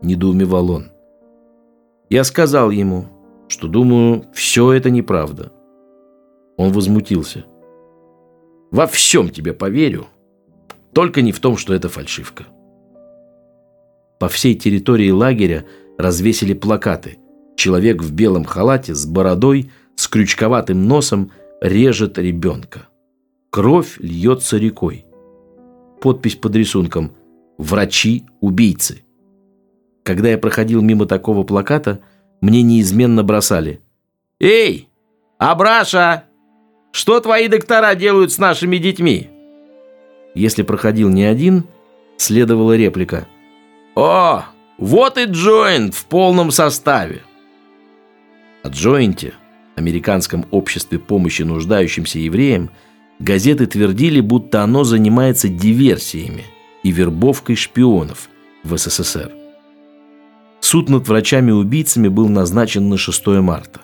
Недоумевал 0.00 0.70
он. 0.70 0.86
Я 2.08 2.24
сказал 2.24 2.70
ему, 2.70 3.04
что 3.48 3.68
думаю, 3.68 4.24
все 4.32 4.72
это 4.72 4.88
неправда. 4.88 5.52
Он 6.56 6.72
возмутился. 6.72 7.44
Во 8.70 8.86
всем 8.86 9.28
тебе 9.28 9.52
поверю, 9.52 10.06
только 10.94 11.20
не 11.20 11.32
в 11.32 11.38
том, 11.38 11.58
что 11.58 11.74
это 11.74 11.90
фальшивка. 11.90 12.46
По 14.18 14.28
всей 14.28 14.54
территории 14.54 15.10
лагеря 15.10 15.66
развесили 15.98 16.54
плакаты. 16.54 17.18
Человек 17.56 18.02
в 18.02 18.14
белом 18.14 18.44
халате 18.46 18.94
с 18.94 19.04
бородой, 19.04 19.70
с 19.96 20.08
крючковатым 20.08 20.88
носом 20.88 21.30
режет 21.60 22.16
ребенка. 22.16 22.86
Кровь 23.50 23.98
льется 23.98 24.56
рекой. 24.56 25.05
Подпись 26.06 26.36
под 26.36 26.54
рисунком 26.54 27.10
«Врачи-убийцы». 27.58 29.02
Когда 30.04 30.28
я 30.28 30.38
проходил 30.38 30.80
мимо 30.80 31.04
такого 31.04 31.42
плаката, 31.42 32.00
мне 32.40 32.62
неизменно 32.62 33.24
бросали. 33.24 33.80
«Эй, 34.38 34.88
Абраша! 35.36 36.22
Что 36.92 37.18
твои 37.18 37.48
доктора 37.48 37.96
делают 37.96 38.30
с 38.30 38.38
нашими 38.38 38.76
детьми?» 38.76 39.30
Если 40.36 40.62
проходил 40.62 41.08
не 41.08 41.24
один, 41.24 41.64
следовала 42.18 42.76
реплика. 42.76 43.26
«О, 43.96 44.44
вот 44.78 45.18
и 45.18 45.24
Джойнт 45.24 45.92
в 45.92 46.06
полном 46.06 46.52
составе!» 46.52 47.22
О 48.62 48.68
Джойнте, 48.68 49.32
американском 49.74 50.46
обществе 50.52 51.00
помощи 51.00 51.42
нуждающимся 51.42 52.20
евреям, 52.20 52.70
газеты 53.18 53.66
твердили, 53.66 54.20
будто 54.20 54.62
оно 54.62 54.84
занимается 54.84 55.48
диверсиями 55.48 56.44
и 56.82 56.90
вербовкой 56.90 57.56
шпионов 57.56 58.28
в 58.62 58.76
СССР. 58.76 59.32
Суд 60.60 60.88
над 60.88 61.06
врачами-убийцами 61.06 62.08
был 62.08 62.28
назначен 62.28 62.88
на 62.88 62.96
6 62.96 63.26
марта. 63.40 63.80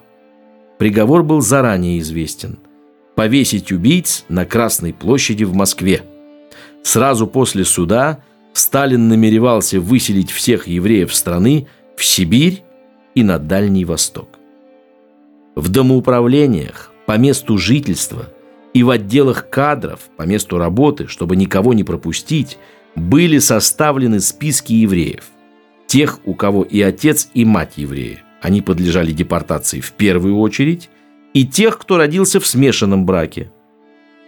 Приговор 0.79 1.23
был 1.23 1.41
заранее 1.41 2.01
известен. 2.01 2.59
Повесить 3.15 3.71
убийц 3.71 4.25
на 4.29 4.45
Красной 4.45 4.93
площади 4.93 5.45
в 5.45 5.55
Москве. 5.55 6.03
Сразу 6.83 7.27
после 7.27 7.65
суда 7.65 8.19
Сталин 8.53 9.09
намеревался 9.09 9.81
выселить 9.81 10.31
всех 10.31 10.67
евреев 10.67 11.15
страны 11.15 11.69
в 11.97 12.05
Сибирь 12.05 12.63
и 13.15 13.23
на 13.23 13.39
Дальний 13.39 13.85
Восток. 13.85 14.39
В 15.55 15.69
домоуправлениях, 15.69 16.91
по 17.07 17.17
месту 17.19 17.59
жительства 17.59 18.29
и 18.75 18.83
в 18.83 18.91
отделах 18.91 19.51
кадров, 19.51 20.01
по 20.17 20.23
месту 20.23 20.59
работы, 20.59 21.07
чтобы 21.07 21.37
никого 21.37 21.75
не 21.75 21.85
пропустить, 21.85 22.59
были 22.95 23.39
составлены 23.39 24.21
списки 24.21 24.73
евреев– 24.73 25.25
тех, 25.93 26.21
у 26.25 26.33
кого 26.33 26.63
и 26.63 26.81
отец, 26.81 27.29
и 27.35 27.45
мать 27.45 27.75
евреи. 27.77 28.21
Они 28.41 28.63
подлежали 28.63 29.13
депортации 29.13 29.81
в 29.81 29.93
первую 29.93 30.39
очередь, 30.39 30.89
и 31.35 31.47
тех, 31.47 31.77
кто 31.77 31.99
родился 31.99 32.41
в 32.41 32.47
смешанном 32.47 33.05
браке. 33.05 33.53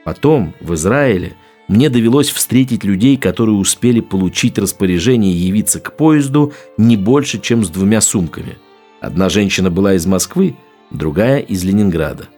Потом 0.04 0.54
в 0.60 0.74
Израиле 0.74 1.32
мне 1.66 1.88
довелось 1.88 2.28
встретить 2.28 2.84
людей, 2.84 3.16
которые 3.16 3.56
успели 3.56 4.00
получить 4.00 4.58
распоряжение 4.58 5.32
явиться 5.32 5.80
к 5.80 5.96
поезду 5.96 6.52
не 6.76 6.98
больше, 6.98 7.40
чем 7.40 7.64
с 7.64 7.70
двумя 7.70 8.02
сумками. 8.02 8.58
Одна 9.00 9.30
женщина 9.30 9.70
была 9.70 9.94
из 9.94 10.04
Москвы, 10.04 10.56
другая 10.90 11.38
из 11.38 11.64
Ленинграда. 11.64 12.28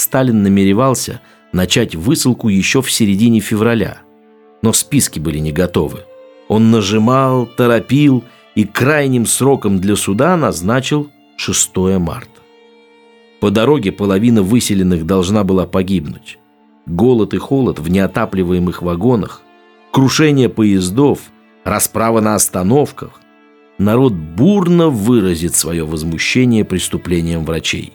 Сталин 0.00 0.42
намеревался 0.42 1.20
начать 1.52 1.94
высылку 1.94 2.48
еще 2.48 2.80
в 2.80 2.90
середине 2.90 3.40
февраля, 3.40 3.98
но 4.62 4.72
списки 4.72 5.18
были 5.18 5.38
не 5.38 5.52
готовы. 5.52 6.00
Он 6.48 6.70
нажимал, 6.70 7.44
торопил 7.44 8.24
и 8.54 8.64
крайним 8.64 9.26
сроком 9.26 9.78
для 9.78 9.96
суда 9.96 10.38
назначил 10.38 11.10
6 11.36 11.76
марта. 11.98 12.30
По 13.40 13.50
дороге 13.50 13.92
половина 13.92 14.42
выселенных 14.42 15.04
должна 15.04 15.44
была 15.44 15.66
погибнуть. 15.66 16.38
Голод 16.86 17.34
и 17.34 17.38
холод 17.38 17.78
в 17.78 17.90
неотапливаемых 17.90 18.80
вагонах, 18.80 19.42
крушение 19.90 20.48
поездов, 20.48 21.30
расправа 21.64 22.20
на 22.20 22.34
остановках. 22.36 23.20
Народ 23.76 24.14
бурно 24.14 24.88
выразит 24.88 25.54
свое 25.54 25.84
возмущение 25.84 26.64
преступлением 26.64 27.44
врачей. 27.44 27.92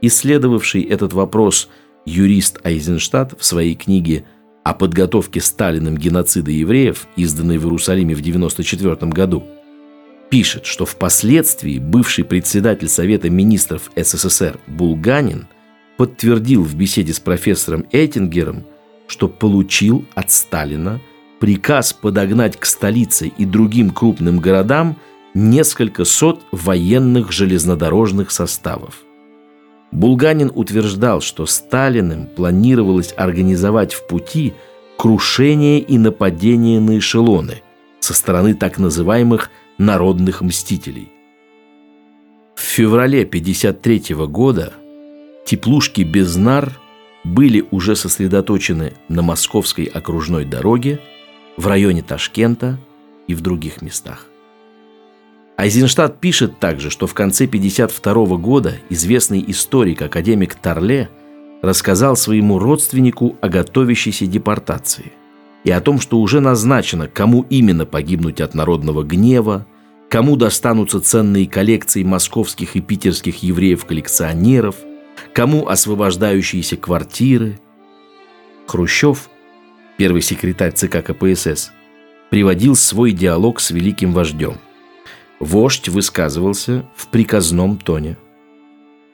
Исследовавший 0.00 0.82
этот 0.82 1.12
вопрос 1.12 1.68
юрист 2.04 2.60
Айзенштадт 2.64 3.38
в 3.38 3.44
своей 3.44 3.74
книге 3.74 4.24
о 4.64 4.74
подготовке 4.74 5.40
Сталиным 5.40 5.96
геноцида 5.96 6.50
евреев, 6.50 7.06
изданной 7.16 7.58
в 7.58 7.64
Иерусалиме 7.64 8.14
в 8.14 8.20
1994 8.20 9.10
году, 9.10 9.44
пишет, 10.30 10.66
что 10.66 10.84
впоследствии 10.84 11.78
бывший 11.78 12.24
председатель 12.24 12.88
Совета 12.88 13.30
министров 13.30 13.90
СССР 13.96 14.58
Булганин– 14.66 15.46
подтвердил 15.98 16.62
в 16.62 16.74
беседе 16.76 17.12
с 17.12 17.20
профессором 17.20 17.84
Эттингером, 17.90 18.64
что 19.08 19.28
получил 19.28 20.06
от 20.14 20.30
Сталина 20.30 21.00
приказ 21.40 21.92
подогнать 21.92 22.56
к 22.56 22.64
столице 22.64 23.28
и 23.36 23.44
другим 23.44 23.90
крупным 23.90 24.38
городам 24.38 24.96
несколько 25.34 26.04
сот 26.04 26.40
военных 26.52 27.32
железнодорожных 27.32 28.30
составов. 28.30 29.02
Булганин 29.90 30.52
утверждал, 30.54 31.20
что 31.20 31.46
Сталиным 31.46 32.26
планировалось 32.26 33.14
организовать 33.16 33.94
в 33.94 34.06
пути 34.06 34.54
крушение 34.96 35.80
и 35.80 35.96
нападение 35.98 36.80
на 36.80 36.98
эшелоны 36.98 37.62
со 38.00 38.14
стороны 38.14 38.54
так 38.54 38.78
называемых 38.78 39.50
народных 39.78 40.42
мстителей. 40.42 41.10
В 42.54 42.60
феврале 42.60 43.22
1953 43.22 44.14
года 44.26 44.72
Теплушки 45.48 46.02
без 46.02 46.36
нар 46.36 46.78
были 47.24 47.66
уже 47.70 47.96
сосредоточены 47.96 48.92
на 49.08 49.22
Московской 49.22 49.84
окружной 49.84 50.44
дороге, 50.44 51.00
в 51.56 51.66
районе 51.66 52.02
Ташкента 52.02 52.78
и 53.26 53.34
в 53.34 53.40
других 53.40 53.80
местах. 53.80 54.26
Айзенштадт 55.58 56.20
пишет 56.20 56.58
также, 56.58 56.88
что 56.88 57.06
в 57.06 57.12
конце 57.12 57.44
1952 57.44 58.36
года 58.38 58.76
известный 58.88 59.44
историк 59.48 60.00
академик 60.00 60.54
Тарле 60.54 61.10
рассказал 61.60 62.16
своему 62.16 62.58
родственнику 62.58 63.36
о 63.42 63.48
готовящейся 63.48 64.26
депортации 64.26 65.12
и 65.64 65.70
о 65.70 65.82
том, 65.82 66.00
что 66.00 66.20
уже 66.20 66.40
назначено, 66.40 67.08
кому 67.08 67.44
именно 67.50 67.84
погибнуть 67.84 68.40
от 68.40 68.54
народного 68.54 69.02
гнева, 69.02 69.66
кому 70.08 70.36
достанутся 70.36 71.00
ценные 71.00 71.46
коллекции 71.46 72.02
московских 72.02 72.76
и 72.76 72.80
питерских 72.80 73.42
евреев-коллекционеров– 73.42 74.76
кому 75.32 75.68
освобождающиеся 75.68 76.76
квартиры. 76.76 77.60
Хрущев, 78.66 79.30
первый 79.96 80.22
секретарь 80.22 80.72
ЦК 80.72 81.04
КПСС, 81.04 81.72
приводил 82.30 82.76
свой 82.76 83.12
диалог 83.12 83.60
с 83.60 83.70
великим 83.70 84.12
вождем. 84.12 84.58
Вождь 85.40 85.88
высказывался 85.88 86.84
в 86.96 87.08
приказном 87.08 87.78
тоне. 87.78 88.16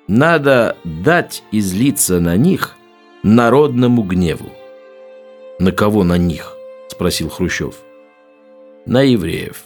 «Надо 0.06 0.76
дать 0.84 1.42
излиться 1.52 2.20
на 2.20 2.36
них 2.36 2.76
народному 3.22 4.02
гневу». 4.02 4.50
«На 5.58 5.72
кого 5.72 6.04
на 6.04 6.18
них?»– 6.18 6.56
спросил 6.88 7.28
Хрущев. 7.28 7.76
«На 8.86 9.02
евреев», 9.02 9.64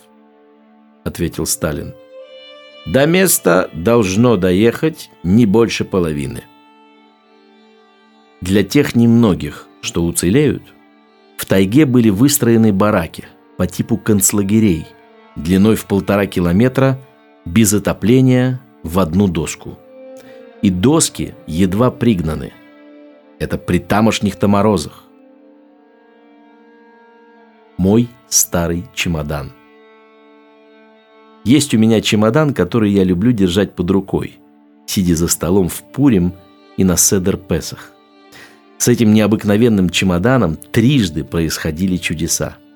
–ответил 1.05 1.47
Сталин. 1.47 1.95
До 2.87 3.05
места 3.05 3.69
должно 3.75 4.37
доехать 4.37 5.11
не 5.23 5.45
больше 5.45 5.85
половины. 5.85 6.45
Для 8.41 8.63
тех 8.63 8.95
немногих, 8.95 9.67
что 9.83 10.05
уцелеют, 10.05 10.63
в 11.37 11.45
тайге 11.45 11.85
были 11.85 12.09
выстроены 12.09 12.73
бараки 12.73 13.27
по 13.59 13.67
типу 13.67 13.99
концлагерей, 13.99 14.87
длиной 15.39 15.77
в 15.77 15.87
полтора 15.87 16.27
километра, 16.27 16.99
без 17.45 17.73
отопления 17.73 18.61
в 18.83 18.99
одну 18.99 19.29
доску. 19.29 19.79
И 20.61 20.71
доски 20.71 21.35
едва 21.47 21.91
пригнаны. 21.91 22.53
Это 23.39 23.57
при 23.57 23.79
тамошних-то 23.79 24.49
морозах. 24.49 25.05
Мой 27.77 28.09
старый 28.29 28.85
чемодан. 28.95 29.53
Есть 31.45 31.73
у 31.75 31.79
меня 31.79 32.01
чемодан, 32.01 32.53
который 32.53 32.91
я 32.91 33.05
люблю 33.05 33.31
держать 33.31 33.75
под 33.77 33.91
рукой, 33.91 34.39
сидя 34.87 35.15
за 35.15 35.29
столом 35.29 35.69
в 35.69 35.83
Пурим 35.93 36.35
и 36.77 36.83
на 36.83 36.97
Седер 36.97 37.37
Песах. 37.37 37.93
С 38.79 38.89
этим 38.89 39.15
необыкновенным 39.15 39.91
чемоданом 39.91 40.57
трижды 40.57 41.25
происходили 41.25 41.97
чудеса– 41.97 42.57